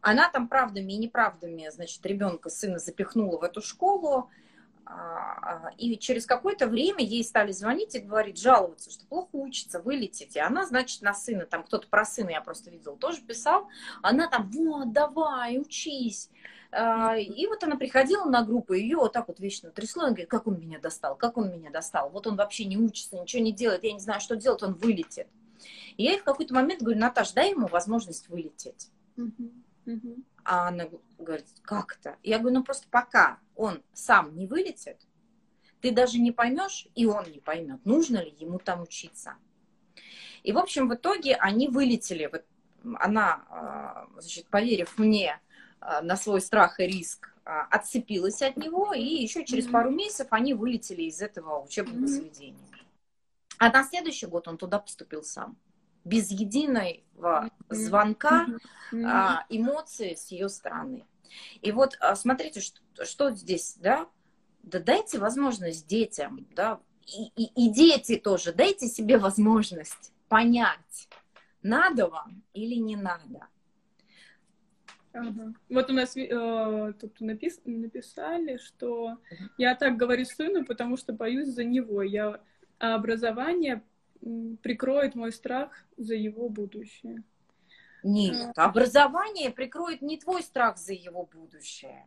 она 0.00 0.28
там 0.28 0.48
правдами 0.48 0.92
и 0.92 0.96
неправдами, 0.98 1.68
значит, 1.72 2.04
ребенка, 2.06 2.48
сына 2.50 2.78
запихнула 2.78 3.38
в 3.38 3.42
эту 3.42 3.60
школу, 3.60 4.30
а, 4.88 5.66
а, 5.66 5.70
и 5.78 5.98
через 5.98 6.26
какое-то 6.26 6.68
время 6.68 7.04
ей 7.04 7.24
стали 7.24 7.50
звонить 7.50 7.96
и 7.96 7.98
говорить, 7.98 8.38
жаловаться, 8.38 8.90
что 8.90 9.04
плохо 9.06 9.30
учится, 9.32 9.80
вылететь. 9.80 10.36
И 10.36 10.38
она, 10.38 10.64
значит, 10.64 11.02
на 11.02 11.12
сына, 11.12 11.44
там 11.44 11.64
кто-то 11.64 11.88
про 11.88 12.04
сына, 12.04 12.30
я 12.30 12.40
просто 12.40 12.70
видела, 12.70 12.96
тоже 12.96 13.20
писал, 13.20 13.68
она 14.00 14.28
там, 14.28 14.48
вот, 14.48 14.92
давай, 14.92 15.58
учись. 15.58 16.30
А, 16.78 17.16
И 17.16 17.46
вот 17.46 17.64
она 17.64 17.76
приходила 17.76 18.26
на 18.26 18.44
группу, 18.44 18.74
ее 18.74 18.96
вот 18.98 19.14
так 19.14 19.28
вот 19.28 19.40
вечно 19.40 19.70
трясло, 19.70 20.02
она 20.02 20.10
говорит, 20.10 20.28
как 20.28 20.46
он 20.46 20.60
меня 20.60 20.78
достал, 20.78 21.16
как 21.16 21.38
он 21.38 21.50
меня 21.50 21.70
достал, 21.70 22.10
вот 22.10 22.26
он 22.26 22.36
вообще 22.36 22.66
не 22.66 22.76
учится, 22.76 23.18
ничего 23.18 23.42
не 23.42 23.52
делает, 23.52 23.82
я 23.84 23.92
не 23.92 24.00
знаю, 24.00 24.20
что 24.20 24.36
делать, 24.36 24.62
он 24.62 24.74
вылетит. 24.74 25.26
И 25.96 26.04
я 26.04 26.12
ей 26.12 26.20
в 26.20 26.24
какой-то 26.24 26.52
момент 26.52 26.82
говорю, 26.82 27.00
Наташ, 27.00 27.32
дай 27.32 27.52
ему 27.52 27.66
возможность 27.66 28.28
вылететь. 28.28 28.90
А 30.44 30.68
она 30.68 30.84
говорит, 31.18 31.46
как 31.62 31.96
это? 31.98 32.16
Я 32.22 32.38
говорю, 32.38 32.58
ну 32.58 32.64
просто 32.64 32.86
пока 32.90 33.38
он 33.54 33.82
сам 33.94 34.36
не 34.36 34.46
вылетит, 34.46 34.98
ты 35.80 35.92
даже 35.92 36.18
не 36.18 36.30
поймешь, 36.30 36.88
и 36.94 37.06
он 37.06 37.24
не 37.30 37.40
поймет, 37.40 37.80
нужно 37.86 38.18
ли 38.22 38.34
ему 38.38 38.58
там 38.58 38.82
учиться. 38.82 39.36
И, 40.42 40.52
в 40.52 40.58
общем, 40.58 40.88
в 40.88 40.94
итоге 40.94 41.36
они 41.36 41.68
вылетели. 41.68 42.28
Вот 42.30 42.44
она, 43.00 43.44
а, 43.48 44.08
значит, 44.18 44.46
поверив 44.48 44.98
мне 44.98 45.40
на 45.80 46.16
свой 46.16 46.40
страх 46.40 46.80
и 46.80 46.86
риск, 46.86 47.32
а, 47.44 47.62
отцепилась 47.70 48.42
от 48.42 48.56
него, 48.56 48.92
и 48.92 49.02
еще 49.02 49.44
через 49.44 49.66
пару 49.66 49.90
месяцев 49.90 50.28
они 50.30 50.52
вылетели 50.54 51.02
из 51.02 51.22
этого 51.22 51.62
учебного 51.62 51.98
Мгм. 51.98 52.08
заведения. 52.08 52.58
А 53.58 53.70
на 53.70 53.84
следующий 53.84 54.26
год 54.26 54.48
он 54.48 54.58
туда 54.58 54.78
поступил 54.78 55.22
сам. 55.22 55.56
Без 56.04 56.30
единого 56.30 57.50
звонка, 57.70 58.46
а, 58.92 59.44
эмоции 59.48 60.14
с 60.14 60.28
ее 60.28 60.48
стороны. 60.48 61.04
И 61.60 61.72
вот 61.72 61.96
а, 62.00 62.16
смотрите, 62.16 62.60
что, 62.60 62.80
что 63.04 63.30
здесь, 63.30 63.76
да? 63.78 64.08
Да 64.62 64.80
дайте 64.80 65.18
возможность 65.18 65.86
детям, 65.86 66.46
да, 66.50 66.80
и, 67.06 67.26
и, 67.36 67.66
и 67.66 67.70
дети 67.72 68.16
тоже, 68.16 68.52
дайте 68.52 68.88
себе 68.88 69.18
возможность 69.18 70.12
понять, 70.28 71.08
надо 71.62 72.08
вам 72.08 72.42
или 72.52 72.74
не 72.74 72.96
надо. 72.96 73.46
Ага. 75.16 75.54
Вот 75.70 75.90
у 75.90 75.92
нас 75.92 76.16
э, 76.16 76.92
тут 77.00 77.20
напис- 77.20 77.60
написали, 77.64 78.58
что 78.58 79.18
я 79.56 79.74
так 79.74 79.96
говорю 79.96 80.24
сыну, 80.24 80.64
потому 80.64 80.96
что 80.96 81.12
боюсь 81.12 81.48
за 81.48 81.64
него. 81.64 82.02
Я, 82.02 82.40
а 82.78 82.94
образование 82.94 83.82
прикроет 84.62 85.14
мой 85.14 85.32
страх 85.32 85.70
за 85.96 86.14
его 86.14 86.48
будущее. 86.48 87.22
Нет, 88.02 88.56
образование 88.56 89.50
прикроет 89.50 90.02
не 90.02 90.18
твой 90.18 90.42
страх 90.42 90.76
за 90.76 90.92
его 90.92 91.26
будущее. 91.26 92.06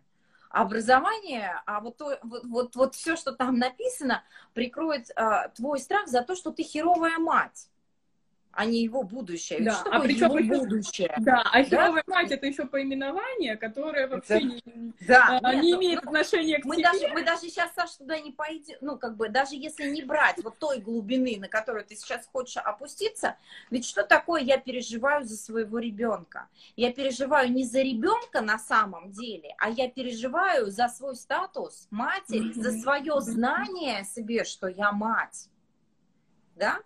Образование, 0.49 1.61
а 1.65 1.79
вот, 1.79 1.97
то, 1.97 2.17
вот, 2.23 2.43
вот, 2.45 2.75
вот 2.75 2.95
все, 2.95 3.15
что 3.15 3.33
там 3.33 3.59
написано, 3.59 4.23
прикроет 4.53 5.11
а, 5.15 5.49
твой 5.49 5.79
страх 5.79 6.07
за 6.07 6.23
то, 6.23 6.35
что 6.35 6.51
ты 6.51 6.63
херовая 6.63 7.19
мать, 7.19 7.69
а 8.59 8.65
не 8.65 8.83
его 8.83 9.03
будущее. 9.03 9.61
Да, 9.61 9.71
что 9.71 9.89
а 9.89 10.01
причем- 10.01 10.37
его 10.37 10.59
будущее? 10.59 11.13
Да, 11.19 11.41
а 11.49 11.63
херовая 11.63 12.03
мать 12.07 12.29
это 12.29 12.45
еще 12.45 12.65
поименование, 12.65 13.55
которое 13.55 14.05
вообще 14.07 14.33
Это- 14.33 14.45
не, 14.45 14.61
Да, 15.07 15.39
а, 15.41 15.53
нет, 15.53 15.63
не 15.63 15.71
ну, 15.75 15.79
имеет 15.79 16.03
ну, 16.03 16.09
отношения 16.09 16.59
к 16.59 16.65
мы 16.65 16.75
тебе. 16.75 16.83
даже, 16.91 17.07
мы 17.07 17.23
даже 17.23 17.39
сейчас, 17.43 17.71
Саша, 17.73 17.99
туда 17.99 18.19
не 18.19 18.31
пойдем, 18.33 18.75
ну, 18.81 18.97
как 18.97 19.15
бы, 19.15 19.29
даже 19.29 19.55
если 19.55 19.89
не 19.89 20.03
брать 20.03 20.43
вот 20.43 20.57
той 20.59 20.79
глубины, 20.79 21.37
на 21.39 21.47
которую 21.47 21.85
ты 21.85 21.95
сейчас 21.95 22.27
хочешь 22.29 22.57
опуститься, 22.57 23.37
ведь 23.69 23.85
что 23.85 24.03
такое 24.03 24.41
я 24.41 24.57
переживаю 24.57 25.23
за 25.23 25.37
своего 25.37 25.79
ребенка? 25.79 26.49
Я 26.75 26.91
переживаю 26.91 27.49
не 27.53 27.63
за 27.63 27.79
ребенка 27.81 28.41
на 28.41 28.59
самом 28.59 29.11
деле, 29.11 29.55
а 29.57 29.69
я 29.69 29.87
переживаю 29.89 30.69
за 30.69 30.89
свой 30.89 31.15
статус 31.15 31.87
матери, 31.91 32.51
за 32.51 32.71
Мгм. 32.71 32.81
свое 32.81 33.21
знание 33.21 34.03
себе, 34.03 34.43
что 34.43 34.67
я 34.67 34.91
мать. 34.91 35.47
Да? 36.59 36.79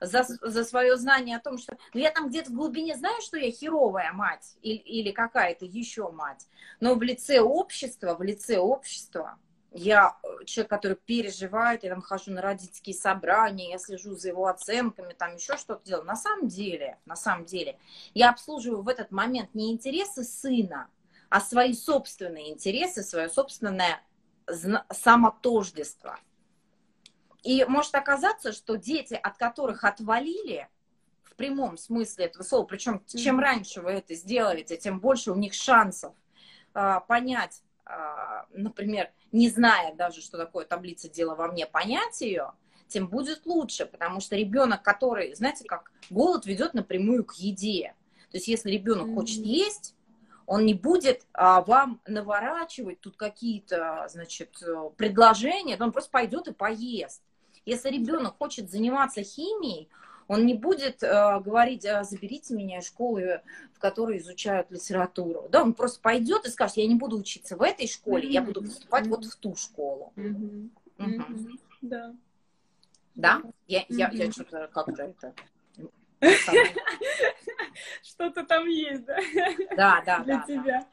За, 0.00 0.22
за 0.22 0.64
свое 0.64 0.96
знание 0.96 1.38
о 1.38 1.40
том, 1.40 1.56
что 1.58 1.76
ну, 1.94 2.00
я 2.00 2.10
там 2.10 2.28
где-то 2.28 2.50
в 2.50 2.54
глубине 2.54 2.96
знаю, 2.96 3.20
что 3.22 3.38
я 3.38 3.50
херовая 3.50 4.12
мать 4.12 4.56
или, 4.60 4.76
или 4.76 5.12
какая-то 5.12 5.64
еще 5.64 6.10
мать, 6.10 6.46
но 6.80 6.94
в 6.94 7.02
лице 7.02 7.40
общества, 7.40 8.14
в 8.14 8.22
лице 8.22 8.58
общества 8.58 9.38
я 9.74 10.16
э, 10.22 10.44
человек, 10.44 10.70
который 10.70 10.96
переживает, 10.96 11.82
я 11.82 11.90
там 11.90 12.00
хожу 12.00 12.30
на 12.30 12.40
родительские 12.40 12.94
собрания, 12.94 13.70
я 13.70 13.78
слежу 13.78 14.14
за 14.14 14.28
его 14.28 14.46
оценками, 14.46 15.12
там 15.14 15.34
еще 15.34 15.56
что-то 15.56 15.84
делаю. 15.84 16.06
На 16.06 16.16
самом 16.16 16.48
деле, 16.48 16.98
на 17.06 17.16
самом 17.16 17.44
деле, 17.44 17.78
я 18.14 18.30
обслуживаю 18.30 18.82
в 18.82 18.88
этот 18.88 19.10
момент 19.10 19.54
не 19.54 19.72
интересы 19.72 20.22
сына, 20.22 20.88
а 21.28 21.40
свои 21.40 21.74
собственные 21.74 22.52
интересы, 22.52 23.02
свое 23.02 23.28
собственное 23.28 24.00
самотождество. 24.92 26.16
И 27.44 27.64
может 27.66 27.94
оказаться, 27.94 28.52
что 28.52 28.76
дети, 28.76 29.14
от 29.22 29.36
которых 29.36 29.84
отвалили, 29.84 30.68
в 31.22 31.36
прямом 31.36 31.76
смысле 31.76 32.26
этого 32.26 32.42
слова, 32.42 32.64
причем 32.64 33.02
чем 33.06 33.36
Мгм. 33.36 33.44
раньше 33.44 33.82
вы 33.82 33.90
это 33.92 34.14
сделаете, 34.14 34.76
тем 34.76 34.98
больше 34.98 35.30
у 35.30 35.34
них 35.34 35.52
шансов 35.52 36.14
а, 36.72 37.00
понять, 37.00 37.62
а, 37.84 38.46
например, 38.50 39.10
не 39.30 39.50
зная 39.50 39.94
даже, 39.94 40.22
что 40.22 40.38
такое 40.38 40.64
таблица 40.64 41.08
дела 41.08 41.34
во 41.34 41.48
мне, 41.48 41.66
понять 41.66 42.20
ее, 42.20 42.52
тем 42.88 43.08
будет 43.08 43.46
лучше, 43.46 43.84
потому 43.86 44.20
что 44.20 44.36
ребенок, 44.36 44.82
который, 44.82 45.34
знаете, 45.34 45.64
как 45.64 45.92
голод 46.08 46.46
ведет 46.46 46.72
напрямую 46.74 47.24
к 47.24 47.34
еде. 47.34 47.94
То 48.30 48.38
есть 48.38 48.48
если 48.48 48.70
ребенок 48.70 49.08
Мгм. 49.08 49.16
хочет 49.16 49.44
есть, 49.44 49.94
он 50.46 50.64
не 50.66 50.74
будет 50.74 51.26
а, 51.32 51.60
вам 51.62 52.00
наворачивать 52.06 53.00
тут 53.00 53.16
какие-то, 53.16 54.06
значит, 54.08 54.62
э, 54.62 54.90
предложения, 54.96 55.76
он 55.80 55.92
просто 55.92 56.10
пойдет 56.10 56.48
и 56.48 56.52
поест. 56.52 57.22
Если 57.66 57.90
ребенок 57.90 58.36
хочет 58.38 58.70
заниматься 58.70 59.22
химией, 59.22 59.88
он 60.26 60.46
не 60.46 60.54
будет 60.54 61.02
э, 61.02 61.40
говорить, 61.40 61.84
«А, 61.84 62.02
заберите 62.02 62.54
меня 62.54 62.78
из 62.78 62.86
школы, 62.86 63.42
в 63.74 63.78
которой 63.78 64.18
изучают 64.18 64.70
литературу. 64.70 65.48
Да, 65.50 65.62
он 65.62 65.74
просто 65.74 66.00
пойдет 66.00 66.46
и 66.46 66.50
скажет, 66.50 66.78
я 66.78 66.86
не 66.86 66.94
буду 66.94 67.18
учиться 67.18 67.56
в 67.56 67.62
этой 67.62 67.86
школе, 67.86 68.28
я 68.28 68.40
буду 68.40 68.62
поступать 68.62 69.06
вот 69.06 69.24
в 69.24 69.36
ту 69.36 69.54
школу. 69.54 70.12
Да. 71.82 72.14
Да? 73.14 73.42
Я, 73.68 73.84
я, 73.88 74.10
я 74.12 74.30
что-то 74.32 74.68
как-то 74.72 75.02
это... 75.02 75.34
Что-то 78.02 78.44
там 78.44 78.66
есть, 78.66 79.04
да, 79.04 79.18
Да, 79.76 80.02
да, 80.06 80.24
для 80.24 80.36
да. 80.36 80.44
да. 80.46 80.46
тебя. 80.46 80.86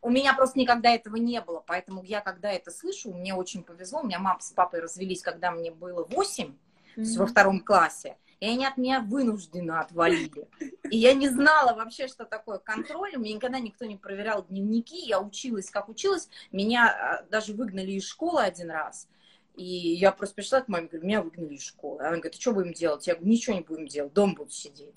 У 0.00 0.10
меня 0.10 0.34
просто 0.34 0.58
никогда 0.58 0.90
этого 0.94 1.16
не 1.16 1.40
было, 1.40 1.62
поэтому 1.66 2.02
я, 2.02 2.20
когда 2.20 2.50
это 2.50 2.70
слышу, 2.70 3.12
мне 3.12 3.34
очень 3.34 3.64
повезло. 3.64 4.00
У 4.00 4.06
меня 4.06 4.18
мама 4.18 4.40
с 4.40 4.52
папой 4.52 4.80
развелись, 4.80 5.22
когда 5.22 5.50
мне 5.50 5.70
было 5.70 6.04
8, 6.04 6.54
mm-hmm. 6.96 7.18
во 7.18 7.26
втором 7.26 7.60
классе, 7.60 8.16
и 8.40 8.46
они 8.46 8.64
от 8.64 8.76
меня 8.76 9.00
вынужденно 9.00 9.80
отвалили. 9.80 10.48
И 10.90 10.96
я 10.96 11.14
не 11.14 11.28
знала 11.28 11.74
вообще, 11.74 12.06
что 12.06 12.24
такое 12.24 12.58
контроль. 12.58 13.16
У 13.16 13.20
меня 13.20 13.34
никогда 13.34 13.58
никто 13.58 13.84
не 13.84 13.96
проверял 13.96 14.44
дневники. 14.44 14.96
Я 14.96 15.20
училась, 15.20 15.70
как 15.70 15.88
училась. 15.88 16.28
Меня 16.52 16.88
а, 16.88 17.22
даже 17.30 17.52
выгнали 17.52 17.92
из 17.92 18.06
школы 18.06 18.42
один 18.42 18.70
раз. 18.70 19.08
И 19.56 19.64
я 19.64 20.12
просто 20.12 20.36
пришла 20.36 20.60
к 20.60 20.68
маме, 20.68 20.86
говорю, 20.86 21.06
меня 21.06 21.20
выгнали 21.20 21.54
из 21.54 21.64
школы. 21.64 22.00
Она 22.00 22.10
говорит, 22.10 22.36
а 22.36 22.40
что 22.40 22.52
будем 22.52 22.72
делать? 22.72 23.08
Я 23.08 23.16
говорю, 23.16 23.32
ничего 23.32 23.56
не 23.56 23.62
будем 23.62 23.88
делать, 23.88 24.12
дом 24.12 24.34
буду 24.36 24.50
сидеть. 24.50 24.94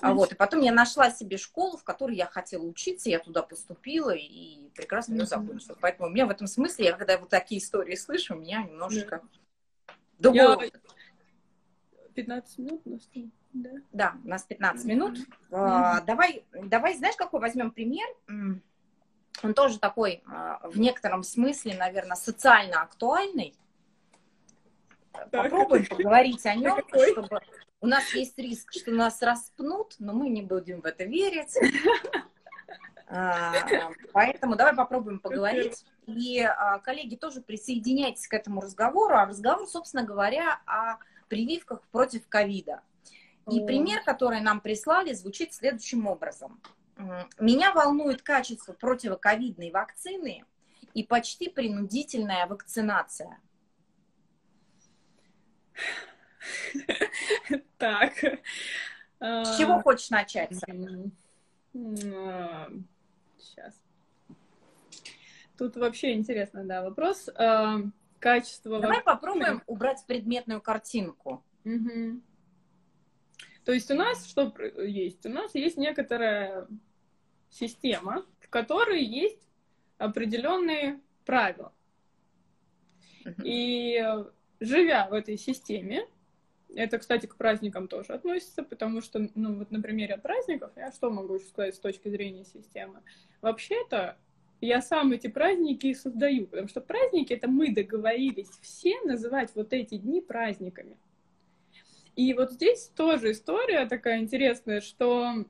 А 0.00 0.12
вот, 0.12 0.32
и 0.32 0.34
потом 0.34 0.60
я 0.60 0.72
нашла 0.72 1.10
себе 1.10 1.36
школу, 1.36 1.76
в 1.76 1.84
которой 1.84 2.16
я 2.16 2.26
хотела 2.26 2.64
учиться, 2.64 3.10
я 3.10 3.18
туда 3.18 3.42
поступила 3.42 4.10
и 4.10 4.68
прекрасно 4.74 5.14
ее 5.14 5.26
закончила. 5.26 5.76
Поэтому 5.80 6.08
у 6.08 6.10
меня 6.10 6.26
в 6.26 6.30
этом 6.30 6.46
смысле, 6.46 6.86
я 6.86 6.92
когда 6.92 7.18
вот 7.18 7.28
такие 7.28 7.60
истории 7.60 7.94
слышу, 7.94 8.34
у 8.34 8.38
меня 8.38 8.62
немножечко 8.62 9.22
другой 10.18 10.72
я... 10.72 10.80
15 12.14 12.58
минут 12.58 12.82
у 12.84 12.90
нас 12.90 13.08
да? 13.52 13.70
Да, 13.92 14.16
у 14.24 14.28
нас 14.28 14.42
15 14.42 14.84
минут. 14.84 15.18
Mm-hmm. 15.18 15.26
А, 15.52 16.00
давай, 16.00 16.44
давай, 16.52 16.96
знаешь, 16.96 17.16
какой 17.16 17.40
возьмем 17.40 17.70
пример? 17.70 18.06
Он 19.42 19.54
тоже 19.54 19.78
такой, 19.78 20.22
а, 20.26 20.60
в 20.68 20.78
некотором 20.78 21.22
смысле, 21.22 21.76
наверное, 21.76 22.16
социально 22.16 22.82
актуальный. 22.82 23.54
Так. 25.12 25.30
Попробуем 25.30 25.86
поговорить 25.86 26.44
о 26.46 26.54
нем, 26.56 26.80
чтобы 26.88 27.40
у 27.84 27.86
нас 27.86 28.14
есть 28.14 28.38
риск, 28.38 28.72
что 28.72 28.92
нас 28.92 29.20
распнут, 29.20 29.96
но 29.98 30.14
мы 30.14 30.30
не 30.30 30.40
будем 30.40 30.80
в 30.80 30.86
это 30.86 31.04
верить. 31.04 31.54
А, 33.06 33.52
поэтому 34.14 34.56
давай 34.56 34.74
попробуем 34.74 35.18
поговорить. 35.20 35.84
И, 36.06 36.40
а, 36.40 36.78
коллеги, 36.78 37.16
тоже 37.16 37.42
присоединяйтесь 37.42 38.26
к 38.26 38.32
этому 38.32 38.62
разговору. 38.62 39.14
А 39.14 39.26
разговор, 39.26 39.68
собственно 39.68 40.02
говоря, 40.02 40.62
о 40.64 40.96
прививках 41.28 41.82
против 41.88 42.26
ковида. 42.26 42.80
И 43.52 43.60
пример, 43.60 44.02
который 44.02 44.40
нам 44.40 44.62
прислали, 44.62 45.12
звучит 45.12 45.52
следующим 45.52 46.06
образом. 46.06 46.62
Меня 47.38 47.72
волнует 47.74 48.22
качество 48.22 48.72
противоковидной 48.72 49.70
вакцины 49.70 50.46
и 50.94 51.04
почти 51.04 51.50
принудительная 51.50 52.46
вакцинация. 52.46 53.38
Так. 57.78 58.12
С 59.20 59.56
чего 59.56 59.80
хочешь 59.80 60.10
начать? 60.10 60.52
Сейчас. 63.38 63.80
Тут 65.56 65.76
вообще 65.76 66.12
интересный, 66.14 66.64
да, 66.64 66.82
вопрос. 66.82 67.30
Качество... 68.18 68.80
Давай 68.80 69.02
попробуем 69.02 69.62
убрать 69.66 70.04
предметную 70.06 70.60
картинку. 70.60 71.44
То 73.64 73.72
есть 73.72 73.90
у 73.90 73.94
нас 73.94 74.26
что 74.26 74.52
есть? 74.82 75.24
У 75.24 75.30
нас 75.30 75.54
есть 75.54 75.78
некоторая 75.78 76.68
система, 77.50 78.26
в 78.40 78.48
которой 78.50 79.02
есть 79.02 79.48
определенные 79.96 81.00
правила. 81.24 81.72
И 83.42 84.04
живя 84.60 85.08
в 85.08 85.14
этой 85.14 85.38
системе, 85.38 86.06
это, 86.76 86.98
кстати, 86.98 87.26
к 87.26 87.36
праздникам 87.36 87.88
тоже 87.88 88.12
относится, 88.12 88.62
потому 88.62 89.00
что, 89.00 89.28
ну, 89.34 89.58
вот 89.58 89.70
на 89.70 89.80
примере 89.80 90.16
праздников, 90.16 90.72
я 90.76 90.92
что 90.92 91.10
могу 91.10 91.38
сказать 91.38 91.74
с 91.74 91.78
точки 91.78 92.08
зрения 92.08 92.44
системы? 92.44 93.02
Вообще-то, 93.40 94.16
я 94.60 94.80
сам 94.80 95.12
эти 95.12 95.26
праздники 95.26 95.88
и 95.88 95.94
создаю, 95.94 96.46
потому 96.46 96.68
что 96.68 96.80
праздники, 96.80 97.32
это 97.32 97.48
мы 97.48 97.72
договорились 97.72 98.50
все 98.62 99.00
называть 99.02 99.54
вот 99.54 99.72
эти 99.72 99.96
дни 99.96 100.20
праздниками. 100.20 100.96
И 102.16 102.32
вот 102.34 102.52
здесь 102.52 102.90
тоже 102.94 103.32
история 103.32 103.86
такая 103.86 104.20
интересная, 104.20 104.80
что 104.80 105.44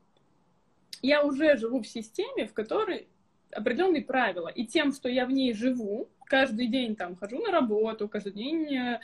я 1.03 1.25
уже 1.25 1.57
живу 1.57 1.83
в 1.83 1.87
системе, 1.87 2.47
в 2.47 2.55
которой 2.55 3.07
определенные 3.51 4.03
правила. 4.03 4.49
И 4.49 4.66
тем, 4.66 4.93
что 4.93 5.09
я 5.09 5.27
в 5.27 5.31
ней 5.31 5.53
живу, 5.53 6.09
каждый 6.27 6.66
день 6.66 6.97
там 6.97 7.16
хожу 7.16 7.41
на 7.41 7.51
работу, 7.51 8.09
каждый 8.09 8.33
день 8.33 8.77
э, 8.77 9.01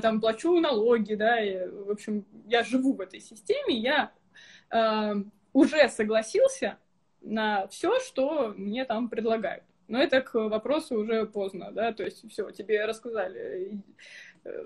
там 0.00 0.20
плачу 0.20 0.58
налоги, 0.60 1.14
да, 1.14 1.40
и, 1.40 1.68
в 1.68 1.90
общем, 1.90 2.24
я 2.46 2.62
живу 2.62 2.94
в 2.94 3.00
этой 3.00 3.20
системе, 3.20 3.76
я 3.76 4.12
э, 4.70 5.14
уже 5.52 5.88
согласился 5.88 6.78
на 7.20 7.66
все, 7.68 7.98
что 8.00 8.54
мне 8.56 8.84
там 8.84 9.08
предлагают. 9.08 9.64
Но 9.88 10.00
это 10.00 10.20
к 10.20 10.34
вопросу 10.34 10.96
уже 10.96 11.26
поздно, 11.26 11.72
да, 11.72 11.92
то 11.92 12.04
есть 12.04 12.30
все, 12.30 12.50
тебе 12.50 12.84
рассказали. 12.84 13.82
Э, 14.44 14.64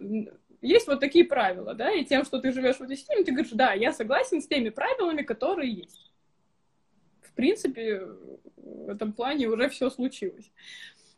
есть 0.60 0.86
вот 0.86 1.00
такие 1.00 1.24
правила, 1.24 1.74
да, 1.74 1.92
и 1.92 2.04
тем, 2.04 2.24
что 2.24 2.40
ты 2.40 2.52
живешь 2.52 2.76
в 2.76 2.82
этой 2.82 2.96
системе, 2.96 3.24
ты 3.24 3.32
говоришь, 3.32 3.52
да, 3.52 3.72
я 3.72 3.92
согласен 3.92 4.40
с 4.40 4.46
теми 4.46 4.68
правилами, 4.68 5.22
которые 5.22 5.72
есть. 5.72 6.12
В 7.22 7.34
принципе, 7.34 8.06
в 8.56 8.90
этом 8.90 9.12
плане 9.12 9.48
уже 9.48 9.68
все 9.68 9.90
случилось. 9.90 10.52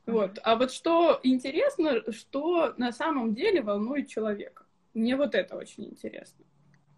Вот. 0.06 0.38
А 0.42 0.56
вот 0.56 0.70
что 0.70 1.18
интересно, 1.22 2.02
что 2.12 2.74
на 2.76 2.92
самом 2.92 3.34
деле 3.34 3.62
волнует 3.62 4.08
человека. 4.08 4.64
Мне 4.92 5.16
вот 5.16 5.34
это 5.34 5.56
очень 5.56 5.86
интересно. 5.86 6.44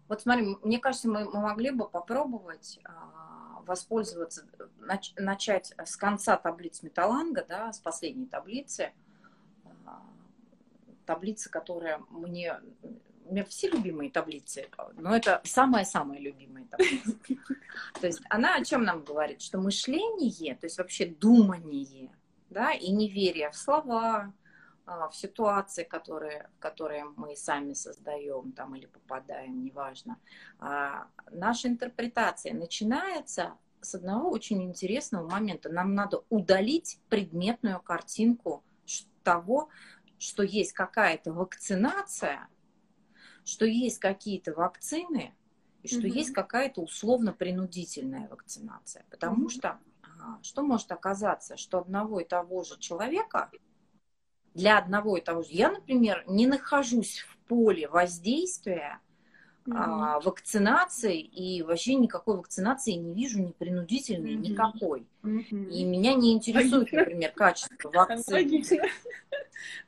Вот 0.07 0.21
смотри, 0.21 0.57
мне 0.61 0.79
кажется, 0.79 1.09
мы, 1.09 1.25
мы 1.25 1.41
могли 1.41 1.71
бы 1.71 1.89
попробовать 1.89 2.79
а, 2.85 3.61
воспользоваться, 3.65 4.45
нач, 4.79 5.13
начать 5.17 5.73
с 5.83 5.97
конца 5.97 6.37
таблиц 6.37 6.81
Металанга, 6.83 7.45
да, 7.47 7.73
с 7.73 7.79
последней 7.79 8.25
таблицы. 8.25 8.93
А, 9.85 10.01
таблица, 11.05 11.49
которая 11.49 12.01
мне... 12.09 12.59
У 13.25 13.33
меня 13.33 13.43
все 13.43 13.67
любимые 13.69 14.09
таблицы, 14.09 14.69
но 14.93 15.13
это 15.13 15.41
самая-самая 15.43 16.17
любимая 16.17 16.65
таблица. 16.65 17.11
То 17.99 18.07
есть 18.07 18.21
она 18.29 18.55
о 18.55 18.63
чем 18.63 18.83
нам 18.83 19.03
говорит? 19.03 19.41
Что 19.41 19.59
мышление, 19.59 20.55
то 20.55 20.65
есть 20.65 20.77
вообще 20.77 21.07
думание, 21.07 22.09
да, 22.49 22.71
и 22.71 22.91
неверие 22.91 23.51
в 23.51 23.55
слова, 23.55 24.33
а, 24.85 25.09
в 25.09 25.15
ситуации, 25.15 25.83
которые, 25.83 26.49
которые 26.59 27.05
мы 27.15 27.35
сами 27.35 27.73
создаем 27.73 28.51
там, 28.53 28.75
или 28.75 28.85
попадаем, 28.85 29.63
неважно. 29.63 30.17
А, 30.59 31.07
наша 31.29 31.67
интерпретация 31.67 32.53
начинается 32.53 33.57
с 33.81 33.95
одного 33.95 34.29
очень 34.29 34.63
интересного 34.63 35.29
момента. 35.29 35.69
Нам 35.69 35.93
надо 35.93 36.23
удалить 36.29 36.99
предметную 37.09 37.81
картинку 37.81 38.63
того, 39.23 39.69
что 40.17 40.41
есть 40.41 40.71
какая-то 40.71 41.33
вакцинация, 41.33 42.47
что 43.43 43.65
есть 43.65 43.99
какие-то 43.99 44.53
вакцины, 44.53 45.33
и 45.83 45.87
что 45.89 46.07
mm 46.07 46.11
есть 46.11 46.31
какая-то 46.31 46.81
условно-принудительная 46.81 48.29
вакцинация. 48.29 49.05
Потому 49.09 49.47
mm 49.47 49.49
что 49.49 49.79
что 50.41 50.63
может 50.63 50.91
оказаться, 50.91 51.57
что 51.57 51.79
одного 51.79 52.19
и 52.19 52.25
того 52.25 52.63
же 52.63 52.77
человека 52.79 53.49
для 54.53 54.79
одного 54.79 55.17
и 55.17 55.21
того 55.21 55.43
же. 55.43 55.49
Я, 55.51 55.71
например, 55.71 56.23
не 56.27 56.47
нахожусь 56.47 57.19
в 57.19 57.37
поле 57.47 57.87
воздействия 57.87 58.99
mm-hmm. 59.67 59.75
а, 59.75 60.19
вакцинации 60.19 61.19
и 61.19 61.61
вообще 61.61 61.95
никакой 61.95 62.37
вакцинации 62.37 62.93
не 62.93 63.13
вижу, 63.13 63.39
ни 63.39 63.51
принудительной, 63.51 64.33
mm-hmm. 64.33 64.49
никакой. 64.49 65.07
Mm-hmm. 65.23 65.69
И 65.69 65.85
меня 65.85 66.15
не 66.15 66.33
интересует, 66.33 66.91
например, 66.91 67.31
качество 67.31 67.89
вакцины. 67.91 68.63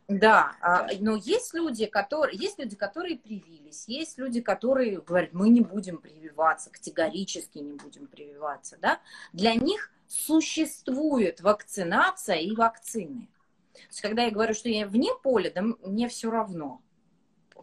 Да, 0.08 0.56
а, 0.62 0.88
но 1.00 1.16
есть 1.16 1.54
люди, 1.54 1.86
которые, 1.86 2.38
есть 2.38 2.58
люди, 2.58 2.76
которые 2.76 3.18
привились, 3.18 3.88
есть 3.88 4.18
люди, 4.18 4.42
которые 4.42 5.00
говорят, 5.02 5.34
мы 5.34 5.50
не 5.50 5.62
будем 5.62 5.98
прививаться, 5.98 6.72
категорически 6.72 7.60
не 7.60 7.74
будем 7.74 8.08
прививаться, 8.08 8.78
да. 8.82 9.00
Для 9.32 9.54
них 9.54 9.92
существует 10.10 11.40
вакцинация 11.40 12.38
и 12.38 12.56
вакцины. 12.56 13.30
То 13.74 13.80
есть, 13.88 14.02
когда 14.02 14.24
я 14.24 14.32
говорю, 14.32 14.54
что 14.54 14.68
я 14.68 14.88
вне 14.88 15.12
поля, 15.24 15.52
да 15.54 15.62
мне 15.62 16.10
все 16.10 16.32
равно. 16.32 16.82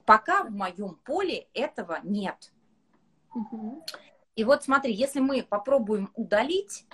Пока 0.07 0.45
в 0.45 0.51
моем 0.53 0.95
поле 1.05 1.49
этого 1.53 1.99
нет. 2.05 2.53
Угу. 3.35 3.85
И 4.37 4.45
вот 4.45 4.63
смотри, 4.63 4.95
если 4.95 5.19
мы 5.19 5.43
попробуем 5.43 6.11
удалить 6.15 6.87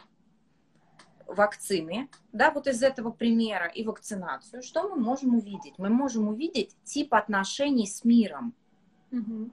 вакцины, 1.27 2.09
да, 2.33 2.51
вот 2.51 2.67
из 2.67 2.83
этого 2.83 3.11
примера 3.11 3.67
и 3.67 3.85
вакцинацию, 3.85 4.63
что 4.63 4.89
мы 4.89 4.97
можем 4.97 5.35
увидеть? 5.35 5.75
Мы 5.77 5.91
можем 5.91 6.29
увидеть 6.29 6.75
тип 6.85 7.13
отношений 7.13 7.87
с 7.87 8.05
миром. 8.05 8.55
Угу. 9.13 9.51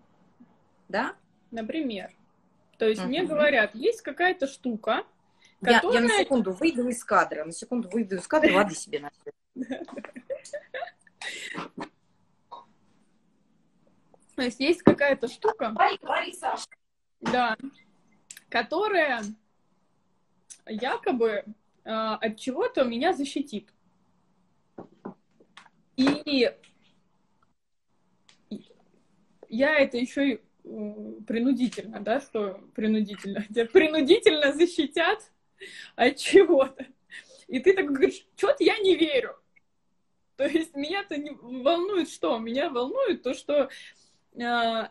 Да? 0.88 1.16
Например. 1.52 2.10
То 2.78 2.86
есть 2.88 3.02
угу. 3.02 3.10
мне 3.10 3.26
говорят, 3.26 3.76
есть 3.76 4.02
какая-то 4.02 4.48
штука, 4.48 5.04
Которая... 5.62 5.94
Я, 5.94 6.00
я 6.00 6.02
на 6.02 6.24
секунду 6.24 6.54
выйду 6.54 6.88
из 6.88 7.04
кадра, 7.04 7.44
на 7.44 7.52
секунду 7.52 7.90
выйду 7.90 8.16
из 8.16 8.28
кадра, 8.28 8.54
воды 8.54 8.76
себе 8.76 9.00
на 9.00 9.12
То 14.36 14.44
есть 14.44 14.60
есть 14.62 14.84
какая-то 14.84 15.28
штука, 15.28 15.76
да, 17.20 17.58
которая 18.48 19.22
якобы 20.66 21.44
от 21.84 22.38
чего-то 22.38 22.86
меня 22.86 23.12
защитит. 23.12 23.74
И 25.98 26.50
я 29.50 29.78
это 29.78 29.98
еще 29.98 30.34
и 30.34 30.42
принудительно, 31.28 32.00
да, 32.00 32.22
что 32.22 32.62
принудительно, 32.76 33.44
тебя 33.50 33.66
принудительно 33.66 34.54
защитят 34.54 35.30
от 35.96 36.18
чего-то. 36.18 36.86
И 37.48 37.60
ты 37.60 37.74
так 37.74 37.88
говоришь, 37.88 38.26
что-то 38.36 38.64
я 38.64 38.78
не 38.80 38.96
верю. 38.96 39.36
То 40.36 40.46
есть 40.46 40.76
меня-то 40.76 41.18
не 41.18 41.32
волнует 41.32 42.10
что? 42.10 42.38
Меня 42.38 42.70
волнует 42.70 43.24
то, 43.24 43.34
что, 43.34 43.70
э, 44.36 44.88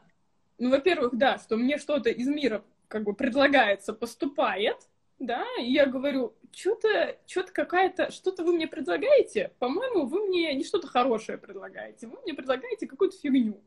ну, 0.58 0.70
во-первых, 0.70 1.16
да, 1.16 1.38
что 1.38 1.56
мне 1.56 1.78
что-то 1.78 2.10
из 2.10 2.26
мира 2.28 2.64
как 2.88 3.04
бы 3.04 3.14
предлагается, 3.14 3.92
поступает, 3.92 4.76
да, 5.18 5.44
и 5.58 5.72
я 5.72 5.86
говорю, 5.86 6.34
что-то, 6.52 7.16
что-то 7.26 7.52
какая-то, 7.52 8.10
что-то 8.10 8.44
вы 8.44 8.52
мне 8.52 8.66
предлагаете, 8.66 9.52
по-моему, 9.58 10.06
вы 10.06 10.26
мне 10.26 10.54
не 10.54 10.64
что-то 10.64 10.86
хорошее 10.86 11.38
предлагаете, 11.38 12.06
вы 12.06 12.20
мне 12.22 12.34
предлагаете 12.34 12.86
какую-то 12.86 13.16
фигню. 13.16 13.60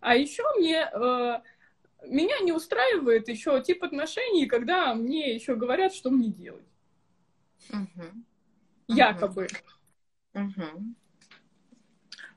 А 0.00 0.16
еще 0.16 0.42
мне, 0.58 0.90
э, 0.92 1.40
меня 2.06 2.38
не 2.40 2.52
устраивает 2.52 3.28
еще 3.28 3.62
тип 3.62 3.82
отношений, 3.84 4.46
когда 4.46 4.94
мне 4.94 5.34
еще 5.34 5.54
говорят, 5.54 5.94
что 5.94 6.10
мне 6.10 6.28
делать. 6.28 6.66
Угу. 7.70 8.06
Якобы. 8.88 9.48
Угу. 10.34 10.94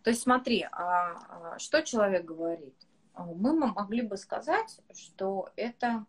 То 0.04 0.10
есть 0.10 0.22
смотри, 0.22 0.68
а, 0.72 1.54
а, 1.54 1.60
что 1.60 1.82
человек 1.82 2.26
говорит? 2.26 2.76
Мы 3.18 3.54
могли 3.54 4.02
бы 4.02 4.18
сказать, 4.18 4.80
что 4.94 5.50
это, 5.56 6.06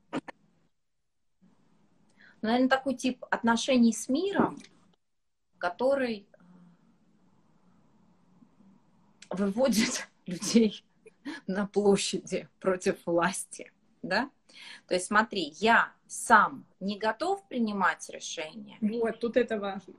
наверное, 2.43 2.69
такой 2.69 2.95
тип 2.95 3.25
отношений 3.31 3.93
с 3.93 4.09
миром, 4.09 4.59
который 5.59 6.27
выводит 9.31 10.09
людей 10.27 10.86
на 11.47 11.67
площади 11.67 12.49
против 12.61 13.05
власти, 13.07 13.73
да? 14.03 14.31
То 14.87 14.95
есть 14.95 15.07
смотри, 15.07 15.55
я 15.59 15.93
сам 16.07 16.65
не 16.81 16.99
готов 16.99 17.47
принимать 17.49 18.09
решения. 18.09 18.79
Вот, 18.81 19.21
тут 19.21 19.37
это 19.37 19.59
важно. 19.59 19.95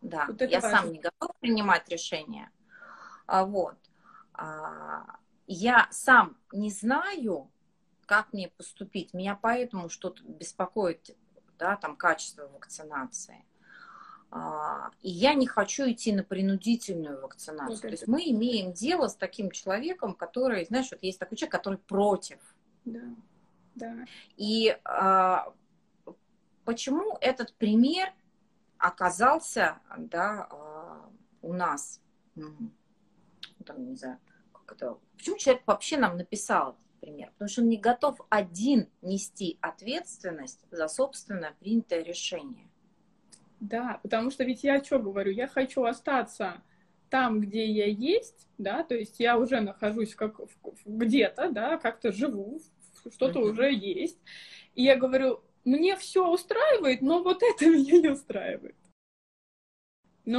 Да, 0.00 0.26
тут 0.26 0.40
я 0.42 0.60
важно. 0.60 0.78
сам 0.78 0.92
не 0.92 0.98
готов 1.00 1.36
принимать 1.40 1.88
решения. 1.88 2.50
А, 3.26 3.44
вот. 3.44 3.76
А, 4.32 5.18
я 5.46 5.88
сам 5.90 6.36
не 6.52 6.70
знаю, 6.70 7.50
как 8.06 8.32
мне 8.32 8.48
поступить. 8.48 9.12
Меня 9.12 9.38
поэтому 9.40 9.88
что-то 9.88 10.22
беспокоит, 10.22 11.16
да, 11.58 11.76
там 11.76 11.96
качество 11.96 12.46
вакцинации. 12.48 13.44
А, 14.30 14.90
и 15.00 15.10
я 15.10 15.34
не 15.34 15.46
хочу 15.46 15.90
идти 15.90 16.12
на 16.12 16.22
принудительную 16.22 17.20
вакцинацию. 17.22 17.68
Вот 17.70 17.80
То 17.80 17.88
есть 17.88 18.06
мы 18.06 18.22
имеем 18.26 18.72
дело 18.72 19.08
с 19.08 19.16
таким 19.16 19.50
человеком, 19.50 20.14
который, 20.14 20.66
знаешь, 20.66 20.88
вот 20.90 21.02
есть 21.02 21.18
такой 21.18 21.38
человек, 21.38 21.52
который 21.52 21.78
против. 21.78 22.38
Да. 22.84 23.00
Да. 23.74 23.94
И 24.36 24.76
а, 24.84 25.52
почему 26.64 27.16
этот 27.20 27.54
пример 27.54 28.12
оказался, 28.76 29.78
да, 29.96 30.48
а, 30.50 31.10
у 31.40 31.52
нас, 31.54 32.00
там, 32.34 33.88
не 33.88 33.96
знаю, 33.96 34.18
как 34.52 34.72
это, 34.72 34.98
почему 35.16 35.38
человек 35.38 35.62
вообще 35.66 35.96
нам 35.96 36.16
написал 36.18 36.70
этот 36.72 37.00
пример? 37.00 37.30
Потому 37.32 37.48
что 37.48 37.62
он 37.62 37.68
не 37.68 37.78
готов 37.78 38.20
один 38.28 38.90
нести 39.00 39.58
ответственность 39.62 40.66
за 40.70 40.88
собственное 40.88 41.52
принятое 41.60 42.02
решение. 42.02 42.67
Да, 43.60 43.98
потому 44.02 44.30
что 44.30 44.44
ведь 44.44 44.62
я 44.62 44.82
что 44.82 44.98
говорю, 44.98 45.32
я 45.32 45.48
хочу 45.48 45.84
остаться 45.84 46.62
там, 47.10 47.40
где 47.40 47.66
я 47.66 47.86
есть, 47.86 48.46
да, 48.58 48.84
то 48.84 48.94
есть 48.94 49.18
я 49.18 49.38
уже 49.38 49.60
нахожусь 49.60 50.14
как 50.14 50.40
где-то, 50.84 51.50
да, 51.50 51.78
как-то 51.78 52.12
живу, 52.12 52.60
что-то 53.12 53.40
уже 53.40 53.72
есть. 53.72 54.18
И 54.74 54.82
я 54.82 54.96
говорю, 54.96 55.42
мне 55.64 55.96
все 55.96 56.28
устраивает, 56.28 57.02
но 57.02 57.22
вот 57.22 57.42
это 57.42 57.66
меня 57.70 58.00
не 58.00 58.08
устраивает. 58.08 58.76
Но... 60.24 60.38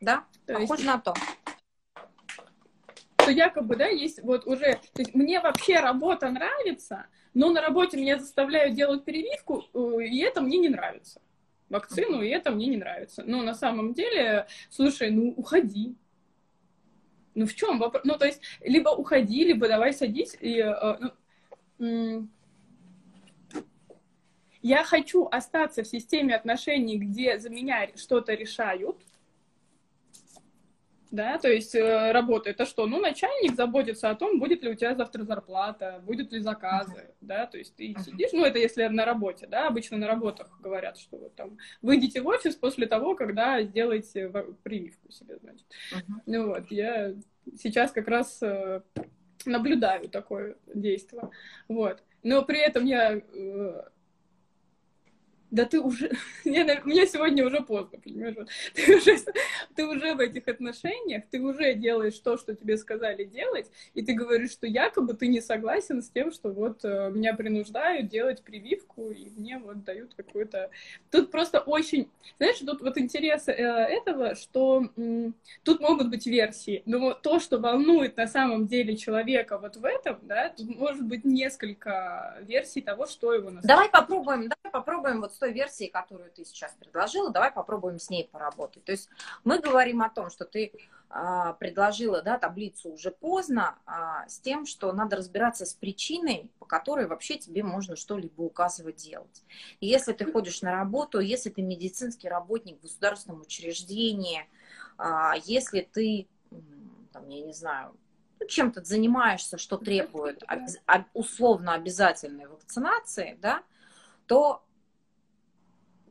Да, 0.00 0.26
то 0.46 0.54
похоже 0.54 0.82
есть... 0.82 0.84
на 0.84 0.98
то. 0.98 1.14
Что 3.20 3.30
якобы, 3.30 3.76
да, 3.76 3.86
есть 3.86 4.20
вот 4.22 4.46
уже, 4.46 4.72
то 4.92 5.02
есть 5.02 5.14
мне 5.14 5.40
вообще 5.40 5.78
работа 5.78 6.28
нравится, 6.30 7.06
но 7.34 7.50
на 7.50 7.60
работе 7.60 7.96
меня 7.96 8.18
заставляют 8.18 8.74
делать 8.74 9.04
прививку, 9.04 9.64
э, 9.74 10.04
и 10.04 10.18
это 10.20 10.40
мне 10.40 10.58
не 10.58 10.68
нравится. 10.68 11.20
Вакцину, 11.68 12.20
и 12.20 12.28
это 12.28 12.50
мне 12.50 12.66
не 12.66 12.76
нравится. 12.76 13.22
Но 13.24 13.42
на 13.42 13.54
самом 13.54 13.94
деле, 13.94 14.46
слушай, 14.68 15.10
ну 15.10 15.32
уходи. 15.36 15.96
Ну 17.34 17.46
в 17.46 17.54
чем 17.54 17.78
вопрос? 17.78 18.02
Ну 18.04 18.18
то 18.18 18.26
есть, 18.26 18.42
либо 18.60 18.90
уходи, 18.90 19.44
либо 19.44 19.68
давай 19.68 19.92
садись 19.92 20.36
и... 20.40 20.58
Э, 20.58 20.98
ну, 21.78 22.28
я 24.60 24.84
хочу 24.84 25.26
остаться 25.26 25.82
в 25.82 25.88
системе 25.88 26.36
отношений, 26.36 26.96
где 26.96 27.38
за 27.38 27.50
меня 27.50 27.88
что-то 27.96 28.34
решают, 28.34 28.96
да, 31.12 31.36
то 31.36 31.48
есть 31.48 31.74
э, 31.74 32.10
работа, 32.10 32.48
это 32.48 32.64
что? 32.64 32.86
Ну, 32.86 32.98
начальник 32.98 33.54
заботится 33.54 34.08
о 34.08 34.14
том, 34.14 34.40
будет 34.40 34.62
ли 34.62 34.70
у 34.70 34.74
тебя 34.74 34.94
завтра 34.94 35.24
зарплата, 35.24 36.02
будет 36.02 36.32
ли 36.32 36.40
заказы, 36.40 36.96
uh-huh. 36.96 37.14
да, 37.20 37.46
то 37.46 37.58
есть 37.58 37.76
ты 37.76 37.92
uh-huh. 37.92 38.02
сидишь, 38.02 38.30
ну, 38.32 38.46
это 38.46 38.58
если 38.58 38.86
на 38.86 39.04
работе, 39.04 39.46
да, 39.46 39.66
обычно 39.68 39.98
на 39.98 40.08
работах 40.08 40.58
говорят, 40.60 40.96
что 40.96 41.18
вот 41.18 41.34
там 41.34 41.58
выйдите 41.82 42.22
в 42.22 42.26
офис 42.26 42.56
после 42.56 42.86
того, 42.86 43.14
когда 43.14 43.62
сделаете 43.62 44.32
прививку 44.62 45.12
себе, 45.12 45.36
значит. 45.36 45.66
Uh-huh. 45.94 46.14
Ну 46.24 46.46
вот, 46.48 46.70
я 46.70 47.14
сейчас 47.58 47.92
как 47.92 48.08
раз 48.08 48.42
э, 48.42 48.80
наблюдаю 49.44 50.08
такое 50.08 50.56
действие, 50.74 51.28
вот. 51.68 52.02
Но 52.22 52.42
при 52.42 52.58
этом 52.58 52.86
я 52.86 53.18
э, 53.18 53.82
да 55.52 55.66
ты 55.66 55.80
уже, 55.80 56.10
мне, 56.44 56.64
мне 56.84 57.06
сегодня 57.06 57.46
уже 57.46 57.60
поздно, 57.60 57.98
понимаешь, 58.02 58.34
ты, 58.74 58.96
уже, 58.96 59.18
ты 59.76 59.86
уже 59.86 60.14
в 60.14 60.20
этих 60.20 60.48
отношениях, 60.48 61.24
ты 61.30 61.40
уже 61.40 61.74
делаешь 61.74 62.18
то, 62.18 62.36
что 62.36 62.56
тебе 62.56 62.76
сказали 62.76 63.24
делать, 63.24 63.70
и 63.94 64.02
ты 64.02 64.14
говоришь, 64.14 64.52
что 64.52 64.66
якобы 64.66 65.14
ты 65.14 65.28
не 65.28 65.40
согласен 65.40 66.02
с 66.02 66.08
тем, 66.08 66.32
что 66.32 66.50
вот 66.50 66.84
э, 66.84 67.10
меня 67.10 67.34
принуждают 67.34 68.08
делать 68.08 68.42
прививку, 68.42 69.10
и 69.10 69.28
мне 69.36 69.58
вот 69.58 69.84
дают 69.84 70.14
какую-то... 70.14 70.70
Тут 71.10 71.30
просто 71.30 71.60
очень, 71.60 72.10
знаешь, 72.38 72.58
тут 72.58 72.80
вот 72.80 72.96
интерес 72.96 73.46
э, 73.48 73.52
этого, 73.52 74.34
что 74.34 74.88
тут 75.64 75.80
могут 75.80 76.08
быть 76.08 76.26
версии, 76.26 76.82
но 76.86 77.12
то, 77.12 77.38
что 77.40 77.58
волнует 77.58 78.16
на 78.16 78.26
самом 78.26 78.66
деле 78.66 78.96
человека 78.96 79.58
вот 79.58 79.76
в 79.76 79.84
этом, 79.84 80.18
да, 80.22 80.48
тут 80.48 80.74
может 80.76 81.04
быть 81.04 81.24
несколько 81.26 82.38
версий 82.40 82.80
того, 82.80 83.06
что 83.06 83.34
его... 83.34 83.50
Давай 83.62 83.90
попробуем, 83.90 84.48
давай 84.48 84.72
попробуем 84.72 85.20
вот 85.20 85.34
той 85.42 85.52
версией, 85.52 85.90
которую 85.90 86.30
ты 86.30 86.44
сейчас 86.44 86.72
предложила, 86.78 87.32
давай 87.32 87.50
попробуем 87.50 87.98
с 87.98 88.10
ней 88.10 88.28
поработать. 88.30 88.84
То 88.84 88.92
есть 88.92 89.08
мы 89.42 89.58
говорим 89.58 90.00
о 90.00 90.08
том, 90.08 90.30
что 90.30 90.44
ты 90.44 90.72
а, 91.10 91.54
предложила 91.54 92.22
да, 92.22 92.38
таблицу 92.38 92.90
уже 92.90 93.10
поздно 93.10 93.76
а, 93.84 94.28
с 94.28 94.38
тем, 94.38 94.66
что 94.66 94.92
надо 94.92 95.16
разбираться 95.16 95.66
с 95.66 95.74
причиной, 95.74 96.48
по 96.60 96.64
которой 96.64 97.08
вообще 97.08 97.38
тебе 97.38 97.64
можно 97.64 97.96
что-либо 97.96 98.42
указывать 98.42 98.96
делать. 98.96 99.42
И 99.80 99.88
если 99.88 100.12
ты 100.12 100.30
ходишь 100.30 100.62
на 100.62 100.70
работу, 100.70 101.18
если 101.18 101.50
ты 101.50 101.60
медицинский 101.60 102.28
работник 102.28 102.78
в 102.78 102.82
государственном 102.82 103.40
учреждении, 103.40 104.48
а, 104.96 105.34
если 105.44 105.80
ты, 105.80 106.28
там, 107.12 107.28
я 107.28 107.42
не 107.42 107.52
знаю, 107.52 107.96
ну, 108.38 108.46
чем-то 108.46 108.84
занимаешься, 108.84 109.58
что 109.58 109.76
требует 109.76 110.44
условно 111.14 111.74
обязательной 111.74 112.46
вакцинации, 112.46 113.36
да, 113.42 113.64
то 114.28 114.64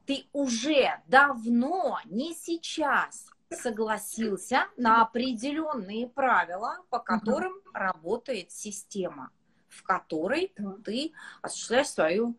ты 0.05 0.25
уже 0.33 1.01
давно, 1.07 1.99
не 2.05 2.33
сейчас, 2.33 3.27
согласился 3.49 4.67
на 4.77 5.01
определенные 5.01 6.07
правила, 6.07 6.77
по 6.89 6.99
которым 6.99 7.53
угу. 7.53 7.71
работает 7.73 8.51
система, 8.51 9.31
в 9.67 9.83
которой 9.83 10.53
да. 10.57 10.75
ты 10.83 11.11
осуществляешь 11.41 11.89
свою 11.89 12.35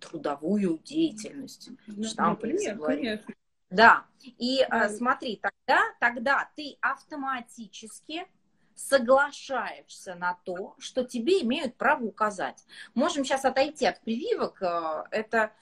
трудовую 0.00 0.78
деятельность. 0.78 1.70
Ну, 1.86 2.04
например, 2.16 2.78
конечно. 2.78 3.34
Да, 3.70 4.06
и 4.22 4.66
да. 4.70 4.88
смотри, 4.88 5.36
тогда, 5.42 5.82
тогда 6.00 6.50
ты 6.56 6.78
автоматически 6.80 8.26
соглашаешься 8.74 10.14
на 10.14 10.38
то, 10.44 10.74
что 10.78 11.04
тебе 11.04 11.42
имеют 11.42 11.76
право 11.76 12.04
указать. 12.04 12.64
Можем 12.94 13.24
сейчас 13.24 13.44
отойти 13.44 13.86
от 13.86 14.00
прививок. 14.00 14.62
Э, 14.62 15.04
это 15.10 15.52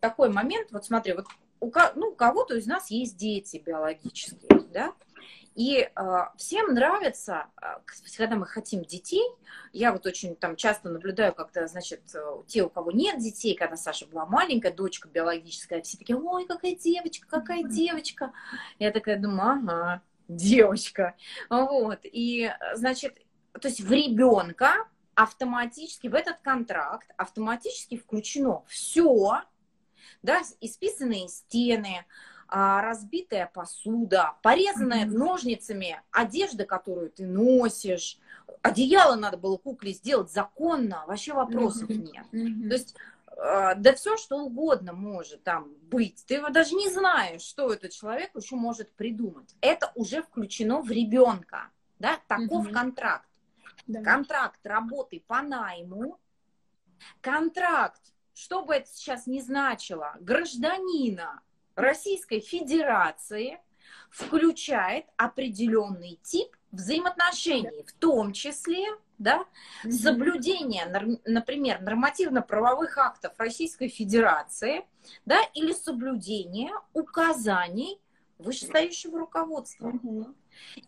такой 0.00 0.30
момент, 0.30 0.72
вот 0.72 0.84
смотри, 0.84 1.12
вот 1.14 1.26
у, 1.60 1.70
ну, 1.96 2.08
у 2.08 2.14
кого-то 2.14 2.56
из 2.56 2.66
нас 2.66 2.90
есть 2.90 3.16
дети 3.16 3.62
биологические, 3.64 4.60
да, 4.72 4.94
И 5.54 5.78
э, 5.80 5.90
всем 6.36 6.72
нравится, 6.72 7.46
э, 7.60 7.66
когда 8.16 8.36
мы 8.36 8.46
хотим 8.46 8.84
детей, 8.84 9.24
я 9.72 9.92
вот 9.92 10.06
очень 10.06 10.36
там 10.36 10.54
часто 10.54 10.88
наблюдаю, 10.88 11.34
когда, 11.34 11.66
значит, 11.66 12.02
э, 12.14 12.42
те, 12.46 12.62
у 12.62 12.68
кого 12.68 12.92
нет 12.92 13.18
детей, 13.18 13.56
когда 13.56 13.76
Саша 13.76 14.06
была 14.06 14.26
маленькая, 14.26 14.72
дочка 14.72 15.08
биологическая, 15.08 15.82
все 15.82 15.98
такие, 15.98 16.16
ой, 16.16 16.46
какая 16.46 16.76
девочка, 16.76 17.26
какая 17.28 17.64
девочка. 17.64 18.32
Я 18.78 18.92
такая 18.92 19.18
думаю, 19.18 19.50
ага, 19.50 20.02
девочка. 20.28 21.16
Вот, 21.50 22.00
и, 22.04 22.52
значит, 22.74 23.18
то 23.60 23.66
есть 23.66 23.80
в 23.80 23.90
ребенка 23.90 24.86
автоматически, 25.18 26.06
в 26.06 26.14
этот 26.14 26.38
контракт 26.42 27.10
автоматически 27.16 27.96
включено 27.96 28.62
все, 28.68 29.42
да, 30.22 30.42
исписанные 30.60 31.26
стены, 31.28 32.06
а, 32.46 32.82
разбитая 32.82 33.50
посуда, 33.52 34.34
порезанная 34.44 35.06
mm-hmm. 35.06 35.18
ножницами 35.18 36.00
одежда, 36.12 36.64
которую 36.66 37.10
ты 37.10 37.26
носишь. 37.26 38.20
Одеяло 38.62 39.16
надо 39.16 39.38
было 39.38 39.56
кукле 39.56 39.92
сделать 39.92 40.30
законно, 40.30 41.02
вообще 41.08 41.32
вопросов 41.32 41.90
mm-hmm. 41.90 42.12
нет. 42.12 42.26
Mm-hmm. 42.30 42.68
То 42.68 42.74
есть 42.74 42.96
а, 43.36 43.74
да 43.74 43.94
все, 43.94 44.16
что 44.16 44.36
угодно 44.38 44.92
может 44.92 45.42
там 45.42 45.74
быть. 45.90 46.24
Ты 46.28 46.48
даже 46.50 46.76
не 46.76 46.88
знаешь, 46.90 47.42
что 47.42 47.72
этот 47.72 47.90
человек 47.90 48.30
еще 48.36 48.54
может 48.54 48.92
придумать. 48.92 49.52
Это 49.62 49.90
уже 49.96 50.22
включено 50.22 50.80
в 50.80 50.92
ребенка. 50.92 51.70
Да? 51.98 52.20
Таков 52.28 52.68
mm-hmm. 52.68 52.72
контракт. 52.72 53.28
Да. 53.88 54.02
Контракт 54.02 54.64
работы 54.64 55.24
по 55.26 55.40
найму, 55.40 56.20
контракт, 57.22 58.02
что 58.34 58.62
бы 58.62 58.74
это 58.74 58.88
сейчас 58.90 59.26
ни 59.26 59.40
значило, 59.40 60.14
гражданина 60.20 61.40
Российской 61.74 62.40
Федерации 62.40 63.58
включает 64.10 65.06
определенный 65.16 66.20
тип 66.22 66.54
взаимоотношений, 66.70 67.82
в 67.82 67.92
том 67.94 68.34
числе 68.34 68.84
да, 69.16 69.46
соблюдение, 69.88 70.86
например, 71.24 71.80
нормативно-правовых 71.80 72.98
актов 72.98 73.32
Российской 73.38 73.88
Федерации 73.88 74.84
да, 75.24 75.40
или 75.54 75.72
соблюдение 75.72 76.72
указаний 76.92 77.98
вышестоящего 78.38 79.18
руководства. 79.18 79.92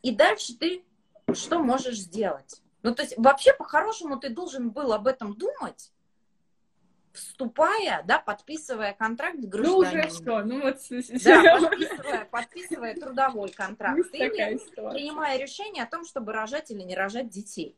И 0.03 0.15
дальше 0.15 0.55
ты 0.55 0.85
что 1.33 1.61
можешь 1.61 1.99
сделать? 1.99 2.63
Ну, 2.83 2.95
то 2.95 3.03
есть 3.03 3.14
вообще 3.16 3.53
по-хорошему 3.53 4.18
ты 4.18 4.31
должен 4.31 4.70
был 4.70 4.93
об 4.93 5.07
этом 5.07 5.35
думать, 5.35 5.93
вступая, 7.12 8.03
да, 8.05 8.18
подписывая 8.18 8.95
контракт. 8.95 9.37
Ну, 9.41 9.78
уже 9.78 10.09
что, 10.11 10.43
ну 10.45 10.62
вот... 10.62 10.78
Да, 11.24 11.61
подписывая, 11.61 12.24
подписывая 12.26 12.95
трудовой 12.95 13.51
контракт. 13.51 13.99
Или 14.12 14.59
принимая 14.91 15.39
решение 15.39 15.85
о 15.85 15.87
том, 15.87 16.05
чтобы 16.05 16.33
рожать 16.33 16.70
или 16.70 16.83
не 16.83 16.95
рожать 16.95 17.28
детей. 17.28 17.76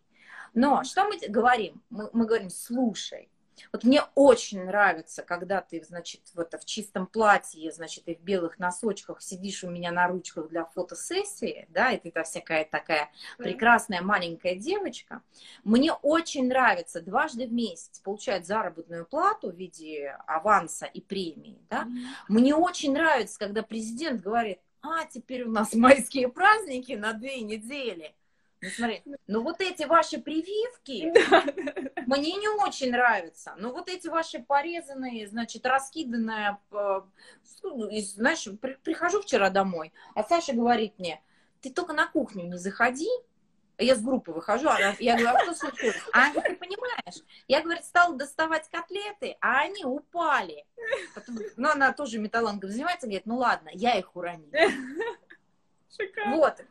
Но 0.55 0.84
что 0.84 1.05
мы 1.05 1.18
говорим? 1.28 1.82
Мы, 1.88 2.11
мы 2.12 2.26
говорим, 2.26 2.50
слушай, 2.50 3.30
вот 3.70 3.84
мне 3.84 4.02
очень 4.14 4.64
нравится, 4.64 5.22
когда 5.22 5.60
ты, 5.60 5.82
значит, 5.82 6.20
вот 6.34 6.52
в 6.54 6.64
чистом 6.64 7.06
платье, 7.06 7.70
значит, 7.70 8.08
и 8.08 8.14
в 8.14 8.20
белых 8.20 8.58
носочках 8.58 9.22
сидишь 9.22 9.64
у 9.64 9.70
меня 9.70 9.92
на 9.92 10.08
ручках 10.08 10.48
для 10.48 10.64
фотосессии, 10.64 11.66
да, 11.70 11.92
и 11.92 11.98
ты 11.98 12.10
та 12.10 12.24
всякая 12.24 12.64
такая 12.64 13.10
прекрасная 13.38 14.02
маленькая 14.02 14.56
девочка. 14.56 15.22
Мне 15.64 15.92
очень 15.92 16.48
нравится 16.48 17.00
дважды 17.00 17.46
в 17.46 17.52
месяц 17.52 17.98
получать 18.00 18.46
заработную 18.46 19.06
плату 19.06 19.50
в 19.50 19.56
виде 19.56 20.16
аванса 20.26 20.86
и 20.86 21.00
премии, 21.00 21.58
да. 21.70 21.86
Мне 22.28 22.54
очень 22.54 22.92
нравится, 22.92 23.38
когда 23.38 23.62
президент 23.62 24.22
говорит, 24.22 24.58
а, 24.82 25.04
теперь 25.06 25.44
у 25.44 25.50
нас 25.50 25.74
майские 25.74 26.28
праздники 26.28 26.92
на 26.92 27.12
две 27.12 27.40
недели. 27.40 28.14
Ну, 28.60 28.68
смотри, 28.68 29.02
ну 29.26 29.42
вот 29.42 29.60
эти 29.60 29.84
ваши 29.84 30.18
прививки 30.18 31.12
мне 32.16 32.36
не 32.36 32.48
очень 32.48 32.90
нравятся. 32.90 33.54
Но 33.58 33.72
вот 33.72 33.88
эти 33.88 34.08
ваши 34.08 34.40
порезанные, 34.40 35.26
значит, 35.26 35.64
раскиданные, 35.66 36.58
э, 36.70 37.00
ну, 37.62 37.90
знаешь, 38.00 38.48
при, 38.60 38.74
прихожу 38.74 39.22
вчера 39.22 39.50
домой, 39.50 39.92
а 40.14 40.22
Саша 40.22 40.52
говорит 40.52 40.98
мне, 40.98 41.22
ты 41.60 41.70
только 41.70 41.92
на 41.92 42.06
кухню 42.06 42.44
не 42.44 42.58
заходи, 42.58 43.08
я 43.78 43.94
с 43.94 44.02
группы 44.02 44.32
выхожу, 44.32 44.68
она, 44.68 44.94
я 44.98 45.16
говорю, 45.16 45.36
а 45.36 45.42
что 45.44 45.54
случилось? 45.54 45.96
А 46.12 46.24
она 46.24 46.32
говорит, 46.32 46.58
ты 46.60 46.66
понимаешь, 46.66 47.24
я, 47.48 47.62
говорит, 47.62 47.84
стала 47.84 48.14
доставать 48.16 48.68
котлеты, 48.68 49.36
а 49.40 49.60
они 49.60 49.84
упали. 49.84 50.64
Потом, 51.14 51.38
ну, 51.56 51.70
она 51.70 51.92
тоже 51.92 52.18
металлангом 52.18 52.70
занимается, 52.70 53.06
говорит, 53.06 53.26
ну 53.26 53.36
ладно, 53.36 53.70
я 53.72 53.98
их 53.98 54.14
уронила. 54.14 54.52
Шикарно. 55.96 56.36
Вот, 56.36 56.64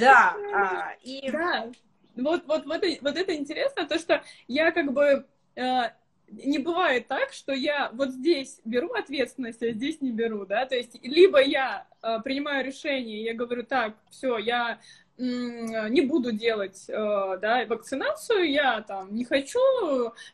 да. 0.00 0.36
А, 0.54 0.92
и... 1.02 1.30
Да. 1.30 1.70
Вот, 2.16 2.44
вот, 2.46 2.64
вот, 2.66 2.82
вот 3.00 3.16
это 3.16 3.34
интересно, 3.34 3.86
то, 3.86 3.98
что 3.98 4.22
я 4.46 4.70
как 4.70 4.92
бы 4.92 5.26
э, 5.56 5.82
не 6.28 6.58
бывает 6.58 7.08
так, 7.08 7.32
что 7.32 7.52
я 7.52 7.90
вот 7.92 8.10
здесь 8.10 8.60
беру 8.64 8.92
ответственность, 8.92 9.62
а 9.62 9.70
здесь 9.70 10.00
не 10.00 10.12
беру, 10.12 10.46
да, 10.46 10.66
то 10.66 10.76
есть 10.76 10.98
либо 11.02 11.42
я 11.42 11.86
э, 12.02 12.18
принимаю 12.22 12.64
решение, 12.64 13.24
я 13.24 13.34
говорю, 13.34 13.64
так, 13.64 13.94
все, 14.10 14.38
я 14.38 14.78
не 15.16 16.00
буду 16.00 16.32
делать 16.32 16.86
э, 16.88 16.92
да, 17.40 17.64
вакцинацию, 17.66 18.50
я 18.50 18.80
там 18.82 19.14
не 19.14 19.24
хочу, 19.24 19.60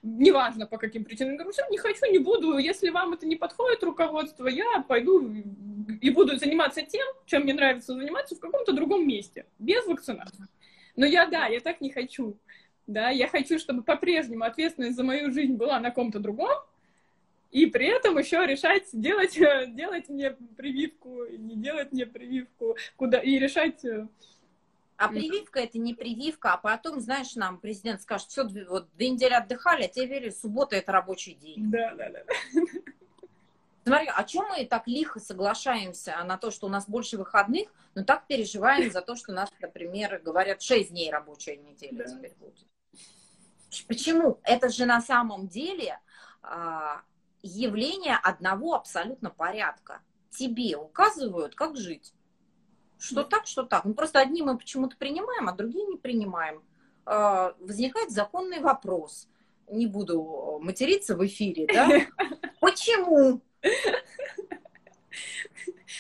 неважно 0.02 0.66
по 0.66 0.78
каким 0.78 1.04
причинам, 1.04 1.36
все, 1.52 1.62
не 1.70 1.76
хочу, 1.76 2.06
не 2.10 2.18
буду, 2.18 2.56
если 2.56 2.88
вам 2.88 3.12
это 3.12 3.26
не 3.26 3.36
подходит, 3.36 3.82
руководство, 3.84 4.46
я 4.46 4.82
пойду 4.88 5.30
и 6.00 6.10
буду 6.10 6.36
заниматься 6.38 6.80
тем, 6.80 7.06
чем 7.26 7.42
мне 7.42 7.52
нравится 7.52 7.92
заниматься 7.92 8.34
в 8.34 8.40
каком-то 8.40 8.72
другом 8.72 9.06
месте, 9.06 9.44
без 9.58 9.84
вакцинации. 9.86 10.46
Но 10.96 11.06
я, 11.06 11.26
да, 11.26 11.46
я 11.46 11.60
так 11.60 11.80
не 11.80 11.90
хочу, 11.90 12.36
да, 12.86 13.10
я 13.10 13.28
хочу, 13.28 13.58
чтобы 13.58 13.82
по-прежнему 13.82 14.44
ответственность 14.44 14.96
за 14.96 15.04
мою 15.04 15.32
жизнь 15.32 15.54
была 15.54 15.78
на 15.80 15.90
ком-то 15.90 16.18
другом, 16.18 16.58
и 17.50 17.66
при 17.66 17.86
этом 17.86 18.18
еще 18.18 18.46
решать, 18.46 18.88
делать, 18.92 19.34
делать 19.74 20.08
мне 20.08 20.32
прививку, 20.56 21.24
не 21.26 21.56
делать 21.56 21.92
мне 21.92 22.06
прививку, 22.06 22.76
куда, 22.96 23.18
и 23.18 23.38
решать 23.38 23.84
э, 23.84 24.06
а 25.00 25.08
прививка 25.08 25.60
это 25.60 25.78
не 25.78 25.94
прививка, 25.94 26.52
а 26.52 26.58
потом, 26.58 27.00
знаешь, 27.00 27.34
нам 27.34 27.58
президент 27.58 28.02
скажет, 28.02 28.28
все, 28.28 28.46
вот 28.68 28.86
две 28.96 29.08
недели 29.08 29.32
отдыхали, 29.32 29.84
а 29.84 29.88
теперь 29.88 30.30
суббота 30.30 30.76
это 30.76 30.92
рабочий 30.92 31.32
день. 31.32 31.70
Да, 31.70 31.94
да, 31.94 32.10
да. 32.10 32.22
Смотри, 33.90 34.12
а 34.14 34.24
чем 34.24 34.44
мы 34.48 34.64
так 34.66 34.86
лихо 34.86 35.20
соглашаемся 35.20 36.22
на 36.24 36.36
то, 36.36 36.50
что 36.50 36.66
у 36.66 36.70
нас 36.70 36.88
больше 36.88 37.18
выходных, 37.18 37.68
но 37.94 38.04
так 38.04 38.26
переживаем 38.26 38.90
за 38.90 39.02
то, 39.02 39.16
что 39.16 39.32
у 39.32 39.34
нас, 39.34 39.50
например, 39.60 40.20
говорят, 40.24 40.62
6 40.62 40.90
дней 40.90 41.10
рабочая 41.10 41.56
неделя 41.56 42.04
да. 42.04 42.04
теперь 42.04 42.34
будет. 42.38 42.66
Почему? 43.88 44.40
Это 44.44 44.68
же 44.68 44.86
на 44.86 45.00
самом 45.00 45.48
деле 45.48 45.98
а, 46.42 47.02
явление 47.42 48.16
одного 48.16 48.74
абсолютно 48.74 49.30
порядка. 49.30 50.00
Тебе 50.30 50.76
указывают, 50.76 51.54
как 51.54 51.76
жить. 51.76 52.14
Что 52.98 53.24
так, 53.24 53.46
что 53.46 53.64
так. 53.64 53.84
Ну, 53.84 53.94
просто 53.94 54.20
одни 54.20 54.42
мы 54.42 54.56
почему-то 54.58 54.96
принимаем, 54.96 55.48
а 55.48 55.52
другие 55.52 55.86
не 55.86 55.96
принимаем. 55.96 56.62
А, 57.06 57.54
возникает 57.58 58.10
законный 58.10 58.60
вопрос. 58.60 59.28
Не 59.68 59.86
буду 59.86 60.58
материться 60.60 61.16
в 61.16 61.24
эфире, 61.26 61.66
да? 61.66 61.88
Почему? 62.60 63.40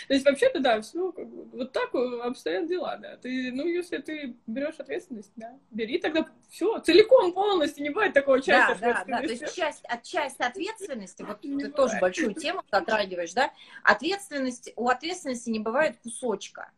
То 0.08 0.14
есть 0.14 0.24
вообще-то, 0.24 0.60
да, 0.60 0.80
все 0.80 1.12
вот 1.52 1.72
так 1.72 1.94
обстоят 1.94 2.66
дела, 2.68 2.96
да. 2.96 3.16
Ты, 3.16 3.52
ну, 3.52 3.66
если 3.66 3.98
ты 3.98 4.36
берешь 4.46 4.76
ответственность, 4.78 5.32
да, 5.36 5.58
бери 5.70 5.98
тогда 5.98 6.26
все, 6.48 6.78
целиком, 6.80 7.32
полностью, 7.32 7.82
не 7.82 7.90
бывает 7.90 8.14
такого 8.14 8.40
части 8.40 8.80
да, 8.80 8.94
Да, 8.94 9.04
да, 9.06 9.18
то 9.18 9.24
есть 9.24 9.54
часть, 9.54 9.84
от, 9.84 10.02
часть 10.02 10.40
ответственности, 10.40 11.22
вот 11.22 11.44
не 11.44 11.50
ты 11.50 11.56
бывает. 11.56 11.76
тоже 11.76 11.98
большую 12.00 12.34
тему 12.34 12.62
затрагиваешь, 12.70 13.32
да, 13.34 13.52
ответственность, 13.84 14.72
у 14.76 14.88
ответственности 14.88 15.50
не 15.50 15.60
бывает 15.60 15.96
кусочка 16.02 16.70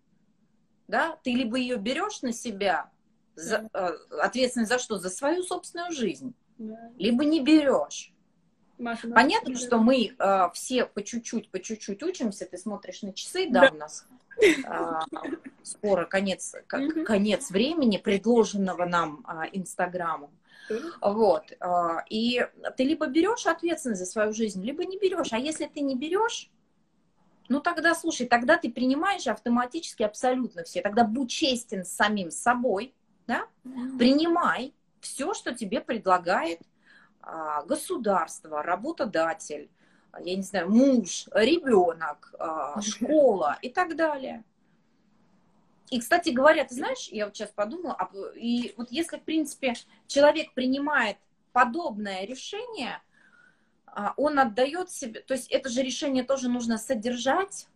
да, 0.92 1.18
ты 1.24 1.32
либо 1.32 1.56
ее 1.56 1.76
берешь 1.76 2.20
на 2.20 2.32
себя, 2.32 2.90
за, 3.34 3.68
э, 3.72 3.88
ответственность 4.20 4.70
за 4.70 4.78
что? 4.78 4.98
За 4.98 5.08
свою 5.08 5.42
собственную 5.42 5.90
жизнь, 5.90 6.34
да. 6.58 6.92
либо 6.98 7.24
не 7.24 7.40
берешь. 7.40 8.11
Маша, 8.82 9.08
Понятно, 9.08 9.56
что 9.56 9.78
мы 9.78 10.14
э, 10.18 10.48
все 10.54 10.86
по 10.86 11.02
чуть-чуть, 11.02 11.50
по 11.50 11.60
чуть-чуть 11.60 12.02
учимся. 12.02 12.46
Ты 12.46 12.58
смотришь 12.58 13.02
на 13.02 13.12
часы, 13.12 13.48
да, 13.48 13.68
да 13.68 13.70
у 13.72 13.78
нас 13.78 14.06
э, 14.42 15.40
скоро 15.62 16.04
конец, 16.04 16.54
как, 16.66 17.04
конец 17.04 17.50
времени, 17.50 17.96
предложенного 17.96 18.84
нам 18.84 19.24
э, 19.26 19.50
Инстаграмом. 19.52 20.30
Вот. 21.00 21.52
Э, 21.60 21.98
и 22.10 22.46
ты 22.76 22.82
либо 22.84 23.06
берешь 23.06 23.46
ответственность 23.46 24.00
за 24.00 24.06
свою 24.06 24.32
жизнь, 24.32 24.62
либо 24.64 24.84
не 24.84 24.98
берешь. 24.98 25.32
А 25.32 25.38
если 25.38 25.66
ты 25.66 25.80
не 25.80 25.94
берешь, 25.94 26.50
ну 27.48 27.60
тогда, 27.60 27.94
слушай, 27.94 28.26
тогда 28.26 28.58
ты 28.58 28.70
принимаешь 28.70 29.28
автоматически 29.28 30.02
абсолютно 30.02 30.64
все. 30.64 30.82
Тогда 30.82 31.04
будь 31.04 31.30
честен 31.30 31.84
с 31.84 31.92
самим 31.92 32.30
собой, 32.30 32.94
да? 33.26 33.46
Принимай 33.98 34.74
все, 35.00 35.34
что 35.34 35.54
тебе 35.54 35.80
предлагает 35.80 36.60
государство, 37.66 38.62
работодатель, 38.62 39.70
я 40.20 40.36
не 40.36 40.42
знаю, 40.42 40.70
муж, 40.70 41.26
ребенок, 41.32 42.34
а, 42.38 42.80
школа 42.80 43.58
и 43.62 43.70
так 43.70 43.96
далее. 43.96 44.44
И, 45.90 46.00
кстати 46.00 46.30
говоря, 46.30 46.64
ты 46.64 46.74
знаешь, 46.74 47.08
я 47.08 47.26
вот 47.26 47.36
сейчас 47.36 47.50
подумала, 47.50 47.94
а, 47.94 48.10
и 48.34 48.74
вот 48.76 48.90
если, 48.90 49.18
в 49.18 49.22
принципе, 49.22 49.74
человек 50.06 50.52
принимает 50.54 51.18
подобное 51.52 52.24
решение, 52.24 53.02
а, 53.86 54.14
он 54.16 54.38
отдает 54.38 54.90
себе, 54.90 55.20
то 55.20 55.34
есть 55.34 55.50
это 55.50 55.68
же 55.68 55.82
решение 55.82 56.24
тоже 56.24 56.48
нужно 56.48 56.78
содержать, 56.78 57.68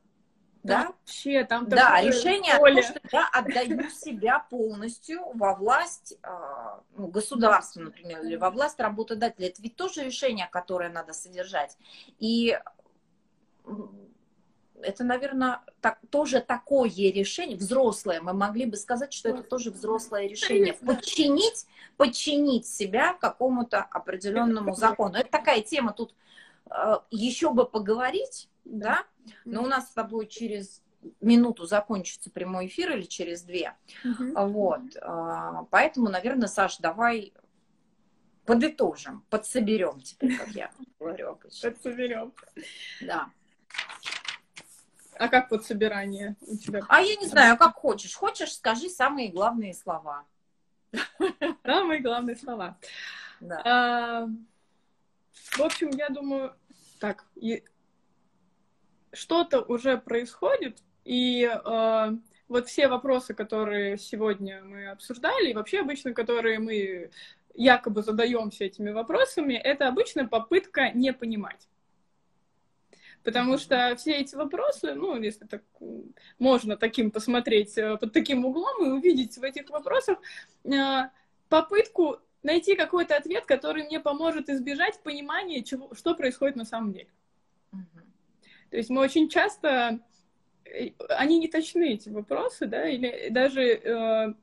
да? 0.67 0.87
Вообще, 0.87 1.45
там 1.45 1.69
да, 1.69 2.01
решение 2.03 2.59
поле. 2.59 2.81
о 2.81 2.83
том, 2.83 2.91
что 2.91 3.01
я 3.13 3.29
отдаю 3.33 3.91
себя 3.91 4.41
полностью 4.51 5.21
во 5.35 5.55
власть 5.55 6.19
а, 6.23 6.81
ну, 6.97 7.07
государства, 7.07 7.81
например, 7.81 8.23
или 8.23 8.37
во 8.37 8.51
власть 8.51 8.79
работодателя. 8.81 9.49
Это 9.49 9.63
ведь 9.63 9.77
тоже 9.77 10.05
решение, 10.05 10.49
которое 10.51 10.91
надо 10.91 11.13
содержать. 11.13 11.77
И 12.19 12.59
это, 14.83 15.05
наверное, 15.05 15.61
так, 15.81 15.99
тоже 16.11 16.41
такое 16.41 16.91
решение, 16.91 17.57
взрослое, 17.57 18.21
мы 18.21 18.33
могли 18.33 18.67
бы 18.67 18.77
сказать, 18.77 19.13
что 19.13 19.29
это 19.29 19.43
тоже 19.43 19.71
взрослое 19.71 20.29
решение, 20.29 20.75
подчинить, 20.75 21.67
подчинить 21.97 22.67
себя 22.67 23.15
какому-то 23.15 23.83
определенному 23.83 24.75
закону. 24.75 25.17
Это 25.17 25.31
такая 25.31 25.63
тема, 25.63 25.93
тут 25.93 26.15
э, 26.71 26.99
еще 27.11 27.51
бы 27.53 27.65
поговорить, 27.65 28.49
да, 28.67 29.05
но 29.45 29.63
у 29.63 29.67
нас 29.67 29.89
с 29.89 29.93
тобой 29.93 30.27
через 30.27 30.83
минуту 31.21 31.67
закончится 31.67 32.31
прямой 32.31 32.67
эфир 32.67 32.97
или 32.97 33.03
через 33.03 33.43
две. 33.43 33.75
Угу. 34.05 34.49
Вот. 34.49 34.97
Э, 34.97 35.65
поэтому, 35.71 36.09
наверное, 36.09 36.49
Саш, 36.49 36.79
давай 36.79 37.33
подытожим, 38.45 39.25
подсоберем 39.31 40.01
теперь, 40.01 40.37
как 40.37 40.49
я 40.49 40.71
говорю. 40.99 41.39
Подсоберем. 41.63 42.33
Да. 43.01 43.31
А 45.19 45.29
как 45.29 45.51
вот 45.51 45.65
собирание 45.65 46.37
у 46.41 46.57
тебя? 46.57 46.83
А 46.89 47.01
я 47.01 47.17
не 47.17 47.27
знаю, 47.27 47.57
как 47.57 47.75
хочешь. 47.75 48.15
Хочешь, 48.15 48.55
скажи 48.55 48.89
самые 48.89 49.31
главные 49.31 49.75
слова. 49.75 50.25
Самые 51.65 52.01
главные 52.01 52.37
слова. 52.37 52.79
Да. 53.41 53.63
А, 53.65 54.29
в 55.33 55.61
общем, 55.61 55.91
я 55.91 56.09
думаю, 56.09 56.55
так, 57.01 57.25
что-то 59.17 59.61
уже 59.61 59.99
происходит, 59.99 60.79
и 61.05 61.45
а, 61.45 62.15
вот 62.49 62.69
все 62.69 62.89
вопросы, 62.89 63.35
которые 63.35 63.99
сегодня 63.99 64.63
мы 64.63 64.89
обсуждали, 64.89 65.51
и 65.51 65.55
вообще 65.55 65.81
обычно, 65.81 66.13
которые 66.13 66.59
мы 66.59 67.11
якобы 67.55 68.03
задаемся 68.03 68.65
этими 68.65 68.91
вопросами, 68.91 69.55
это 69.55 69.89
обычно 69.89 70.29
попытка 70.29 70.91
не 70.93 71.13
понимать. 71.13 71.69
Потому 73.25 73.59
что 73.59 73.97
все 73.97 74.19
эти 74.19 74.37
вопросы, 74.37 74.95
ну, 74.95 75.21
если 75.21 75.47
так 75.47 75.63
можно 76.39 76.77
таким 76.77 77.11
посмотреть 77.11 77.77
э, 77.77 77.97
под 77.97 78.13
таким 78.13 78.45
углом 78.45 78.87
и 78.87 78.91
увидеть 78.91 79.37
в 79.37 79.43
этих 79.43 79.69
вопросах 79.71 80.19
э, 80.65 81.09
попытку 81.49 82.21
найти 82.45 82.77
какой-то 82.77 83.17
ответ, 83.17 83.45
который 83.45 83.85
мне 83.85 83.99
поможет 83.99 84.49
избежать 84.49 85.01
понимания, 85.03 85.65
чего, 85.65 85.93
что 85.95 86.15
происходит 86.15 86.55
на 86.55 86.65
самом 86.65 86.93
деле. 86.93 87.09
То 88.71 88.77
есть 88.77 88.91
мы 88.91 89.01
очень 89.01 89.29
часто, 89.29 90.01
э, 90.65 90.91
они 91.11 91.39
не 91.39 91.49
точны, 91.49 91.95
эти 91.95 92.09
вопросы, 92.09 92.67
да, 92.67 92.89
или 92.89 93.29
даже 93.31 93.63
э, 93.63 94.35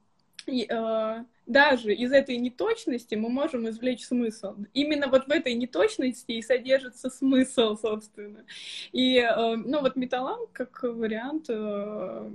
э, 0.48 1.24
даже 1.46 1.94
из 1.94 2.12
этой 2.14 2.38
неточности 2.38 3.16
мы 3.16 3.30
можем 3.30 3.68
извлечь 3.68 4.06
смысл. 4.06 4.56
Именно 4.74 5.08
вот 5.08 5.28
в 5.28 5.32
этой 5.32 5.54
неточности 5.56 6.32
и 6.32 6.42
содержится 6.42 7.10
смысл, 7.10 7.76
собственно. 7.76 8.46
И, 8.92 9.18
э, 9.18 9.56
ну, 9.56 9.82
вот 9.82 9.96
металлам 9.96 10.40
как 10.54 10.84
вариант, 10.84 11.46
э, 11.50 12.32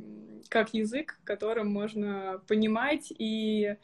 как 0.49 0.74
язык, 0.74 1.18
которым 1.24 1.72
можно 1.72 2.43
понимать 2.47 3.12
и 3.16 3.76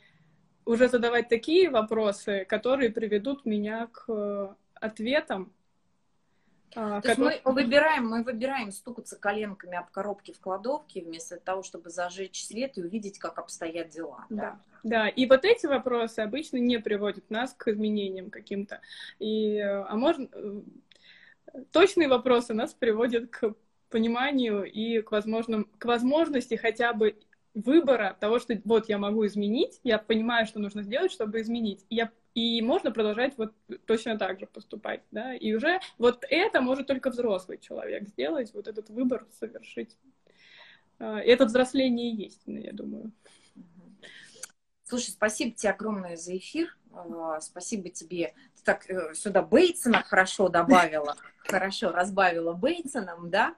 уже 0.67 0.89
задавать 0.89 1.29
такие 1.29 1.71
вопросы, 1.71 2.45
которые 2.49 2.91
приведут 2.91 3.45
меня 3.45 3.89
к 3.93 4.57
ответам, 4.75 5.53
а, 6.75 7.01
То 7.01 7.09
есть 7.09 7.21
мы 7.21 7.41
выбираем, 7.45 8.09
мы 8.09 8.23
выбираем 8.23 8.73
стукаться 8.73 9.17
коленками 9.17 9.77
об 9.77 9.91
коробки 9.91 10.33
в 10.33 10.41
кладовке 10.41 11.03
вместо 11.03 11.39
того, 11.39 11.63
чтобы 11.63 11.91
зажечь 11.91 12.45
свет 12.45 12.79
и 12.79 12.83
увидеть, 12.83 13.19
как 13.19 13.39
обстоят 13.39 13.91
дела. 13.91 14.27
Да. 14.29 14.43
да. 14.43 14.61
Да, 14.85 15.09
и 15.09 15.27
вот 15.27 15.47
эти 15.47 15.65
вопросы 15.65 16.21
обычно 16.21 16.59
не 16.59 16.79
приводят 16.79 17.31
нас 17.31 17.55
к 17.55 17.69
изменениям 17.69 18.31
каким-то. 18.31 18.81
И, 19.19 19.59
а 19.59 19.97
можно... 19.97 20.29
Точные 21.73 22.09
вопросы 22.09 22.53
нас 22.53 22.75
приводят 22.75 23.31
к 23.31 23.55
пониманию 23.89 24.65
и 24.65 25.01
к, 25.01 25.13
возможным, 25.13 25.71
к 25.79 25.85
возможности 25.87 26.57
хотя 26.57 26.93
бы 26.93 27.17
выбора 27.55 28.17
того, 28.19 28.41
что 28.41 28.61
вот 28.65 28.89
я 28.89 28.99
могу 28.99 29.25
изменить, 29.27 29.81
я 29.85 29.99
понимаю, 29.99 30.47
что 30.47 30.59
нужно 30.59 30.83
сделать, 30.83 31.13
чтобы 31.13 31.41
изменить. 31.41 31.87
Я 31.89 32.11
и 32.35 32.61
можно 32.63 32.91
продолжать 32.91 33.39
вот 33.39 33.55
точно 33.87 34.19
так 34.19 34.41
же 34.41 34.47
поступать, 34.47 35.03
да, 35.13 35.35
и 35.35 35.55
уже 35.55 35.81
вот 35.99 36.25
это 36.29 36.61
может 36.61 36.89
только 36.89 37.11
взрослый 37.11 37.59
человек 37.59 38.09
сделать, 38.09 38.53
вот 38.55 38.67
этот 38.67 38.91
выбор 38.91 39.27
совершить. 39.39 39.97
А, 40.99 41.21
это 41.21 41.47
взросление 41.47 42.13
есть, 42.13 42.43
я 42.47 42.73
думаю. 42.73 43.13
Слушай, 44.83 45.11
спасибо 45.11 45.55
тебе 45.55 45.71
огромное 45.71 46.17
за 46.17 46.37
эфир. 46.37 46.77
А, 46.93 47.41
спасибо 47.41 47.89
тебе. 47.89 48.35
Ты 48.57 48.65
так 48.65 48.91
э, 48.91 49.15
сюда 49.15 49.43
Бейтсона 49.43 50.03
хорошо 50.03 50.49
добавила, 50.49 51.17
хорошо 51.39 51.91
разбавила 51.91 52.53
Бейтсоном, 52.53 53.31
да? 53.31 53.55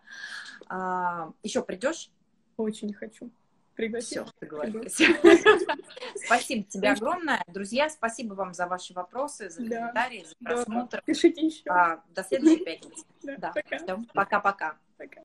А, 0.69 1.33
Еще 1.43 1.63
придешь? 1.63 2.11
Очень 2.57 2.95
хочу 2.95 3.31
пригласить. 3.77 4.09
Все, 4.09 4.27
договорились. 4.41 4.97
Спасибо 6.25 6.65
тебе 6.65 6.91
огромное. 6.91 7.43
Друзья, 7.47 7.89
спасибо 7.89 8.35
вам 8.35 8.55
за 8.55 8.67
ваши 8.67 8.93
вопросы, 8.95 9.51
за 9.51 9.59
комментарии, 9.59 10.27
за 10.27 10.35
просмотр. 10.45 11.03
Пишите 11.05 11.47
еще. 11.47 11.63
А, 11.69 12.03
до 12.15 12.25
следующей 12.25 12.65
пятницы. 12.65 13.05
Пока-пока. 14.15 14.77
Пока. 14.99 15.11